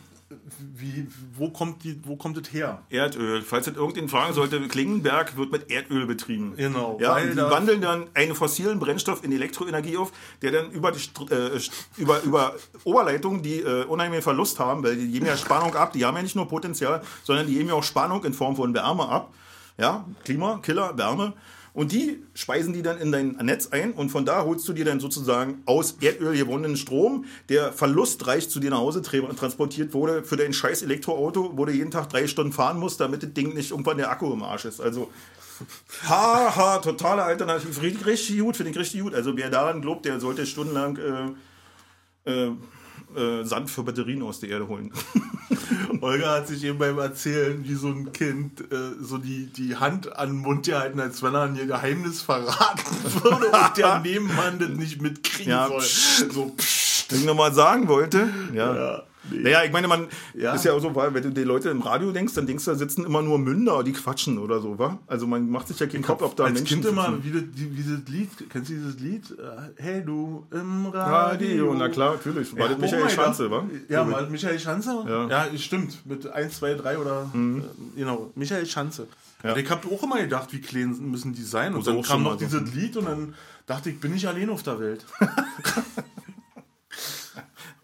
[0.59, 1.07] wie,
[1.37, 2.81] wo kommt die, wo kommt das her?
[2.89, 3.43] Erdöl.
[3.43, 6.55] Falls das irgendjemand fragen sollte, Klingenberg wird mit Erdöl betrieben.
[6.55, 10.11] Genau, Ja, die wandeln dann einen fossilen Brennstoff in Elektroenergie auf,
[10.41, 10.99] der dann über, die,
[11.31, 11.59] äh,
[11.97, 15.93] über, über Oberleitungen, die äh, unheimlichen Verlust haben, weil die geben ja Spannung ab.
[15.93, 18.73] Die haben ja nicht nur Potenzial, sondern die geben ja auch Spannung in Form von
[18.73, 19.31] Wärme ab.
[19.77, 21.33] Ja, Klima, Killer, Wärme.
[21.75, 24.85] Und die speisen die dann in dein Netz ein und von da holst du dir
[24.85, 30.23] dann sozusagen aus Erdöl gewonnenen Strom, der verlustreich zu dir nach Hause tra- transportiert wurde
[30.23, 33.53] für dein scheiß Elektroauto, wo du jeden Tag drei Stunden fahren musst, damit das Ding
[33.53, 34.79] nicht irgendwann der Akku im Arsch ist.
[34.79, 35.11] Also
[36.07, 37.81] Haha, totale Alternative.
[37.81, 39.13] Richtig, richtig gut, finde ich richtig gut.
[39.13, 40.97] Also wer daran glaubt, der sollte stundenlang
[42.25, 42.51] äh, äh,
[43.15, 44.91] äh, Sand für Batterien aus der Erde holen.
[46.01, 50.15] Olga hat sich eben beim Erzählen wie so ein Kind äh, so die, die Hand
[50.15, 52.83] an den Mund gehalten, als wenn er ein Geheimnis verraten
[53.23, 55.79] würde und der Nebenmann das nicht mitkriegen Ja, soll.
[55.79, 56.31] psst.
[56.31, 57.11] So, psst.
[57.11, 58.29] Was ich nochmal sagen wollte.
[58.53, 58.75] Ja.
[58.75, 59.03] Ja.
[59.31, 60.53] Naja, ich meine, man Ja.
[60.53, 62.71] ist ja auch so, weil wenn du die Leute im Radio denkst, dann denkst du,
[62.71, 64.99] da sitzen immer nur Münder, die quatschen oder so, wa?
[65.07, 67.43] Also man macht sich ja keinen Kopf, ob da Als Menschen Kind immer, wie das,
[67.55, 69.31] wie das Lied, kennst du dieses Lied?
[69.31, 71.13] Äh, Hey du im Radio.
[71.65, 72.53] Radio, na klar, natürlich.
[72.53, 73.65] War Ja, das oh Michael mein Schanze, wa?
[73.89, 75.03] Ja, mal Michael Schanze?
[75.07, 75.27] Ja.
[75.27, 76.05] Ja, stimmt.
[76.05, 77.29] Mit 1, 2, 3 oder.
[77.33, 77.59] Mhm.
[77.95, 79.07] Äh, genau, Michael Schanze.
[79.43, 79.55] Ja.
[79.55, 81.69] Ich habe auch immer gedacht, wie klein müssen die sein.
[81.73, 82.37] Und Muss dann kam noch so.
[82.45, 83.33] dieses Lied und dann
[83.67, 85.05] dachte ich, bin ich allein auf der Welt.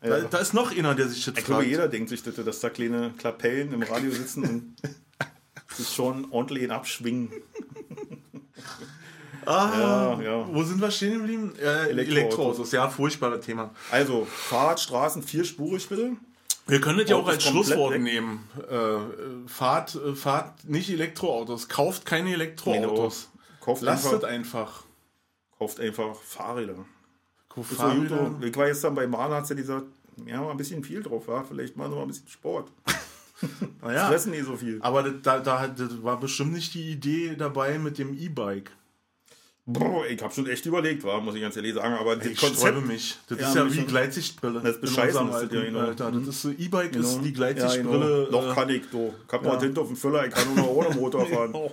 [0.02, 2.60] da, da ist noch einer, der sich das Ich glaube, jeder denkt sich, dass, dass
[2.60, 4.76] da kleine Klapellen im Radio sitzen und
[5.76, 7.32] sich schon ordentlich in abschwingen.
[9.46, 10.48] Ah, Ja, ja.
[10.54, 11.54] Wo sind wir stehen geblieben?
[11.58, 11.98] Äh, Elektroautos.
[11.98, 12.72] Elektroautos.
[12.74, 13.72] Ja, furchtbares Thema.
[13.90, 16.12] Also, Fahrradstraßen vierspurig bitte.
[16.68, 18.48] Wir können das ja auch als Schlusswort nehmen.
[18.70, 19.00] Äh, äh,
[19.48, 21.68] fahrt, äh, fahrt nicht Elektroautos.
[21.68, 23.30] Kauft keine Elektroautos.
[23.60, 24.84] Kauft Lasst einfach, einfach.
[25.58, 26.86] kauft einfach Fahrräder.
[28.10, 28.46] So.
[28.46, 29.86] Ich war jetzt dann bei Mahler, hat sie gesagt,
[30.26, 31.44] ja, mal ein bisschen viel drauf war.
[31.44, 32.70] Vielleicht mal noch mal ein bisschen Sport.
[33.82, 34.78] Naja, Fressen nicht so viel.
[34.84, 38.72] aber da, da, das war bestimmt nicht die Idee dabei mit dem E-Bike.
[39.68, 41.94] Boah, ich habe schon echt überlegt, war, muss ich ganz ehrlich sagen.
[41.94, 43.18] Aber Ich das sträube Konzept, mich.
[43.30, 43.86] Das Ja, ist ja wie.
[43.86, 44.60] Gleitsichtbrille.
[44.60, 45.80] Das ist bescheißen, das alten ja, genau.
[45.82, 46.12] Alter.
[46.12, 48.26] Das ist so, E-Bike ist die ja, Gleitsichtbrille.
[48.26, 48.42] genau.
[48.42, 49.14] Noch äh, kann ich, du.
[49.28, 49.60] Ich hab mal ja.
[49.60, 51.52] Tinte auf dem Füller, ich kann nur noch ohne Motor fahren.
[51.54, 51.72] oh,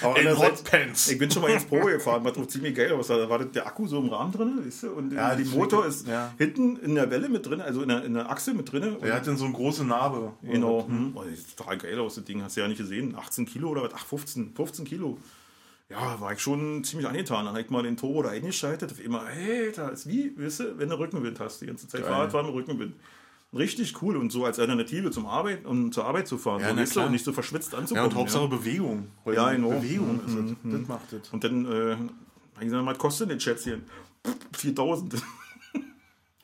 [0.00, 1.08] Aber in Hotpants.
[1.10, 3.08] ich bin schon mal ins Probe gefahren, war doch ziemlich geil aus.
[3.08, 4.90] Da war der Akku so im Rahmen drin, weißt du?
[4.92, 6.32] Und Ja, die das Motor ist ja.
[6.38, 8.96] hinten in der Welle mit drin, also in der, in der Achse mit drin.
[9.02, 10.32] Er hat dann so eine große Narbe.
[10.42, 10.86] Genau.
[10.86, 11.12] Hm.
[11.16, 12.42] Oh, das sieht total geil aus, das Ding.
[12.42, 13.16] Hast du ja nicht gesehen.
[13.16, 13.90] 18 Kilo oder was?
[13.96, 14.52] Ach, 15.
[14.54, 15.18] 15 Kilo.
[15.90, 17.44] Ja, war ich schon ziemlich angetan.
[17.44, 18.90] Dann habe ich mal den Turbo da eingeschaltet.
[18.92, 22.00] Auf immer, hey, da ist wie, weißt du, wenn du Rückenwind hast, die ganze Zeit
[22.02, 22.10] Geil.
[22.10, 22.94] Fahrradfahren mit Rückenwind.
[23.52, 26.60] richtig cool und so als Alternative zum Arbeit, um zur Arbeit zu fahren.
[26.62, 28.08] Ja, so, weißt du, und nicht so verschwitzt Ja, anzukommen.
[28.10, 29.08] und Hauptsache Bewegung.
[29.24, 29.70] Weil Ja, genau.
[29.70, 30.72] Bewegung ist Mhm, es.
[30.80, 31.28] Das macht es.
[31.30, 31.92] Und dann, äh,
[32.56, 33.82] ich gesagt, was kostet denn Schätzchen?
[34.52, 35.22] 4000.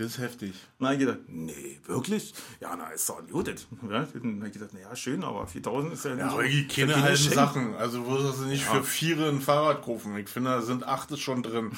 [0.00, 0.54] Das ist heftig.
[0.78, 2.32] Na, ich gedacht, nee, wirklich?
[2.58, 3.48] Ja, na, ist doch gut.
[3.48, 6.74] Ja, dann ich gedacht, naja, schön, aber 4000 ist ja nicht Ja, aber die ist
[6.74, 7.16] keine kein halben.
[7.16, 7.74] Sachen.
[7.74, 10.16] Also würdest du nicht für vier ein Fahrrad kaufen.
[10.16, 11.72] Ich finde, da sind acht schon drin.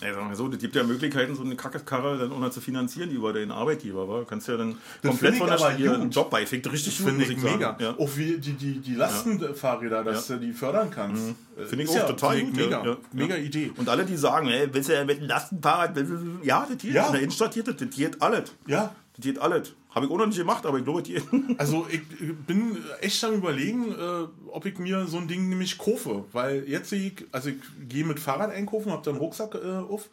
[0.00, 2.60] Ja, sagen wir so, es gibt ja Möglichkeiten, so eine Kackkarre dann auch noch zu
[2.60, 4.08] finanzieren über den Arbeitgeber.
[4.08, 4.18] Wa?
[4.20, 6.72] Du kannst ja dann komplett finde von ich der Stelle einen Job beifängt.
[6.72, 7.76] Richtig Finde ich ich mega.
[7.78, 7.96] Ja.
[7.96, 11.22] Auch wie die, die, die Lastenfahrräder, dass du die fördern kannst.
[11.28, 11.34] Äh,
[11.66, 12.90] Finde ich auch total finde ich gut, Mega, ja.
[12.90, 12.96] Ja.
[13.12, 13.72] mega Idee.
[13.76, 15.96] Und alle, die sagen, ey, willst du ja mit einem Lastenfahrrad,
[16.42, 16.94] ja, das geht.
[16.94, 17.06] Ja.
[17.06, 18.52] In der Innenstadt geht das, geht alles.
[18.66, 19.74] Ja, Das geht alles.
[19.92, 21.22] Habe ich auch noch nicht gemacht, aber ich glaube, geht.
[21.58, 22.00] Also ich
[22.46, 26.24] bin echt am überlegen, äh, ob ich mir so ein Ding nämlich kaufe.
[26.32, 27.56] Weil jetzt sehe ich, also ich
[27.88, 30.08] gehe mit Fahrrad einkaufen, habe dann einen Rucksack äh, auf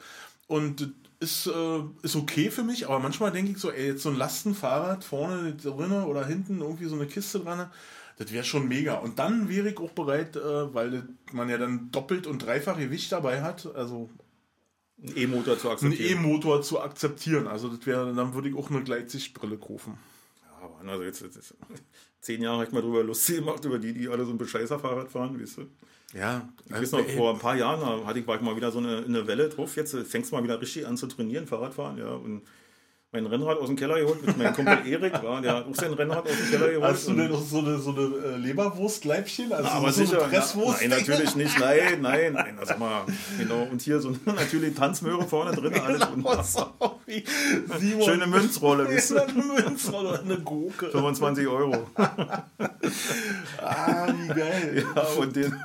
[0.48, 4.10] und ist, äh, ist okay für mich, aber manchmal denke ich so, ey, jetzt so
[4.10, 7.70] ein Lastenfahrrad vorne drin oder hinten irgendwie so eine Kiste dran,
[8.18, 8.95] das wäre schon mega.
[8.95, 13.11] Und dann wäre ich auch bereit, äh, weil man ja dann doppelt und dreifach Gewicht
[13.11, 14.09] dabei hat, also
[15.01, 16.20] Einen E-Motor zu einen akzeptieren.
[16.20, 17.47] E-Motor zu akzeptieren.
[17.47, 19.97] Also das wäre, dann würde ich auch eine Gleitsichtbrille kaufen.
[20.41, 21.53] Ja, aber also jetzt, jetzt, jetzt
[22.22, 24.80] zehn Jahre habe ich mal drüber lustig gemacht, über die, die alle so ein bescheißer
[24.80, 25.68] Fahrrad fahren, weißt du.
[26.13, 28.80] Ja, Ich weiß noch, vor ein paar Jahren hatte ich, war ich mal wieder so
[28.80, 29.76] eine, eine Welle drauf.
[29.76, 32.13] Jetzt fängst du mal wieder richtig an zu trainieren, Fahrradfahren, ja.
[32.13, 32.43] Und
[33.14, 35.93] mein Rennrad aus dem Keller geholt mit meinem Kumpel Erik, war, der hat auch sein
[35.93, 36.84] Rennrad aus dem Keller geholt.
[36.84, 39.53] Hast du denn noch so eine, so eine äh, Leberwurstleibchen?
[39.53, 40.82] Also aber so sicher, eine Presswurst?
[40.82, 43.05] nein, natürlich nicht, nein, nein, nein, also mal,
[43.38, 47.24] genau, und hier so natürlich Tanzmöhre vorne drin, alles und Sorry.
[47.80, 48.01] Simon.
[48.01, 49.26] schöne Münzrolle, wisst ihr?
[49.26, 50.89] eine Münzrolle eine Gurke.
[50.89, 51.88] 25 Euro.
[53.58, 54.86] Ah, wie geil.
[54.95, 55.55] Ja, und den,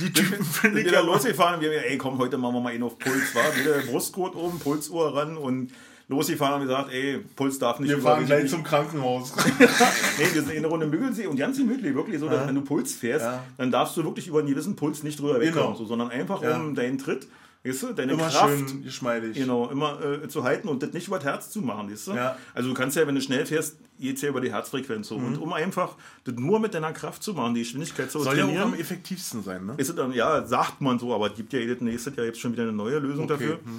[0.00, 2.60] Die Typen finde ich wieder ja losgefahren und wir haben ey, komm, heute machen wir
[2.60, 5.72] mal einen auf Puls, war wieder Brustgurt oben, Pulsuhr ran und
[6.12, 9.32] losgefahren und gesagt, ey, Puls darf nicht Wir fahren gleich zum Krankenhaus.
[10.18, 12.60] Nee, wir sind in der Runde Müggelsee und ganz gemütlich, wirklich so, dass wenn du
[12.62, 13.42] Puls fährst, Ja.
[13.58, 15.74] dann darfst du wirklich über einen gewissen Puls nicht drüber wegkommen, Genau.
[15.78, 16.56] so, sondern einfach Ja.
[16.56, 17.26] um deinen Tritt,
[17.64, 19.36] weißt du, deine Immer Kraft schön geschmeidig.
[19.36, 22.12] Genau, immer äh, zu halten und das nicht über das Herz zu machen, weißt du?
[22.14, 22.36] Ja.
[22.54, 25.14] Also du kannst ja, wenn du schnell fährst, geht's ja über die Herzfrequenz so.
[25.16, 25.94] Und um einfach
[26.24, 28.74] das nur mit deiner Kraft zu machen, die Geschwindigkeit zu Soll ja auch trainieren, am
[28.74, 29.74] effektivsten sein, ne?
[29.76, 32.52] ist dann, ja, sagt man so, aber es gibt ja jedes nächstes Jahr jetzt schon
[32.52, 33.52] wieder eine neue Lösung Okay, dafür.
[33.52, 33.70] Also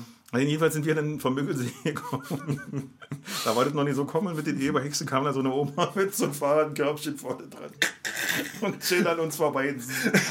[0.41, 2.93] jedenfalls sind wir dann vom Müggelsee gekommen.
[3.45, 5.91] da war das noch nicht so kommen mit den E-Bikes, kam da so eine Oma
[5.95, 7.69] mit so einem Fahrradkörbchen vorne dran.
[8.61, 9.75] Und chillt an uns vorbei.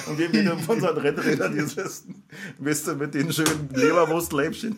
[0.08, 2.24] Und wir wieder auf unseren Rennrädern gesessen.
[2.58, 4.76] Wisst ihr, mit den schönen Leberwurstleibchen.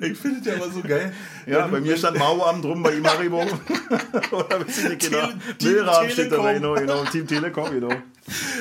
[0.00, 1.12] Ich finde es ja aber so geil.
[1.46, 3.42] Ja, bei mir stand Mauerabend drum, bei ihm Haribo.
[4.30, 5.28] Oder ich nicht genau.
[5.62, 6.74] Milram steht dabei, Telekom.
[6.76, 7.10] genau, genau.
[7.10, 7.90] Team Telekom, genau.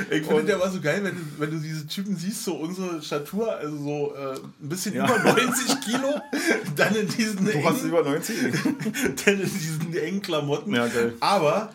[0.09, 2.55] Ich finde es ja aber so geil, wenn du, wenn du diese Typen siehst, so
[2.55, 4.33] unsere Statur, also so äh,
[4.63, 5.05] ein bisschen Ja.
[5.05, 5.98] über 90 Kilo,
[6.75, 8.35] dann in diesen Du hast engen, über 90.
[9.25, 10.73] dann in diesen engen Klamotten.
[10.73, 11.13] Ja, geil.
[11.19, 11.71] Aber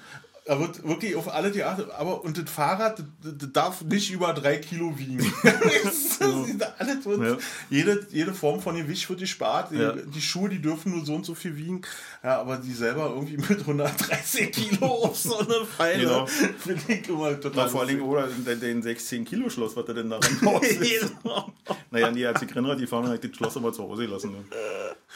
[0.47, 4.35] da wird wirklich auf alle Theater, aber und das Fahrrad das, das darf nicht über
[4.35, 5.25] drei Kilo wiegen.
[5.85, 6.21] das
[6.79, 7.37] alles wird, Ja.
[7.71, 9.71] jede, jede Form von Gewicht wird gespart.
[9.71, 9.93] Die, Ja.
[9.93, 11.81] die Schuhe, die dürfen nur so und so viel wiegen.
[12.25, 16.05] Ja, aber die selber irgendwie mit 130 Kilo auf so eine Pfeile.
[16.05, 16.25] Genau.
[16.25, 19.93] Finde ich immer total Na, vor Dingen, oder den, den 16 Kilo Schloss, was er
[19.93, 20.81] denn da ranhaust.
[21.91, 24.33] naja, nee, als ich Rennrad, die fahren, habe ich das Schloss aber zu Hause gelassen.
[24.33, 24.39] Ne?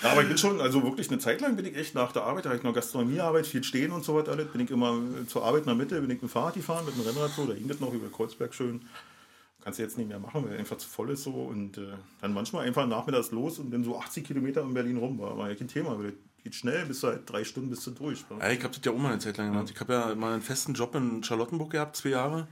[0.02, 2.24] Ja, aber ich bin schon, also wirklich eine Zeit lang bin ich echt nach der
[2.24, 4.92] Arbeit, da habe ich noch Gastronomiearbeit, viel stehen und so was alles, bin ich immer
[4.92, 7.30] äh, zur Arbeit in der Mitte, bin ich mit dem Fahrrad gefahren, mit dem Rennrad
[7.30, 8.82] so, da ging das noch über Kreuzberg schön.
[9.64, 11.86] Kannst du jetzt nicht mehr machen, weil einfach zu voll ist so und äh,
[12.20, 15.48] dann manchmal einfach nachmittags los und dann so 80 Kilometer in Berlin rum war, war
[15.48, 16.12] ja kein Thema, weil
[16.48, 18.24] geht schnell, bis du halt drei Stunden bist du durch.
[18.40, 19.70] Ja, ich habe das ja auch mal eine Zeit lang gemacht.
[19.72, 22.48] Ich habe ja mal einen festen Job in Charlottenburg gehabt, zwei Jahre.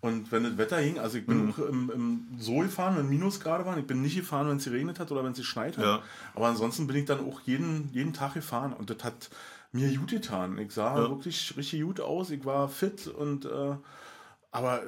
[0.00, 3.64] Und wenn das Wetter hing, also ich bin auch im, im so gefahren, wenn Minusgrade
[3.66, 3.80] waren.
[3.80, 5.84] Ich bin nicht gefahren, wenn es geregnet hat oder wenn es geschneit hat.
[5.84, 6.02] Ja.
[6.36, 8.72] Aber ansonsten bin ich dann auch jeden, jeden Tag gefahren.
[8.72, 9.28] Und das hat
[9.72, 10.56] mir gut getan.
[10.58, 11.08] Ich sah Ja.
[11.08, 12.30] wirklich richtig gut aus.
[12.30, 13.74] Ich war fit und äh,
[14.52, 14.82] aber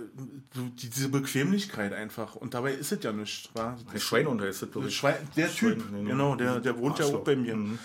[0.55, 2.37] so die, diese Bequemlichkeit einfach.
[2.37, 3.51] Und dabei ist es ja nicht.
[3.55, 3.77] Wa?
[3.93, 4.99] Der Schweinhund heißt das, glaube Das ich.
[5.01, 7.21] Schwein, der Typ, Schwein, genau, der, der wohnt ja Arschloch.
[7.21, 7.57] auch bei mir.
[7.57, 7.79] Mhm.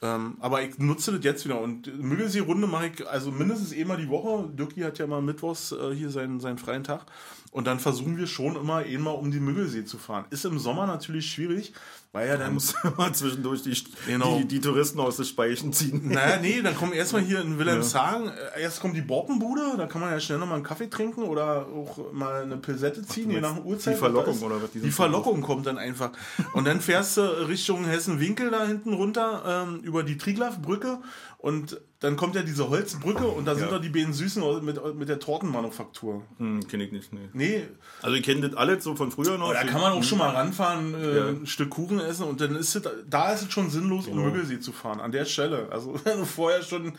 [0.00, 4.08] Ähm, aber ich nutze das jetzt wieder und Müggelsee-Runde mache ich also mindestens einmal die
[4.08, 4.48] Woche.
[4.52, 7.06] Dirki hat ja mal mittwochs äh, hier seinen, seinen freien Tag
[7.50, 10.26] und dann versuchen wir schon immer einmal um die Müggelsee zu fahren.
[10.30, 11.72] Ist im Sommer natürlich schwierig,
[12.12, 14.38] weil ja Da dann muss mal zwischendurch die, Genau.
[14.38, 16.08] die, die Touristen aus den Speichen ziehen.
[16.08, 20.00] Naja, nee, dann kommen erstmal hier in Wilhelmshagen, äh, erst kommt die Borkenbude, da kann
[20.00, 23.62] man ja schnell nochmal einen Kaffee trinken oder auch mal eine Pilsette ziehen, je nach
[23.64, 23.94] Uhrzeit.
[23.94, 24.42] die Verlockung da ist.
[24.42, 24.90] oder was die?
[24.90, 26.10] Verlockung kommt dann einfach.
[26.54, 30.98] Und dann fährst du Richtung Hessen-Winkel da hinten runter, ähm, über die Triglav-Brücke
[31.40, 33.76] Und dann kommt ja diese Holzbrücke und da sind Ja.
[33.76, 36.22] doch die beiden Süßen mit, mit der Tortenmanufaktur.
[36.38, 37.28] Hm, kenne ich nicht, nee.
[37.32, 37.68] Nee,
[38.02, 39.52] Also ich kenne das alles so von früher noch.
[39.52, 41.26] da kann man auch schon mal ranfahren, äh, Ja.
[41.28, 44.26] ein Stück Kuchen essen und dann ist es, da ist es schon sinnlos, um Genau.
[44.30, 45.68] Müggelsee zu fahren, an der Stelle.
[45.70, 46.94] Also wenn du vorher schon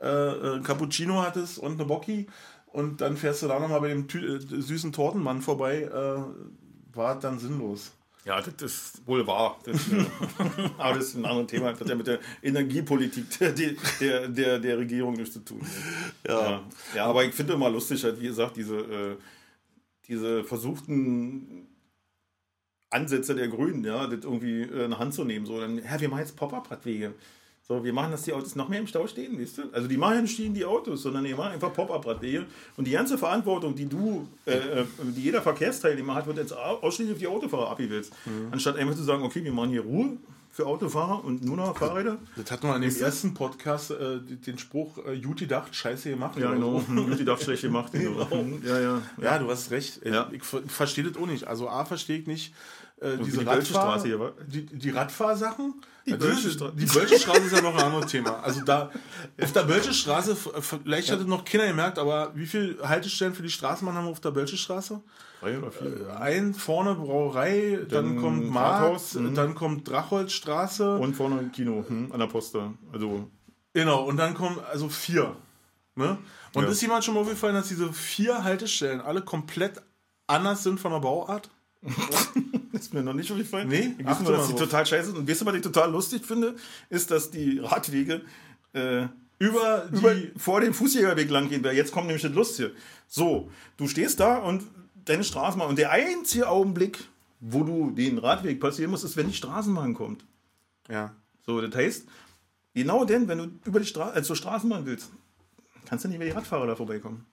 [0.00, 2.26] äh, äh, Cappuccino hattest und eine Bocchi
[2.66, 7.16] und dann fährst du da nochmal bei dem Tü äh, süßen Tortenmann vorbei, äh, war
[7.16, 7.92] es dann sinnlos.
[8.24, 9.58] Ja, das ist wohl wahr.
[9.64, 10.04] Das, äh,
[10.78, 11.70] aber das ist ein anderes Thema.
[11.72, 15.60] Das hat ja mit der Energiepolitik der, der, der, der Regierung nichts zu tun.
[16.26, 16.62] Ja,
[16.94, 19.16] ja aber ich finde immer lustig, halt, wie gesagt, diese, äh,
[20.08, 21.63] diese versuchten
[22.94, 25.44] Ansätze der Grünen, ja, das irgendwie äh, in die Hand zu nehmen.
[25.46, 27.12] So, dann, ja, wir machen jetzt Pop-Up-Radwege.
[27.66, 29.62] So, wir machen, dass die Autos noch mehr im Stau stehen, weißt du?
[29.72, 32.44] Also die machen ja nicht die Autos, sondern die machen einfach Pop-Up-Radwege.
[32.76, 34.84] Und die ganze Verantwortung, die du, äh, äh,
[35.16, 38.12] die jeder Verkehrsteilnehmer hat, wird jetzt au- ausschließlich auf die Autofahrer abgewälzt.
[38.50, 40.18] Anstatt einfach zu sagen, okay, wir machen hier Ruhe
[40.50, 42.18] für Autofahrer und nur noch Fahrräder.
[42.36, 46.38] Das hatten wir in dem ersten Podcast äh, den Spruch, äh, Juti dacht, scheiße gemacht.
[46.38, 46.80] Ja, genau.
[46.86, 47.02] so.
[47.14, 47.92] Die darf schlecht gemacht.
[47.92, 48.28] Genau.
[48.30, 49.02] Hm, Ja, ja.
[49.22, 50.00] Ja, du hast recht.
[50.04, 50.28] Ja.
[50.32, 51.44] Ich, ver- verstehe das auch nicht.
[51.48, 52.52] Also A, verstehe ich nicht
[53.04, 54.32] äh, diese die Radfahr- Straße hier, wa?
[54.46, 55.74] Die, die Radfahrsachen.
[56.06, 56.72] Die Ja, Straße.
[56.76, 58.40] Die Bölsche Straße ist ja noch ein anderes Thema.
[58.42, 58.90] Also da,
[59.40, 63.42] auf der Bölsche Straße, vielleicht hat es noch keiner gemerkt, aber wie viele Haltestellen für
[63.42, 65.00] die Straßenbahn haben wir auf der Bölsche Straße?
[65.40, 66.18] Drei oder vier.
[66.20, 69.34] Ein vorne Brauerei, dann, Dann kommt Markt, Rathaus, mhm.
[69.34, 70.96] dann kommt Drachholzstraße.
[70.96, 72.72] Und vorne ein Kino hm, an der Poste.
[72.92, 73.28] Also,
[73.72, 75.36] Genau, und dann kommen also vier.
[75.96, 76.18] Ne?
[76.54, 76.70] Und Ja.
[76.70, 79.82] ist jemand schon mal aufgefallen, dass diese vier Haltestellen alle komplett
[80.26, 81.50] anders sind von der Bauart?
[82.72, 83.68] ist mir noch nicht aufgefallen.
[83.68, 83.94] Nee?
[83.98, 85.18] ich weiß nur, dass die total scheiße sind.
[85.18, 86.56] Und weißt du, was ich total lustig finde?
[86.90, 88.22] Ist, dass die Radwege
[88.72, 89.06] äh,
[89.38, 89.98] Über die.
[89.98, 91.62] über, vor dem Fußjägerweg lang gehen.
[91.64, 92.72] Weil jetzt kommt nämlich das Lustige.
[93.06, 94.62] So, du stehst da und
[95.04, 95.68] deine Straßenbahn.
[95.68, 97.04] Und der einzige Augenblick,
[97.40, 100.24] wo du den Radweg passieren musst, ist, wenn die Straßenbahn kommt.
[100.88, 101.14] ja.
[101.46, 102.06] So, das heißt,
[102.72, 105.10] genau denn, wenn du über die Stra äh, zur Straßenbahn willst,
[105.84, 107.26] kannst du nicht mehr die Radfahrer da vorbeikommen.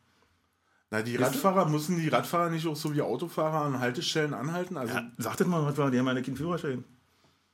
[0.91, 1.15] Na, die?
[1.15, 4.75] Radfahrer, müssen die Radfahrer nicht auch so wie Autofahrer an Haltestellen anhalten?
[4.77, 6.83] Also, Ja, sag das mal, Radfahrer, die haben ja keinen Führerschein.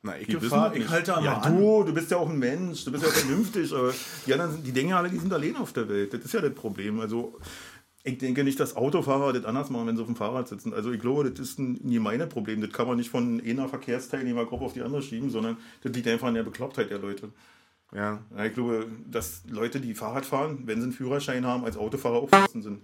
[0.02, 1.58] na, ich, Die wissen fahr, das ich halte ja, einmal an.
[1.58, 3.94] du, du bist ja auch ein Mensch, du bist ja vernünftig, aber
[4.26, 6.14] die anderen, sind- die denken ja alle, die sind allein auf der Welt.
[6.14, 7.00] Das ist ja das Problem.
[7.00, 7.38] Also,
[8.04, 10.74] ich denke nicht, dass Autofahrer das anders machen, wenn sie auf dem Fahrrad sitzen.
[10.74, 12.60] Also, ich glaube, das ist ein gemeines Problem.
[12.62, 16.28] Das kann man nicht von einer Verkehrsteilnehmergruppe auf die andere schieben, sondern das liegt einfach
[16.30, 17.30] an der Beklopptheit der Leute.
[17.94, 18.20] Ja.
[18.36, 22.16] Ja, ich glaube, dass Leute, die Fahrrad fahren, wenn sie einen Führerschein haben, als Autofahrer
[22.18, 22.82] aufgeschlossen sind.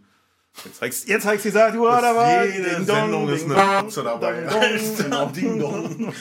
[0.64, 3.51] Jetzt zeigst jetzt zeigst du gesagt, du da war Jede Ding Dong, Sendung ist Ding
[3.51, 4.41] eine Dong, Katze dabei.
[4.41, 6.14] Ding Dong, Alter, Ding Dong.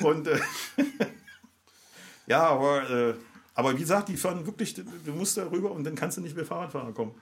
[0.00, 0.38] Und äh,
[2.26, 3.14] ja, aber, äh,
[3.54, 6.36] aber wie gesagt, die fahren wirklich, du musst da rüber und dann kannst du nicht
[6.36, 7.14] mehr Fahrradfahrer kommen.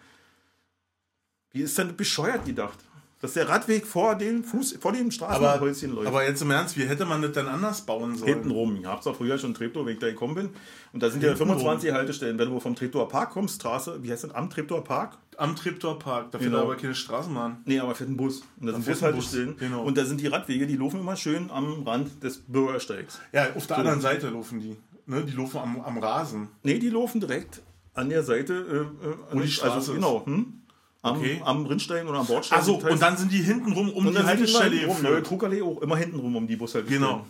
[1.53, 2.78] Wie ist denn bescheuert gedacht?
[3.22, 6.07] Dass der Radweg vor dem Fuß, vor dem Straßenhäuschen läuft.
[6.07, 8.34] aber jetzt im Ernst, wie hätte man das denn anders bauen sollen?
[8.34, 8.76] Hinten rum.
[8.76, 10.51] Ich hab's auch früher schon Treptower, wenn ich da gekommen bin.
[10.93, 12.39] Und da sind ja Hinten 25 Haltestellen.
[12.39, 15.16] Wenn du vom Treptower Park kommst, Straße, wie heißt das, am Treptower Park?
[15.39, 16.62] Am Treptower Park, da fährt Genau.
[16.64, 17.59] aber keine Straßenbahn.
[17.66, 18.43] Nee, aber fährt ein Bus.
[18.61, 19.57] Und da sind Bushaltestellen.
[19.59, 19.82] genau.
[19.82, 23.20] Und da sind die Radwege, die laufen immer schön am Rand des Bürgersteigs.
[23.32, 24.76] Ja, auf der anderen Seite laufen die.
[25.07, 25.22] Ne?
[25.24, 26.49] Die laufen am, am Rasen.
[26.62, 27.61] Nee, die laufen direkt
[27.95, 28.55] an der Seite,
[29.03, 29.97] äh, äh, Wo die Straße also, ist.
[29.97, 30.61] genau, hm?
[31.03, 31.41] am, Okay.
[31.45, 32.59] am Rinnstein oder am Bordstein.
[32.59, 35.26] Also, und dann sind die hinten rum um und die Haltestelle rum, geführt.
[35.26, 37.03] Krugerlee auch immer hinten rum um die Bushaltestellen.
[37.03, 37.26] Genau.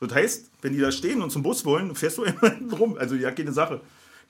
[0.00, 2.96] Das heißt, wenn die da stehen und zum Bus wollen, fährst du immer hinten rum.
[2.98, 3.80] Also ja, keine Sache.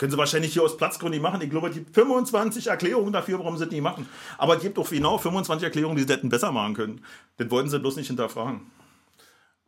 [0.02, 1.40] Können sie wahrscheinlich hier aus Platzgründen nicht machen.
[1.42, 4.08] Ich glaube, die 25 Erklärungen dafür, warum sie das nicht machen.
[4.36, 7.04] Aber es gibt auch genau 25 Erklärungen, die sie hätten besser machen können.
[7.36, 8.62] Das wollten sie bloß nicht hinterfragen.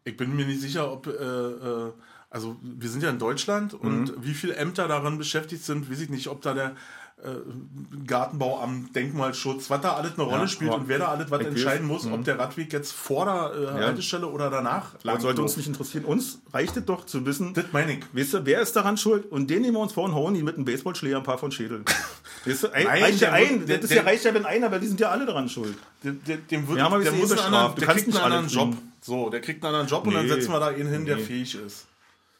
[0.02, 1.92] Ich bin mir nicht sicher, ob, äh, äh,
[2.30, 4.24] also wir sind ja in Deutschland und Mhm.
[4.24, 6.74] wie viele Ämter daran beschäftigt sind, weiß ich nicht, ob da der
[8.06, 11.86] Gartenbauamt, Denkmalschutz, was da alles eine Rolle Ja, spielt und wer da alles was entscheiden
[11.86, 15.66] muss, ob der Radweg jetzt vor der äh, Haltestelle oder danach Das sollte uns nicht
[15.66, 16.04] interessieren.
[16.04, 18.04] Uns reicht es doch zu wissen, Das meine ich.
[18.12, 19.30] weißt du, wer ist daran schuld?
[19.30, 21.50] Und den nehmen wir uns vor und hauen die mit einem Baseballschläger ein paar von
[21.52, 21.84] Schädeln.
[22.46, 23.66] Weißt du, ein, Nein, reicht ja der ein.
[23.66, 25.48] der- Das ist der- ja, reicht ja, wenn einer, weil die sind ja alle daran
[25.48, 25.74] schuld.
[26.02, 28.16] Der, der, dem wird, Ja, wir der sind muss einen anderen, Du der kriegt einen
[28.22, 28.76] anderen Job.
[29.00, 30.32] So, der kriegt einen anderen Job und dann Nee.
[30.32, 31.22] setzen wir da einen hin, der Nee.
[31.22, 31.86] fähig ist.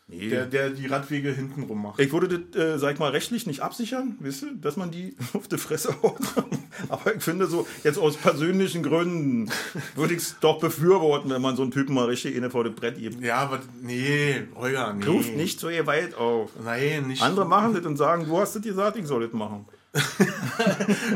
[0.07, 0.29] Nee.
[0.29, 1.99] Der, der die Radwege hinten rum macht.
[1.99, 5.49] Ich würde das, äh, sag ich mal, rechtlich nicht absichern, du, dass man die auf
[5.49, 6.19] die Fresse haut.
[6.91, 9.51] Aber ich finde so, jetzt aus persönlichen Gründen
[9.97, 12.75] würde ich es doch befürworten, wenn man so einen Typen mal richtig inne vor das
[12.75, 13.23] Brett gibt.
[13.23, 15.07] Ja, aber nee, Holger, nee.
[15.07, 16.51] Ruft nicht so Gewalt auf.
[16.63, 17.23] Nein, nicht.
[17.23, 19.65] Andere machen das und sagen, du hast das gesagt, ich soll das machen.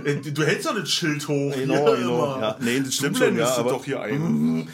[0.05, 1.53] Äh, Du hältst doch das Schild hoch.
[1.55, 2.41] Genau, genau.
[2.41, 4.69] Ja, nee, das stimmt du schon, ja, aber- doch hier ein.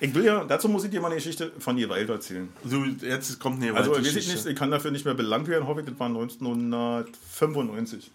[0.00, 2.48] Ich will ja, dazu muss ich dir mal eine Geschichte von Gewalt erzählen.
[2.64, 5.66] So, jetzt kommt eine Also, weiß ich nicht, ich kann dafür nicht mehr belangt werden,
[5.66, 8.10] hoffe ich, das war 1995.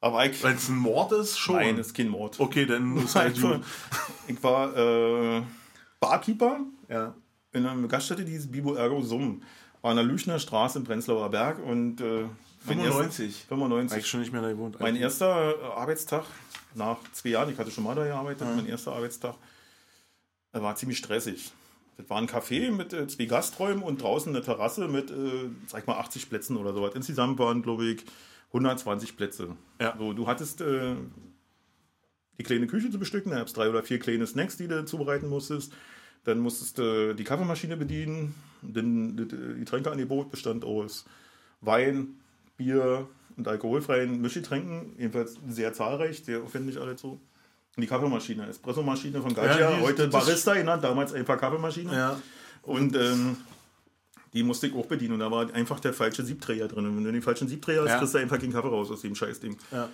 [0.00, 1.56] Aber ich, Weil es ein Mord ist, schon.
[1.56, 2.40] nein, ist kein Mord.
[2.40, 3.60] Okay, dann ist halt Also,
[4.26, 5.42] ich war äh,
[6.00, 7.14] Barkeeper Ja.
[7.52, 9.42] in einer Gaststätte, die hieß Bibo Ergo Summ.
[9.82, 12.22] War an der Lüchner Straße im Prenzlauer Berg und äh,
[12.64, 13.26] mein 95.
[13.26, 13.92] Erster, 95.
[13.94, 14.80] Eigentlich schon nicht mehr da gewohnt.
[14.80, 16.24] Mein erster äh, Arbeitstag
[16.74, 19.36] nach zwei Jahren, ich hatte schon mal da gearbeitet, mein erster Arbeitstag, äh,
[20.52, 21.52] war ziemlich stressig.
[21.96, 25.86] Das war ein Café mit äh, zwei Gasträumen und draußen eine Terrasse mit, äh, sag
[25.86, 26.86] mal, 80 Plätzen oder so.
[26.86, 28.04] Insgesamt waren, glaube ich,
[28.48, 29.56] 120 Plätze.
[29.80, 29.94] Ja.
[29.98, 30.94] So, du hattest äh,
[32.38, 34.84] die kleine Küche zu bestücken, da gab es drei oder vier kleine Snacks, die du
[34.84, 35.72] zubereiten musstest.
[36.24, 38.34] Dann musstest du die Kaffeemaschine bedienen.
[38.62, 41.04] Dann das, äh, Getränkeangebot bestand aus
[41.60, 42.18] Wein,
[42.56, 47.20] Bier und alkoholfreien Mischgetränken, jedenfalls sehr zahlreich, sehr aufwendig alles so.
[47.76, 51.92] Die Kaffeemaschine, Espressomaschine von Gaggia, Ja, heute Barista genannt, damals einfach Kaffeemaschine.
[51.92, 52.20] Ja.
[52.62, 53.36] Und ähm,
[54.32, 55.14] die musste ich auch bedienen.
[55.14, 56.86] Und da war einfach der falsche Siebträger drin.
[56.86, 57.98] Und wenn du den falschen Siebträger hast, Ja.
[57.98, 59.56] kriegst du einfach keinen Kaffee raus aus dem Scheißding.
[59.72, 59.88] Ja.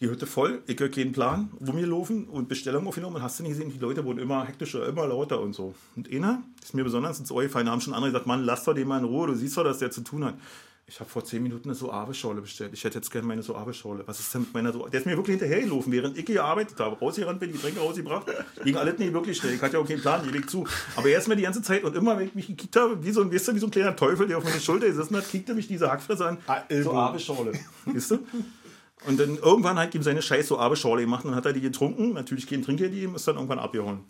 [0.00, 3.16] Die Hütte voll, ich habe keinen Plan, wo wir laufen und Bestellung aufgenommen.
[3.16, 5.74] Und hast du nicht gesehen, die Leute wurden immer hektischer, immer lauter und so.
[5.94, 8.72] Und einer ist mir besonders ins Ohr gefallen, haben schon andere gesagt, Mann, lass doch
[8.72, 10.34] den mal in Ruhe, du siehst doch, dass der zu tun hat.
[10.92, 12.72] Ich habe vor zehn Minuten eine Soave-Schorle bestellt.
[12.74, 14.02] Ich hätte jetzt gerne meine Soave-Schorle.
[14.06, 14.90] Was ist denn mit meiner Soave?
[14.90, 16.96] Der ist mir wirklich hinterhergelaufen, während ich gearbeitet habe.
[16.98, 18.26] Rausgerannt bin, die Getränke rausgebracht.
[18.64, 19.54] Ging alles nicht wirklich schnell.
[19.54, 20.66] Ich hatte ja auch keinen Plan, ewig zu.
[20.96, 23.12] Aber er ist mir die ganze Zeit und immer, wenn ich mich gekickt habe, wie
[23.12, 25.30] so, ein- weißt du, wie so ein kleiner Teufel, der auf meine Schulter gesessen hat,
[25.30, 26.38] kickte mich diese Hackfresse an.
[26.48, 26.90] Ah, Elbow.
[26.90, 27.52] Soave-Schorle.
[27.86, 28.18] Weißt du?
[29.06, 32.14] Und dann irgendwann hat ihm seine scheiß Soave-Schorle gemacht und dann hat er die getrunken.
[32.14, 34.00] Natürlich kein Trinkgeld gegeben, ist dann irgendwann abgehauen.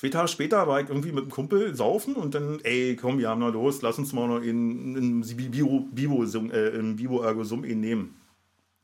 [0.00, 3.28] Zwei Tage später war ich irgendwie mit einem Kumpel saufen und dann, ey, komm, wir
[3.28, 7.44] haben noch los, lass uns mal noch in, in Bibo, Bibo, äh, in Bibo Ergo
[7.44, 8.18] Sum ihn nehmen.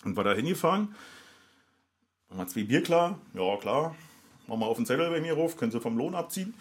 [0.05, 0.95] Und war da hingefahren,
[2.29, 3.97] wir zwei Bier klar, ja klar,
[4.47, 6.53] machen wir auf den Zettel bei mir rauf, können sie vom Lohn abziehen.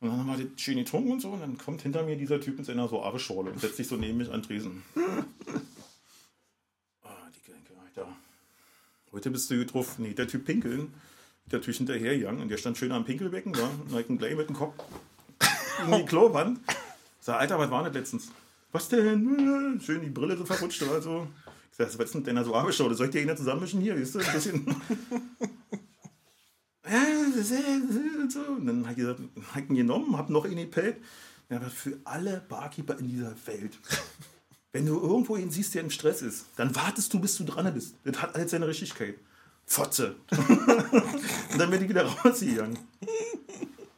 [0.00, 2.40] Und dann haben wir das schön getrunken und so und dann kommt hinter mir dieser
[2.40, 4.82] Typ mit seiner so Schorle und setzt sich so neben mich an Tresen.
[7.02, 8.08] Ah, die Gelenke, Alter.
[9.12, 10.04] Heute bist du getroffen.
[10.04, 10.94] Nee, der Typ pinkeln.
[11.50, 13.54] Der natürlich hinterhergegangen und der stand schön am Pinkelbecken.
[13.54, 14.74] Und hat einen gleich mit dem Kopf
[15.84, 16.60] in die Klowand.
[17.20, 18.30] Sag, Alter, was war das letztens?
[18.72, 19.80] Was denn?
[19.84, 21.26] Schön die Brille so verrutscht oder so.
[21.70, 22.96] Ich sag, was ist denn denn da so abgeschaut?
[22.96, 24.18] Soll ich dir einen zusammenmischen hier, weißt du?
[24.20, 24.76] Ein bisschen.
[28.22, 28.40] Und so.
[28.40, 29.20] Und dann ich gesagt,
[29.52, 30.96] hab ich ihn genommen, hab noch ihn gepellt.
[31.50, 33.78] Ja, aber für alle Barkeeper in dieser Welt,
[34.72, 37.72] wenn du irgendwo ihn siehst, der im Stress ist, dann wartest du, bis du dran
[37.74, 37.96] bist.
[38.04, 39.16] Das hat alles seine Richtigkeit.
[39.72, 40.16] Fotze.
[40.30, 42.78] und dann bin ich wieder rausgegangen.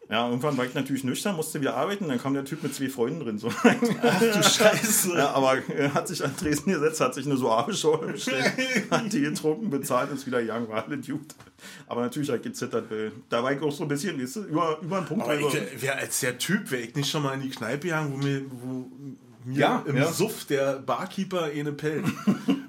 [0.08, 2.88] Ja, irgendwann war ich natürlich nüchtern, musste wieder arbeiten, dann kam der Typ mit zwei
[2.88, 3.38] Freunden drin.
[3.38, 3.50] So.
[3.50, 5.16] Ach du Scheiße.
[5.16, 8.52] Ja, aber er hat sich an Dresden gesetzt, hat sich eine Soave-Schorle bestellt,
[8.90, 11.34] hat die getrunken, bezahlt, ist wieder young, war alles gut.
[11.88, 14.78] Aber natürlich hat gezittert, weil da war ich auch so ein bisschen, weißt du, über,
[14.80, 15.24] über einen Punkt.
[15.24, 18.12] Aber ich, wer als der Typ, wäre ich nicht schon mal in die Kneipe gegangen,
[18.12, 18.88] wo mir, wo
[19.44, 20.12] mir Ja, im ja.
[20.12, 22.04] Suff der Barkeeper eine pellt.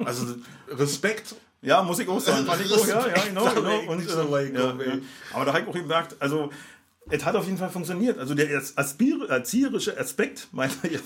[0.04, 0.26] Also
[0.70, 1.36] Respekt.
[1.66, 2.46] Ja, muss ich auch sagen.
[2.46, 3.46] Fand ich auch, ja, ja, genau.
[3.54, 3.80] Genau.
[3.92, 4.98] Und, äh, ja, ja.
[5.34, 6.50] Aber da habe ich auch gemerkt, also
[7.08, 8.18] es hat auf jeden Fall funktioniert.
[8.18, 11.00] Also der aspir- erzieherische Aspekt meiner der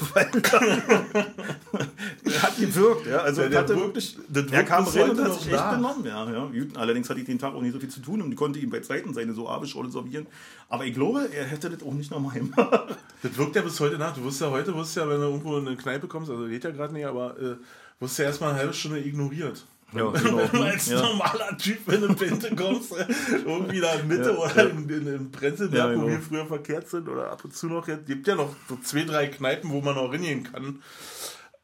[2.41, 3.05] hat gewirkt.
[3.07, 3.17] Ja.
[3.17, 6.05] Also Ja, der hatte wirklich, das er wirkt kam rein und hat sich echt benommen.
[6.05, 6.49] Ja, ja.
[6.75, 8.79] Allerdings hatte ich den Tag auch nicht so viel zu tun und konnte ihm bei
[8.79, 10.27] Zeiten seine so Abischrolle servieren.
[10.69, 12.95] Aber ich glaube, er hätte das auch nicht nochmal gemacht.
[13.21, 14.15] Das wirkt ja bis heute nach.
[14.15, 16.63] Du wirst ja heute, wirst ja, wenn du irgendwo in eine Kneipe kommst, also geht
[16.63, 17.55] ja gerade nicht, aber äh,
[17.99, 19.65] wirst ja erstmal eine halbe Stunde ignoriert.
[19.93, 20.63] Ja, Wenn du genau.
[20.65, 21.01] als Ja.
[21.01, 23.05] normaler Typ in eine Pinte kommst, äh,
[23.45, 26.07] irgendwie da in Mitte Ja, oder in, in, in Prenzlberg, Ja, wo genau.
[26.07, 29.03] wir früher verkehrt sind oder ab und zu noch, es gibt ja noch so zwei,
[29.03, 30.81] drei Kneipen, wo man noch reingehen kann.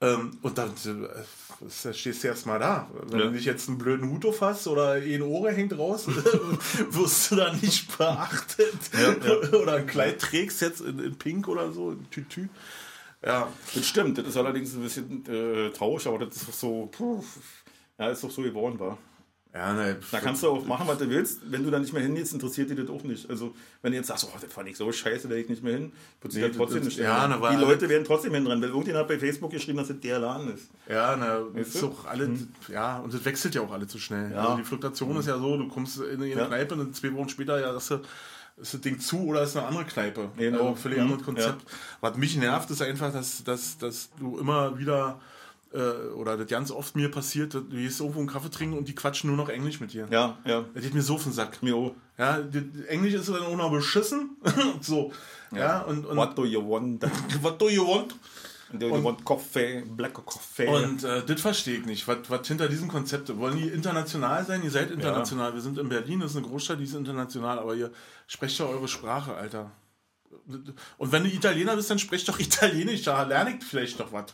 [0.02, 2.90] Ähm, und dann äh, stehst du erstmal da.
[3.10, 6.06] Wenn du nicht jetzt einen blöden Hut hast oder ein Ohr hängt raus,
[6.90, 8.74] wirst du da nicht beachtet.
[9.54, 12.50] Oder ein Kleid trägst jetzt in, in Pink oder so, in Tütü.
[13.26, 16.90] Ja, Das stimmt, das ist allerdings ein bisschen äh, traurig, aber das ist doch so,
[16.92, 17.24] puh,
[18.00, 18.98] ja, ist doch so geworden war.
[19.54, 21.40] ja ne, Da kannst du auch machen, was du willst.
[21.50, 23.30] Wenn du da nicht mehr hingehst, interessiert dir das auch nicht.
[23.30, 25.74] Also, wenn du jetzt sagst, oh, das fand ich so scheiße, da ich nicht mehr
[25.74, 28.44] hin, wird sich Nee, ja trotzdem das- nicht ja, na, Die Leute werden trotzdem hin
[28.46, 30.68] dran, weil irgendjemand hat bei Facebook geschrieben, dass das der Laden ist.
[30.90, 32.30] Ja, na, Weißt ist doch alle,
[32.68, 34.32] ja, und das wechselt ja auch alle zu schnell.
[34.32, 34.44] Ja.
[34.44, 36.46] Also die Fluktuation ist ja so, du kommst in eine Ja.
[36.48, 38.02] Kneipe und zwei Wochen später ja, das ist
[38.58, 40.30] das Ding zu oder ist eine andere Kneipe.
[40.38, 40.60] Genau.
[40.70, 41.04] Also völlig Mhm.
[41.06, 41.66] anderes Konzept.
[42.02, 45.20] Was mich nervt, ist einfach, dass, dass, dass du immer wieder
[45.76, 48.88] äh, oder das ganz oft mir passiert, dass du gehst irgendwo einen Kaffee trinken und
[48.88, 50.08] die quatschen nur noch Englisch mit dir.
[50.10, 50.66] Ja, ja.
[50.74, 51.62] Das geht mir so auf den Sack.
[51.62, 51.94] Mir auch.
[52.18, 52.40] Ja,
[52.88, 54.38] Englisch ist dann auch noch beschissen.
[54.82, 55.12] so.
[55.52, 57.04] Ja, und, und What do you want?
[57.42, 58.16] what do you want?
[58.72, 59.84] Do you want coffee?
[59.86, 60.68] Black coffee?
[60.68, 62.08] Und äh, das verstehe ich nicht.
[62.08, 63.36] Was, hinter diesem Konzept?
[63.38, 64.64] Wollen die international sein?
[64.64, 65.54] Ihr seid international.
[65.54, 67.92] Wir sind in Berlin, das ist eine Großstadt, die ist international, aber ihr
[68.28, 69.72] sprecht ja eure Sprache, Alter.
[70.98, 74.34] Und wenn du Italiener bist, dann sprecht doch Italienisch, da lerne ich vielleicht noch was.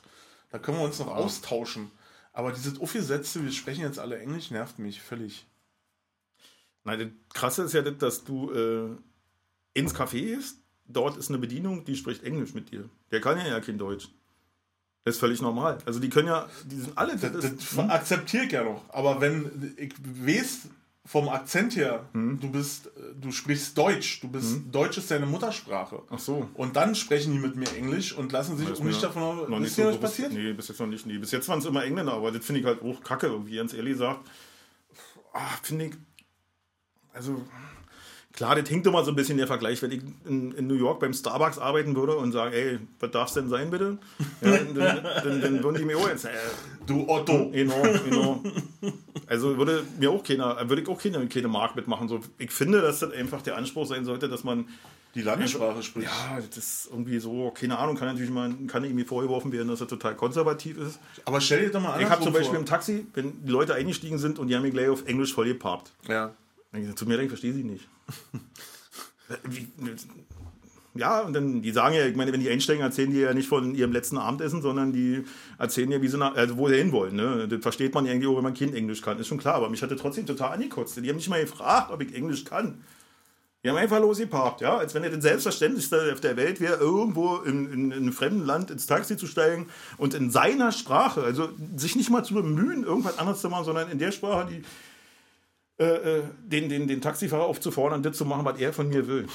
[0.51, 1.91] Da können wir uns noch austauschen.
[2.33, 5.45] Aber dieses Aufgesetzte, wir sprechen jetzt alle Englisch, nervt mich völlig.
[6.83, 8.89] Nein, das Krasse ist ja, das, dass du äh,
[9.73, 12.89] ins Café gehst, dort ist eine Bedienung, die spricht Englisch mit dir.
[13.11, 14.09] Der kann ja, ja kein Deutsch.
[15.03, 15.79] Das ist völlig normal.
[15.85, 17.17] Also die können ja, die sind alle.
[17.17, 18.83] Das, das akzeptiere ich ja noch.
[18.89, 20.67] Aber wenn ich weiß
[21.03, 22.39] vom Akzent her, Hm.
[22.39, 26.03] du bist, du sprichst Deutsch, du bist Deutsch ist deine Muttersprache.
[26.09, 26.47] Ach so.
[26.53, 29.73] Und dann sprechen die mit mir Englisch und lassen sich um nicht davon noch nicht
[29.73, 30.01] so bewusst.
[30.01, 30.31] passiert?
[30.31, 31.05] Nee, bis jetzt noch nicht.
[31.07, 31.17] Nee.
[31.17, 33.73] Bis jetzt waren es immer Engländer, aber das finde ich halt auch kacke, irgendwie ganz
[33.73, 34.29] ehrlich sagt.
[35.33, 35.93] Ah, finde ich.
[37.13, 37.41] Also.
[38.33, 40.99] Klar, das hinkt immer so ein bisschen der Vergleich, wenn ich in, in New York
[41.01, 43.97] beim Starbucks arbeiten würde und sage, ey, was darf es denn sein, bitte?
[44.41, 44.73] Ja, dann,
[45.23, 46.29] dann, dann würden die mir auch jetzt, äh,
[46.85, 47.49] Du Otto.
[47.51, 48.41] Genau, genau.
[49.27, 52.07] Also würde mir auch keiner, würde ich auch keine, keine Mark mitmachen.
[52.07, 54.67] So, ich finde, dass das einfach der Anspruch sein sollte, dass man,
[55.13, 56.07] Die Landessprache spricht.
[56.07, 59.81] ja, das ist irgendwie so, keine Ahnung, kann natürlich mal, kann irgendwie vorgeworfen werden, dass
[59.81, 60.99] er total konservativ ist.
[61.25, 62.59] Aber stell dir doch mal Ich habe zum Beispiel vor.
[62.59, 65.47] im Taxi, wenn die Leute eingestiegen sind und die haben mich gleich auf Englisch voll
[65.47, 65.91] geparkt.
[66.07, 66.33] Ja.
[66.71, 67.87] Dann zu mir, ich verstehe sie nicht.
[70.93, 73.47] Ja, und dann, die sagen ja, ich meine, wenn die einsteigen, erzählen die ja nicht
[73.47, 75.23] von ihrem letzten Abendessen, sondern die
[75.57, 77.15] erzählen ja, wie sie nach, also wo sie hinwollen.
[77.15, 77.47] Ne?
[77.47, 79.17] Das versteht man ja irgendwie auch, wenn man Kind Englisch kann.
[79.17, 80.97] Ist schon klar, aber mich hat das trotzdem total angekotzt.
[80.97, 82.83] Die haben nicht mal gefragt, ob ich Englisch kann.
[83.63, 87.37] Die haben einfach losgeparkt, ja, als wenn er das Selbstverständlichste auf der Welt wäre, irgendwo
[87.37, 91.49] in, in, in einem fremden Land ins Taxi zu steigen und in seiner Sprache, also
[91.75, 94.63] sich nicht mal zu bemühen, irgendwas anderes zu machen, sondern in der Sprache, die
[95.81, 99.25] äh, äh, den, den, den Taxifahrer aufzufordern, das zu machen, was er von mir will.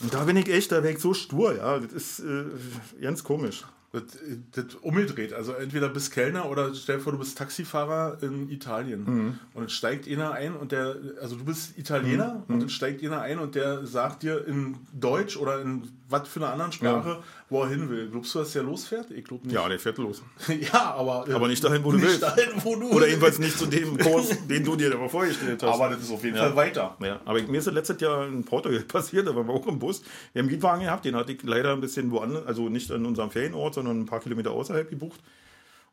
[0.00, 1.78] Und da bin ich echt, da bin ich so stur, ja.
[1.78, 2.44] Das ist äh,
[3.02, 3.62] ganz komisch.
[3.92, 4.04] Das,
[4.52, 5.34] das umgedreht.
[5.34, 9.04] Also entweder bist Kellner oder stell dir vor, du bist Taxifahrer in Italien.
[9.04, 9.38] Mhm.
[9.52, 13.20] Und es steigt einer ein und der, also du bist Italiener und dann steigt einer
[13.20, 17.22] ein und der sagt dir in Deutsch oder in was für einer anderen Sprache,
[17.52, 18.08] wo er hin will.
[18.10, 19.10] Glaubst du, dass der losfährt?
[19.12, 19.54] Ich glaube nicht.
[19.54, 20.22] Ja, der fährt los.
[20.72, 21.26] ja, aber.
[21.28, 22.22] äh, Aber nicht dahin, wo du nicht willst.
[22.22, 25.74] dahin, wo du Oder jedenfalls nicht zu dem Kurs, den du dir mal vorgestellt hast.
[25.74, 26.44] Aber das ist auf jeden Ja.
[26.44, 26.96] Fall weiter.
[27.00, 29.78] Ja, aber mir ist das letztes Jahr in Portugal passiert, da waren wir auch im
[29.78, 30.00] Bus.
[30.32, 33.06] Wir haben einen Mietwagen gehabt, den hatte ich leider ein bisschen woanders, also nicht an
[33.06, 35.20] unserem Ferienort, sondern ein paar Kilometer außerhalb gebucht.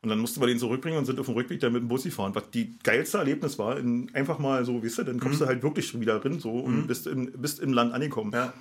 [0.02, 2.04] Und dann mussten wir den zurückbringen und sind auf dem Rückweg dann mit dem Bus
[2.04, 2.34] gefahren.
[2.34, 5.62] Was die geilste Erlebnis war, in, einfach mal so, weißt du, dann kommst du halt
[5.62, 8.32] wirklich wieder drin so und bist, im, bist im Land angekommen.
[8.32, 8.54] Ja.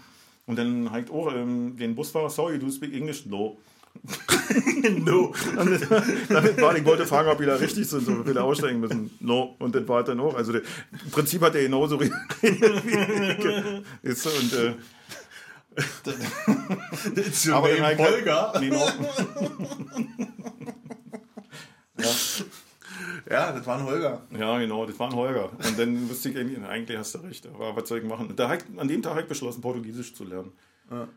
[0.50, 3.24] Und dann halt auch ähm, den Busfahrer, sorry, you speak English?
[3.28, 3.60] No.
[5.06, 5.32] no.
[5.58, 5.88] Und das-
[6.28, 9.12] damit war, ich wollte fragen, ob wir da richtig sind, so wir da aussteigen müssen.
[9.20, 9.56] No.
[9.60, 10.34] Und das war dann auch.
[10.34, 10.62] Also der,
[11.06, 12.48] im Prinzip hat er genauso reagiert wie
[14.08, 14.12] ich.
[14.12, 14.74] Ist Und, äh,
[17.16, 18.54] It's your aber name, dann halt- Holger.
[18.60, 18.88] Nee, no.
[22.00, 22.10] Ja,
[23.28, 24.22] das war ein Holger.
[24.38, 25.52] Ja, genau, das war ein Holger.
[25.52, 28.34] Und dann wusste ich, irgendwie, eigentlich hast du recht, aber was soll ich machen?
[28.36, 30.52] Da ich, an dem Tag habe ich beschlossen, Portugiesisch zu lernen.
[30.92, 31.08] Ja.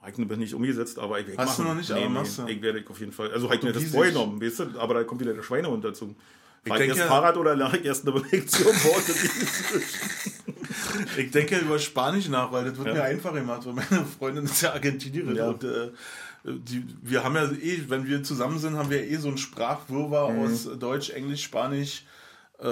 [0.00, 1.74] Habe ich noch nicht umgesetzt, aber ich werde Hast du machen.
[1.74, 2.46] noch nicht, aber machst du.
[2.48, 3.30] Ich werde auf jeden Fall.
[3.32, 4.78] Also habe ich mir das vorgenommen, weißt du?
[4.80, 6.16] Aber da kommt wieder der Schweinehund dazu.
[6.66, 10.00] Fahr ich denke- erst Fahrrad oder lerne ich erst eine Lektion Portugiesisch?
[11.16, 12.94] Ich denke über Spanisch nach, weil das wird Ja.
[12.94, 13.64] mir einfach gemacht.
[13.64, 15.48] weil Meine Freundin ist ja Argentinierin Ja.
[15.48, 15.90] und äh,
[16.44, 20.30] die, wir haben ja eh, wenn wir zusammen sind, haben wir eh so ein Sprachwirrwarr
[20.30, 20.38] Mhm.
[20.44, 22.04] aus Deutsch, Englisch, Spanisch.
[22.58, 22.68] Äh,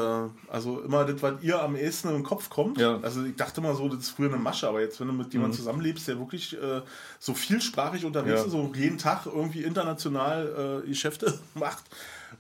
[0.49, 2.79] also immer das, was ihr am ehesten im Kopf kommt.
[2.79, 2.99] Ja.
[2.99, 3.05] Mhm.
[3.05, 5.33] Also ich dachte mal so, das ist früher eine Masche, aber jetzt, wenn du mit
[5.33, 6.83] jemandem zusammenlebst, der wirklich äh,
[7.19, 8.45] so vielsprachig unterwegs Ja.
[8.47, 11.85] ist, so jeden Tag irgendwie international äh, Geschäfte macht,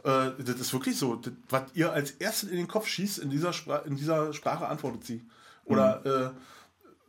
[0.04, 1.16] äh, das ist wirklich so.
[1.16, 4.66] Das, was ihr als erstes in den Kopf schießt, in dieser, Spra in dieser Sprache
[4.68, 5.22] antwortet sie.
[5.64, 6.10] Oder Mhm.
[6.10, 6.30] äh,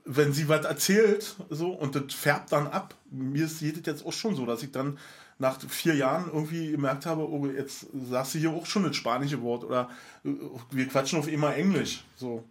[0.05, 2.95] wenn sie was erzählt, so, und das färbt dann ab.
[3.09, 4.97] Mir ist jedes jetzt auch schon so, dass ich dann
[5.37, 9.41] nach vier Jahren irgendwie gemerkt habe, oh, jetzt sagst du hier auch schon das spanische
[9.41, 9.89] Wort oder
[10.23, 10.29] äh,
[10.71, 12.03] wir quatschen auf immer Englisch.
[12.15, 12.43] So.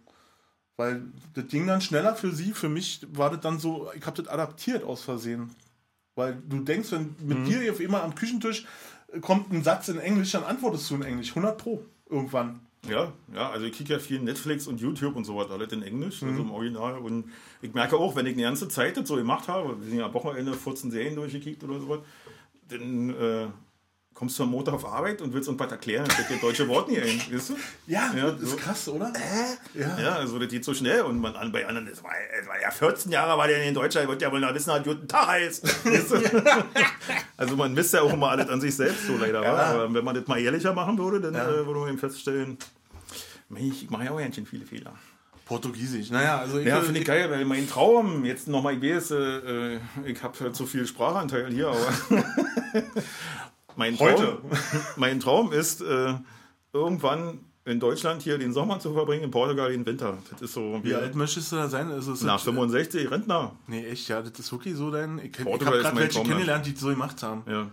[0.77, 4.21] Weil das ging dann schneller für sie, für mich war das dann so, ich habe
[4.21, 5.55] das adaptiert aus Versehen.
[6.15, 7.45] Weil du denkst, wenn mit Mhm.
[7.45, 8.65] dir auf immer am Küchentisch
[9.13, 11.29] äh, kommt ein Satz in Englisch, dann antwortest du in Englisch.
[11.29, 11.85] 100 Pro.
[12.09, 12.59] Irgendwann.
[12.89, 16.21] Ja, ja, also ich kicke ja viel Netflix und YouTube und sowas, alles in Englisch,
[16.23, 16.29] Mhm.
[16.29, 16.97] also im Original.
[16.97, 17.25] Und
[17.61, 20.05] ich merke auch, wenn ich eine ganze Zeit das so gemacht habe, wir sind ja
[20.07, 21.99] am Wochenende 14 Serien durchgekickt oder sowas,
[22.69, 23.47] dann äh,
[24.21, 26.67] kommst du am Montag auf Arbeit und willst uns was erklären, dann fällt dir deutsche
[26.67, 27.55] Wort nie ein, weißt du?
[27.87, 28.55] Ja, Ja, das ist so.
[28.55, 29.11] krass, oder?
[29.73, 29.99] Ja.
[29.99, 32.61] Ja, also das geht so schnell und man, an- bei anderen, das war, das war
[32.61, 35.25] ja 14 Jahre war der in Deutschland, wird ja wohl noch wissen, was guten Tag
[35.25, 35.63] heißt.
[35.85, 36.17] Weißt du?
[37.37, 39.41] also man misst ja auch immer alles an sich selbst so leider.
[39.41, 39.53] Ja.
[39.55, 41.49] Aber wenn man das mal ehrlicher machen würde, dann Ja.
[41.49, 42.59] äh, würde man eben feststellen,
[43.55, 44.93] ich mache ja auch ganz schön viele Fehler.
[45.45, 46.11] Portugiesisch.
[46.11, 49.79] Naja, also ich, Ja, finde ich geil, weil mein Traum, jetzt nochmal, ich weiß, äh,
[50.05, 51.89] ich habe zu viel Sprachanteil hier, aber
[53.81, 54.37] mein Traum, Heute.
[54.95, 56.13] mein Traum ist, äh,
[56.73, 60.17] irgendwann in Deutschland hier den Sommer zu verbringen, in Portugal den Winter.
[60.31, 61.91] Das ist so Wie alt möchtest du da sein?
[61.91, 63.55] Also, es nach ist- 65, Rentner.
[63.67, 65.17] Nee, echt, ja, das ist wirklich so dein.
[65.19, 66.27] Ich, ich habe gerade welche Traumland.
[66.27, 67.43] kennengelernt, die das so gemacht haben.
[67.49, 67.69] Ja.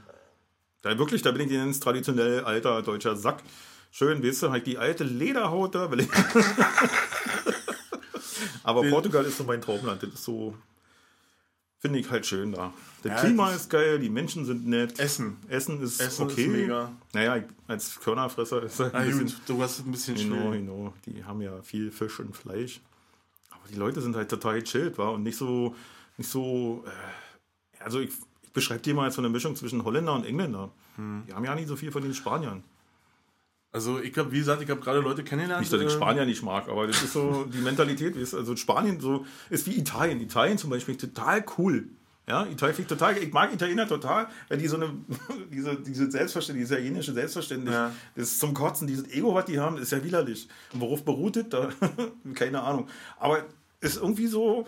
[0.82, 3.42] Da wirklich, da bin ich ganz traditionell alter deutscher Sack.
[3.90, 5.90] Schön, weißt du, halt die alte Lederhaut da.
[8.62, 10.02] Aber Portugal ist so mein Traumland.
[10.02, 10.54] Das ist so.
[11.78, 12.72] Finde ich halt schön da.
[13.02, 14.98] Das Ja, Klima ist geil, die Menschen sind nett.
[14.98, 15.36] Essen.
[15.48, 16.48] Essen ist Essen ist okay.
[16.48, 16.90] mega.
[17.12, 20.94] Naja, als Körnerfresser ist halt Ah, ein bisschen du hast ein bisschen Genau, genau.
[21.06, 22.80] Die haben ja viel Fisch und Fleisch.
[23.50, 25.74] Aber die Leute sind halt total chillt, war und nicht so,
[26.16, 26.84] nicht so.
[26.86, 28.10] Äh, also ich,
[28.42, 30.70] ich beschreibe die mal als so eine Mischung zwischen Holländer und Engländer.
[30.96, 31.22] Hm.
[31.28, 32.64] Die haben ja nicht so viel von den Spaniern.
[33.70, 35.60] Also ich habe, wie gesagt, ich habe gerade Leute kennengelernt.
[35.60, 38.16] Nicht, dass ich äh, Spanier nicht mag, aber das ist so die Mentalität.
[38.16, 40.20] es- Also Spanien so ist wie Italien.
[40.20, 41.88] Italien zum Beispiel ist total cool.
[42.26, 44.90] Ja, Italien finde ich total, ich mag Italiener total, weil die so eine,
[45.52, 47.90] diese, diese Selbstverständnis, diese italienische Selbstverständnis, Ja.
[48.16, 50.46] das ist zum Kotzen, dieses Ego, was die haben, ist ja widerlich.
[50.74, 51.46] Und worauf beruht das?
[51.48, 51.70] Da,
[52.34, 52.88] keine Ahnung.
[53.18, 53.44] Aber
[53.80, 54.66] ist irgendwie so,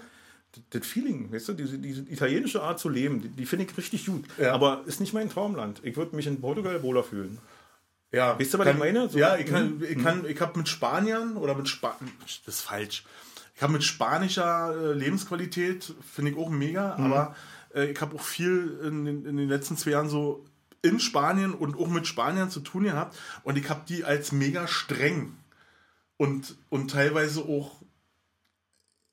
[0.70, 4.07] das Feeling, weißt du, diese, diese italienische Art zu leben, die, die finde ich richtig
[4.07, 4.24] gut.
[4.38, 4.53] Ja.
[4.55, 5.80] Aber ist nicht mein Traumland.
[5.84, 7.38] Ich würde mich in Portugal wohler fühlen.
[8.13, 9.09] Ja, Weißt du, was kann, ich meine?
[9.09, 11.97] So- ja, ich kann, ich kann, ich habe mit Spaniern oder mit Spa
[12.45, 13.05] das ist falsch.
[13.55, 17.05] Ich habe mit spanischer äh, Lebensqualität finde ich auch mega, Mhm.
[17.05, 17.37] aber
[17.75, 20.45] äh, ich habe auch viel in, den- in den letzten zwei Jahren so
[20.83, 24.67] in Spanien und auch mit Spaniern zu tun gehabt und ich habe die als mega
[24.67, 25.37] streng
[26.17, 27.81] und, und teilweise auch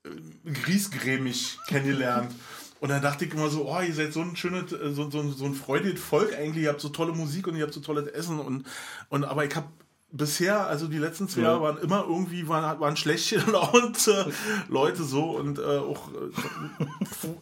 [0.05, 0.09] äh,
[0.51, 2.31] griesgrämig kennengelernt.
[2.79, 5.29] Und dann dachte ich immer so, oh, ihr seid so ein schönes, äh, so, so,
[5.31, 8.07] so ein freudiges Volk eigentlich, ihr habt so tolle Musik und ihr habt so tolles
[8.07, 8.65] Essen und,
[9.09, 9.67] und aber ich habe
[10.11, 11.47] bisher, also die letzten zwei Ja.
[11.49, 14.25] Jahre waren immer irgendwie, waren, waren schlecht gelaunt äh,
[14.69, 16.09] Leute so und äh, auch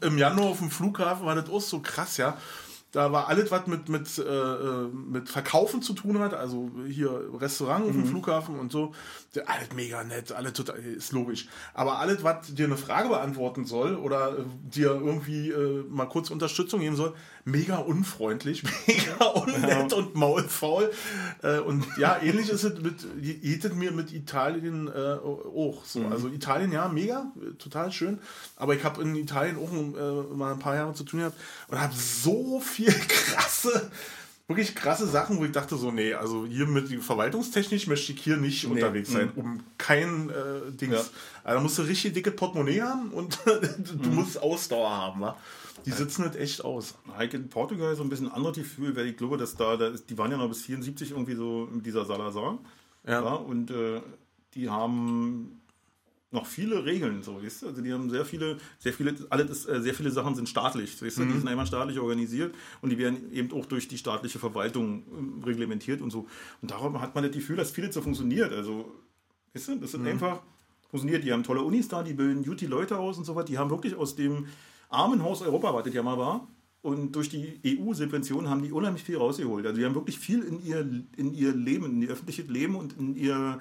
[0.02, 2.38] äh, im Januar auf dem Flughafen war das auch so krass, ja.
[2.96, 7.30] Da war alles, was mit, mit, äh, äh, mit Verkaufen zu tun hat, also hier
[7.42, 8.94] Restaurant auf dem Flughafen und so,
[9.36, 11.50] der, alles mega nett, alles total, ist logisch.
[11.74, 16.30] Aber alles, was dir eine Frage beantworten soll oder äh, dir irgendwie äh, mal kurz
[16.30, 17.14] Unterstützung geben soll,
[17.46, 20.92] mega unfreundlich, mega unnett und maulfaul.
[21.44, 26.06] Äh, und ja, ähnlich ist es mit, geht es mir mit Italien äh, auch so.
[26.08, 28.20] Also Italien, ja, mega, total schön.
[28.56, 31.38] Aber ich habe in Italien auch äh, mal ein paar Jahre zu tun gehabt
[31.68, 33.92] und habe so viel krasse,
[34.48, 38.38] wirklich krasse Sachen, wo ich dachte so, nee, also hier mit verwaltungstechnisch möchte ich hier
[38.38, 40.96] nicht unterwegs sein, um kein äh, Dings.
[40.96, 41.04] Ja.
[41.46, 45.38] Also da musst du richtig dicke Portemonnaie haben und du musst Ausdauer haben, wa?
[45.86, 46.96] Die sitzen halt echt aus.
[47.16, 50.10] Heike in Portugal so ein bisschen anderes Gefühl, weil ich glaube, dass da, da ist,
[50.10, 52.58] die waren ja noch bis 74 irgendwie so mit dieser Salazar.
[53.06, 53.22] Ja.
[53.22, 54.02] Ja, und äh,
[54.56, 55.62] die haben
[56.32, 57.68] noch viele Regeln, so, weißt du?
[57.68, 61.00] Also die haben sehr viele, sehr viele, alles ist, äh, sehr viele Sachen sind staatlich,
[61.00, 61.26] weißt du?
[61.26, 65.44] Die sind einmal staatlich organisiert und die werden eben auch durch die staatliche Verwaltung ähm,
[65.46, 66.26] reglementiert und so.
[66.64, 68.52] Und darum hat man das Gefühl, dass vieles so funktioniert.
[68.52, 68.92] Also,
[69.54, 70.42] weißt du, das sind einfach
[70.96, 71.24] funktioniert.
[71.24, 73.46] Die haben tolle Unis da, die bilden gute Leute aus und so was.
[73.46, 74.48] Die haben wirklich aus dem
[74.90, 76.48] Armenhaus Europa, was das ja mal war,
[76.82, 79.66] und durch die EU-Subventionen haben die unheimlich viel rausgeholt.
[79.66, 80.88] Also die haben wirklich viel in ihr,
[81.18, 83.60] in ihr Leben, in ihr öffentliches Leben und in ihr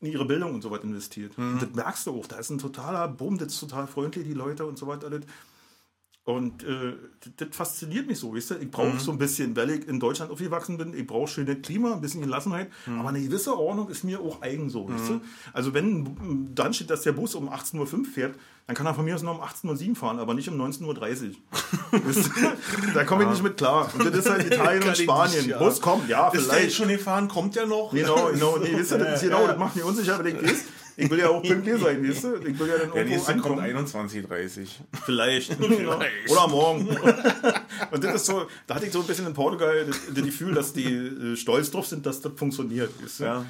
[0.00, 1.38] in ihre Bildung und so weiter investiert.
[1.38, 2.26] Und das merkst du auch.
[2.26, 5.06] Da ist ein totaler Bumm, das ist total freundlich, die Leute und so weiter.
[5.06, 5.22] alles.
[6.26, 6.94] Und äh,
[7.36, 8.54] das, fasziniert mich so, weißt du?
[8.56, 11.92] Ich brauche so ein bisschen, weil ich in Deutschland aufgewachsen bin, ich brauche schönes Klima,
[11.92, 12.68] ein bisschen Gelassenheit,
[12.98, 15.20] aber eine gewisse Ordnung ist mir auch eigen so, weißt du?
[15.52, 18.34] Also wenn dann steht, dass der Bus um 18.05 Uhr fährt,
[18.66, 21.28] dann kann er von mir aus noch um 18.07 Uhr fahren, aber nicht um 19.30
[21.30, 21.34] Uhr.
[22.94, 23.88] Da komme ich nicht mit klar.
[23.96, 25.36] Und das ist halt Italien und Spanien.
[25.36, 25.58] nicht, ja.
[25.58, 26.64] Bus kommt, ja, Ist der vielleicht.
[26.64, 27.28] jetzt schon gefahren?
[27.28, 27.92] Kommt der noch?
[27.92, 29.46] Genau, genau, nee, wisst ihr, das, Ja, genau, ja.
[29.48, 30.64] das macht mich unsicher, wenn ich weiß.
[30.96, 32.34] Ich will ja auch pünktlich sein, weißt du?
[32.36, 33.86] Ich will ja dann Der nächste kommt ankommen.
[33.86, 34.66] 21.30
[35.04, 35.52] Vielleicht.
[35.60, 36.30] Vielleicht.
[36.30, 36.88] Oder morgen.
[37.90, 40.54] Und das ist so, da hatte ich so ein bisschen in Portugal das, das Gefühl,
[40.54, 42.90] dass die äh, stolz drauf sind, dass das funktioniert.
[43.02, 43.24] Weißt du?
[43.24, 43.46] Ja.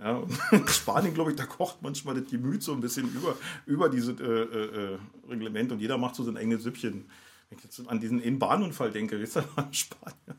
[0.00, 0.22] Ja,
[0.52, 3.36] in Spanien, glaube ich, da kocht manchmal das Gemüt so ein bisschen über,
[3.66, 7.06] über dieses äh, äh, äh, Reglement und jeder macht so sein eigenes Süppchen.
[7.48, 10.36] Wenn ich jetzt an diesen Bahnunfall denke, weißt du, in Spanien,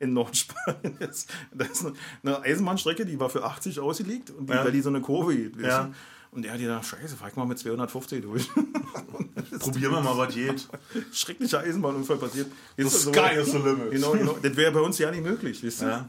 [0.00, 1.86] in Nordspanien ist, da ist
[2.24, 4.64] eine, Eisenbahnstrecke, die war für 80 ausgelegt und Ja.
[4.64, 5.60] weil die so eine Kurve geht.
[5.60, 5.84] Ja.
[5.84, 5.94] du?
[6.32, 8.48] Und der hat gedacht, scheiße, fahr ich mal mit 250 durch.
[9.58, 10.68] Probieren wir mal, was geht.
[11.12, 12.46] Schrecklicher Eisenbahnunfall passiert.
[12.76, 13.90] The du, sky is the limit.
[13.90, 14.36] Genau, genau.
[14.40, 15.86] Das wäre bei uns ja nicht möglich, weißt du?
[15.86, 16.08] Ja.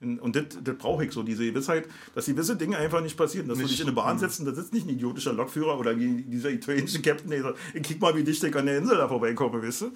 [0.00, 3.48] Und und das, das brauche ich so, diese Gewissheit, dass gewisse Dinge einfach nicht passieren.
[3.48, 3.72] Dass du Nicht.
[3.74, 7.00] dich in eine Bahn setzt und da sitzt nicht ein idiotischer Lokführer oder dieser italienische
[7.02, 9.80] Captain, der sagt, ich kick mal, wie dicht ich an der Insel da vorbeikomme, weißt
[9.82, 9.90] du?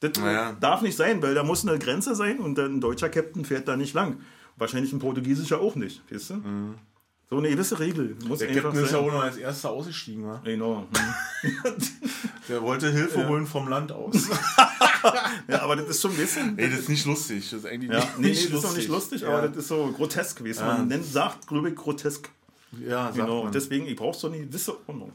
[0.00, 0.56] Das Naja.
[0.58, 3.76] darf nicht sein, weil da muss eine Grenze sein und ein deutscher Captain fährt da
[3.76, 4.20] nicht lang.
[4.56, 6.42] Wahrscheinlich ein portugiesischer auch nicht, weißt du?
[7.28, 9.08] So eine gewisse Regel muss Der Captain ist ja sein.
[9.08, 10.40] auch noch als erster ausgestiegen, wa?
[10.44, 10.86] Genau.
[11.42, 11.52] Hm.
[12.48, 14.28] Der wollte Hilfe holen vom Land aus.
[15.48, 16.58] Ja, aber das ist schon ein bisschen.
[16.58, 17.48] Ey, das ist nicht lustig.
[17.50, 19.28] Das ist eigentlich Ja, nicht, nee, nee, nicht das ist nicht lustig, Ja.
[19.38, 22.28] aber das ist so grotesk, wie es man nennt, sagt, glaube ich, grotesk.
[22.86, 23.48] ja, Genau.
[23.48, 25.12] deswegen, ich brauche so eine gewisse Ordnung.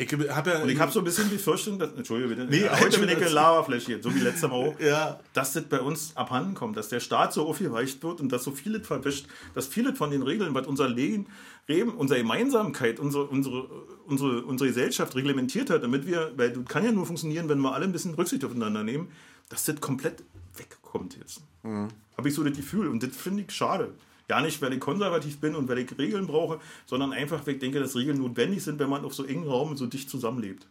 [0.00, 2.62] Ich habe ja, Und ich habe so ein bisschen die Befürchtung, dass, Entschuldige bitte, Nee,
[2.62, 3.22] heute bin ich Entschuldigung.
[3.26, 6.88] in Lavafläche, so wie letztes Mal auch, ja, dass das bei uns abhanden kommt, dass
[6.88, 10.54] der Staat so aufgeweicht wird und dass so vieles verwischt, dass viele von den Regeln,
[10.54, 11.26] was unser Leben,
[11.66, 13.68] Leben unsere Gemeinsamkeit, unsere, unsere,
[14.06, 17.74] unsere, unsere Gesellschaft reglementiert hat, damit wir, weil das kann ja nur funktionieren, wenn wir
[17.74, 19.08] alle ein bisschen Rücksicht aufeinander nehmen,
[19.50, 20.22] dass das komplett
[20.56, 21.42] wegkommt jetzt.
[21.62, 21.88] Mhm.
[22.16, 22.88] Habe ich so das Gefühl.
[22.88, 23.92] Und das finde ich schade.
[24.30, 27.60] Ja, nicht, weil ich konservativ bin und weil ich Regeln brauche, sondern einfach, weil ich
[27.60, 30.68] denke, dass Regeln notwendig sind, wenn man auf so engen Raum so dicht zusammenlebt.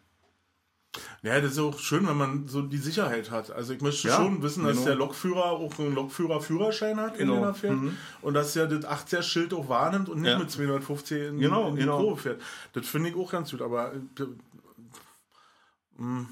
[1.24, 3.52] Ja, das ist auch schön, wenn man so die Sicherheit hat.
[3.52, 4.86] Also ich möchte ja, schon wissen, dass genau.
[4.86, 7.36] der Lokführer auch einen Lokführer-Führerschein hat, genau.
[7.36, 7.76] wenn er fährt.
[7.76, 7.98] Mhm.
[8.22, 10.40] Und dass er das 80er-Schild auch wahrnimmt und nicht ja.
[10.40, 12.00] mit 250 in, genau, in die genau.
[12.00, 12.42] Kurve fährt.
[12.72, 13.62] Das finde ich auch ganz gut.
[13.62, 14.24] Aber äh,
[15.98, 16.28] hm,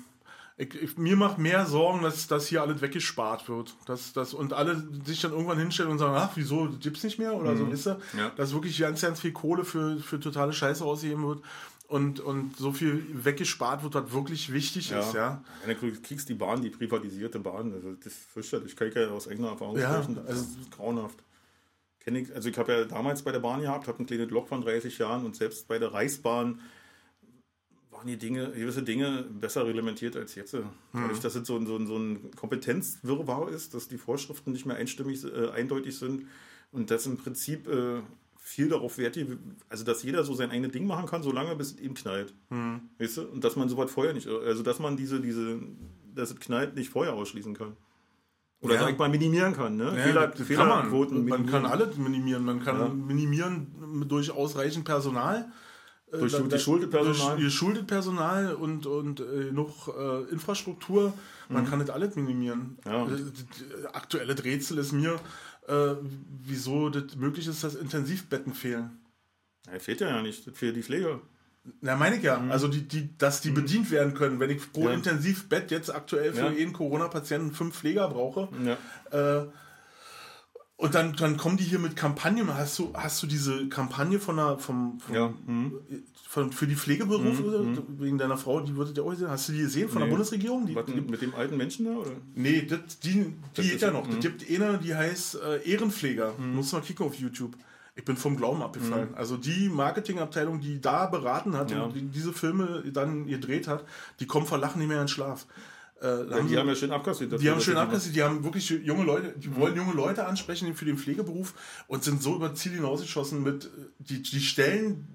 [0.59, 3.75] ich, ich, mir macht mehr Sorgen, dass, dass hier alles weggespart wird.
[3.85, 7.19] Dass, dass, und alle sich dann irgendwann hinstellen und sagen, ach, wieso gibt es nicht
[7.19, 7.35] mehr?
[7.35, 7.57] Oder mhm.
[7.57, 7.99] so, wisst ihr?
[8.17, 8.31] Ja.
[8.35, 11.43] Dass wirklich ganz, ganz viel Kohle für, für totale Scheiße ausgegeben wird
[11.87, 14.99] und, und so viel weggespart wird, was wirklich wichtig ja.
[14.99, 15.13] ist.
[15.13, 15.43] Ja.
[15.67, 15.73] ja.
[15.73, 18.71] Du kriegst die Bahn, die privatisierte Bahn, also das ist fürchterlich.
[18.71, 21.19] Ich kann ja aus eigener Erfahrung ja, sprechen, das also, ist grauenhaft.
[21.99, 24.47] Kenn ich, also ich habe ja damals bei der Bahn gehabt, habe ein kleines Loch
[24.47, 26.61] von 30 Jahren und selbst bei der Reichsbahn
[27.97, 30.53] waren die Dinge, gewisse Dinge besser reglementiert als jetzt.
[30.53, 30.69] Mhm.
[30.93, 35.23] Dadurch, dass es so, so, so ein Kompetenzwirrwarr ist, dass die Vorschriften nicht mehr einstimmig,
[35.25, 36.27] äh, eindeutig sind
[36.71, 38.01] und dass im Prinzip äh,
[38.39, 39.17] viel darauf Wert,
[39.67, 42.33] also dass jeder so sein eigenes Ding machen kann, solange bis es ihm knallt.
[42.49, 42.81] Mhm.
[42.99, 43.27] Weißt du?
[43.27, 45.59] Und dass man sowas vorher nicht, also dass man diese, diese,
[46.13, 47.75] dass es knallt, nicht vorher ausschließen kann.
[48.59, 48.81] Oder ja.
[48.81, 49.93] sag mal minimieren kann, ne?
[49.95, 51.27] Ja, Fehler, Fehlerquoten.
[51.27, 52.43] Man, man kann alles minimieren.
[52.43, 52.87] Man kann ja.
[52.87, 55.51] minimieren durch ausreichend Personal.
[56.11, 57.37] Äh, durch äh, geschultes Personal.
[57.37, 61.13] Durch Personal und, und äh, noch äh, Infrastruktur.
[61.49, 61.67] Man mhm.
[61.69, 62.77] kann nicht alles minimieren.
[62.85, 63.05] Ja.
[63.05, 65.19] Äh, aktuelle Rätsel ist mir,
[65.67, 65.95] äh,
[66.43, 68.99] wieso das möglich ist, dass Intensivbetten fehlen.
[69.71, 71.19] Ja, fehlt ja nicht, das fehlt die Pflege.
[71.81, 72.39] Na, meine ich ja.
[72.39, 72.51] Mhm.
[72.51, 73.55] Also, die, die, dass die mhm.
[73.55, 74.39] bedient werden können.
[74.39, 74.93] Wenn ich pro ja.
[74.93, 76.51] Intensivbett jetzt aktuell für ja.
[76.51, 79.41] jeden Corona-Patienten fünf Pfleger brauche, ja.
[79.41, 79.47] äh,
[80.79, 82.53] und dann, dann kommen die hier mit Kampagnen.
[82.53, 85.33] Hast du, hast du diese Kampagne von der, vom, vom ja.
[85.47, 85.73] mhm.
[86.29, 87.99] von, für die Pflegeberufe mhm.
[87.99, 89.27] wegen deiner Frau, die würde ja auch sehen.
[89.27, 90.05] Hast du die gesehen von nee.
[90.05, 90.67] der Bundesregierung?
[90.67, 91.93] Die, Was, mit dem alten Menschen da?
[91.93, 92.11] Oder?
[92.35, 94.07] Nee, das, die, die geht ja noch.
[94.07, 94.19] Es mhm.
[94.19, 96.35] gibt eine, die heißt äh, Ehrenpfleger.
[96.37, 96.55] Mhm.
[96.57, 97.57] Muss mal kicken auf YouTube.
[97.95, 99.09] Ich bin vom Glauben abgefallen.
[99.09, 99.15] Mhm.
[99.15, 101.81] Also die Marketingabteilung, die da beraten hat ja.
[101.81, 103.83] und die diese Filme dann gedreht hat,
[104.19, 105.47] die kommen vor Lachen nicht mehr in Schlaf.
[106.01, 107.41] Äh, haben die haben ja schön abkassiert.
[107.41, 110.85] Die haben schön abkassiert, die haben wirklich junge Leute, die wollen junge Leute ansprechen für
[110.85, 111.53] den Pflegeberuf
[111.87, 113.69] und sind so über Ziel hinausgeschossen mit,
[113.99, 115.07] die, die stellen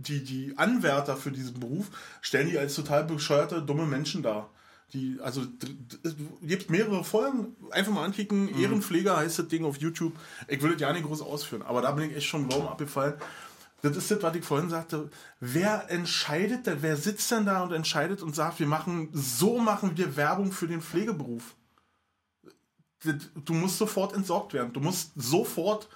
[0.00, 1.90] die, die Anwärter für diesen Beruf,
[2.20, 4.50] stellen die als total bescheuerte, dumme Menschen dar.
[4.92, 5.42] Die, also,
[6.02, 8.60] es gibt mehrere Folgen, einfach mal anklicken, mhm.
[8.60, 10.14] Ehrenpfleger heißt das Ding auf YouTube.
[10.48, 13.14] Ich will das ja nicht groß ausführen, aber da bin ich echt schon Raum abgefallen.
[13.82, 15.10] Das ist das, was ich vorhin sagte.
[15.40, 19.96] Wer entscheidet denn, wer sitzt denn da und entscheidet und sagt, wir machen, so machen
[19.96, 21.54] wir Werbung für den Pflegeberuf?
[23.34, 24.72] Du musst sofort entsorgt werden.
[24.74, 25.88] Du musst sofort,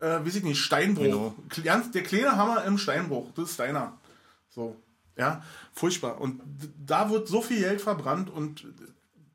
[0.00, 1.34] äh, weiß ich nicht, Steinbruch.
[1.48, 1.80] Genau.
[1.94, 3.96] Der kleine Hammer im Steinbruch, das ist deiner.
[4.48, 4.76] So.
[5.16, 6.20] Ja, furchtbar.
[6.20, 6.40] Und
[6.84, 8.66] da wird so viel Geld verbrannt und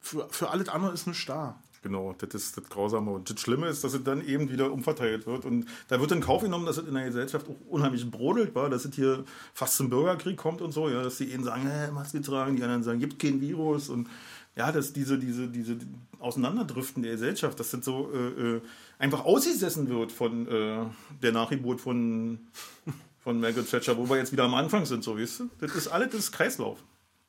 [0.02, 1.62] für, für alles andere ist nichts da.
[1.86, 3.12] Genau, das ist das Grausame.
[3.12, 5.46] Und das Schlimme ist, dass es dann eben wieder umverteilt wird.
[5.46, 8.72] Und da wird in Kauf genommen, dass es in der Gesellschaft auch unheimlich brodelt war,
[8.72, 11.92] dass es hier fast zum Bürgerkrieg kommt und so, ja, dass die einen sagen, äh,
[11.92, 14.10] Maske tragen, die anderen sagen, gibt kein Virus und
[14.56, 15.78] ja, dass diese, diese, diese
[16.18, 18.62] Auseinanderdriften der Gesellschaft, dass das so äh, äh,
[18.98, 20.86] einfach ausgesessen wird von äh,
[21.22, 22.40] der Nachgeburt von,
[23.20, 25.50] von Margaret Thatcher, wo wir jetzt wieder am Anfang sind, so, weißt du?
[25.62, 26.80] Das ist alles das ist Kreislauf.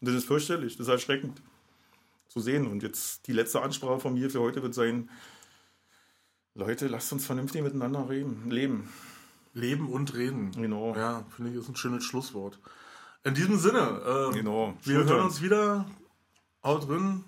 [0.01, 1.43] Und das ist fürchterlich, das ist erschreckend
[2.37, 2.67] zu sehen.
[2.67, 5.09] Und jetzt die letzte Ansprache von mir für heute wird sein,
[6.55, 8.93] Leute, lasst uns vernünftig miteinander reden, leben.
[9.55, 10.53] Leben und reden.
[10.53, 10.95] Genau.
[10.95, 12.59] Ja, finde ich, ist ein schönes Schlusswort.
[13.25, 14.75] In diesem Sinne, äh, genau.
[14.83, 15.87] wir hören uns wieder.
[16.63, 17.25] Haut drin.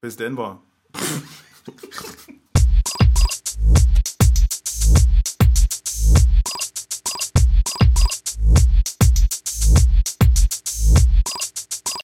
[0.00, 0.62] Bis Denver.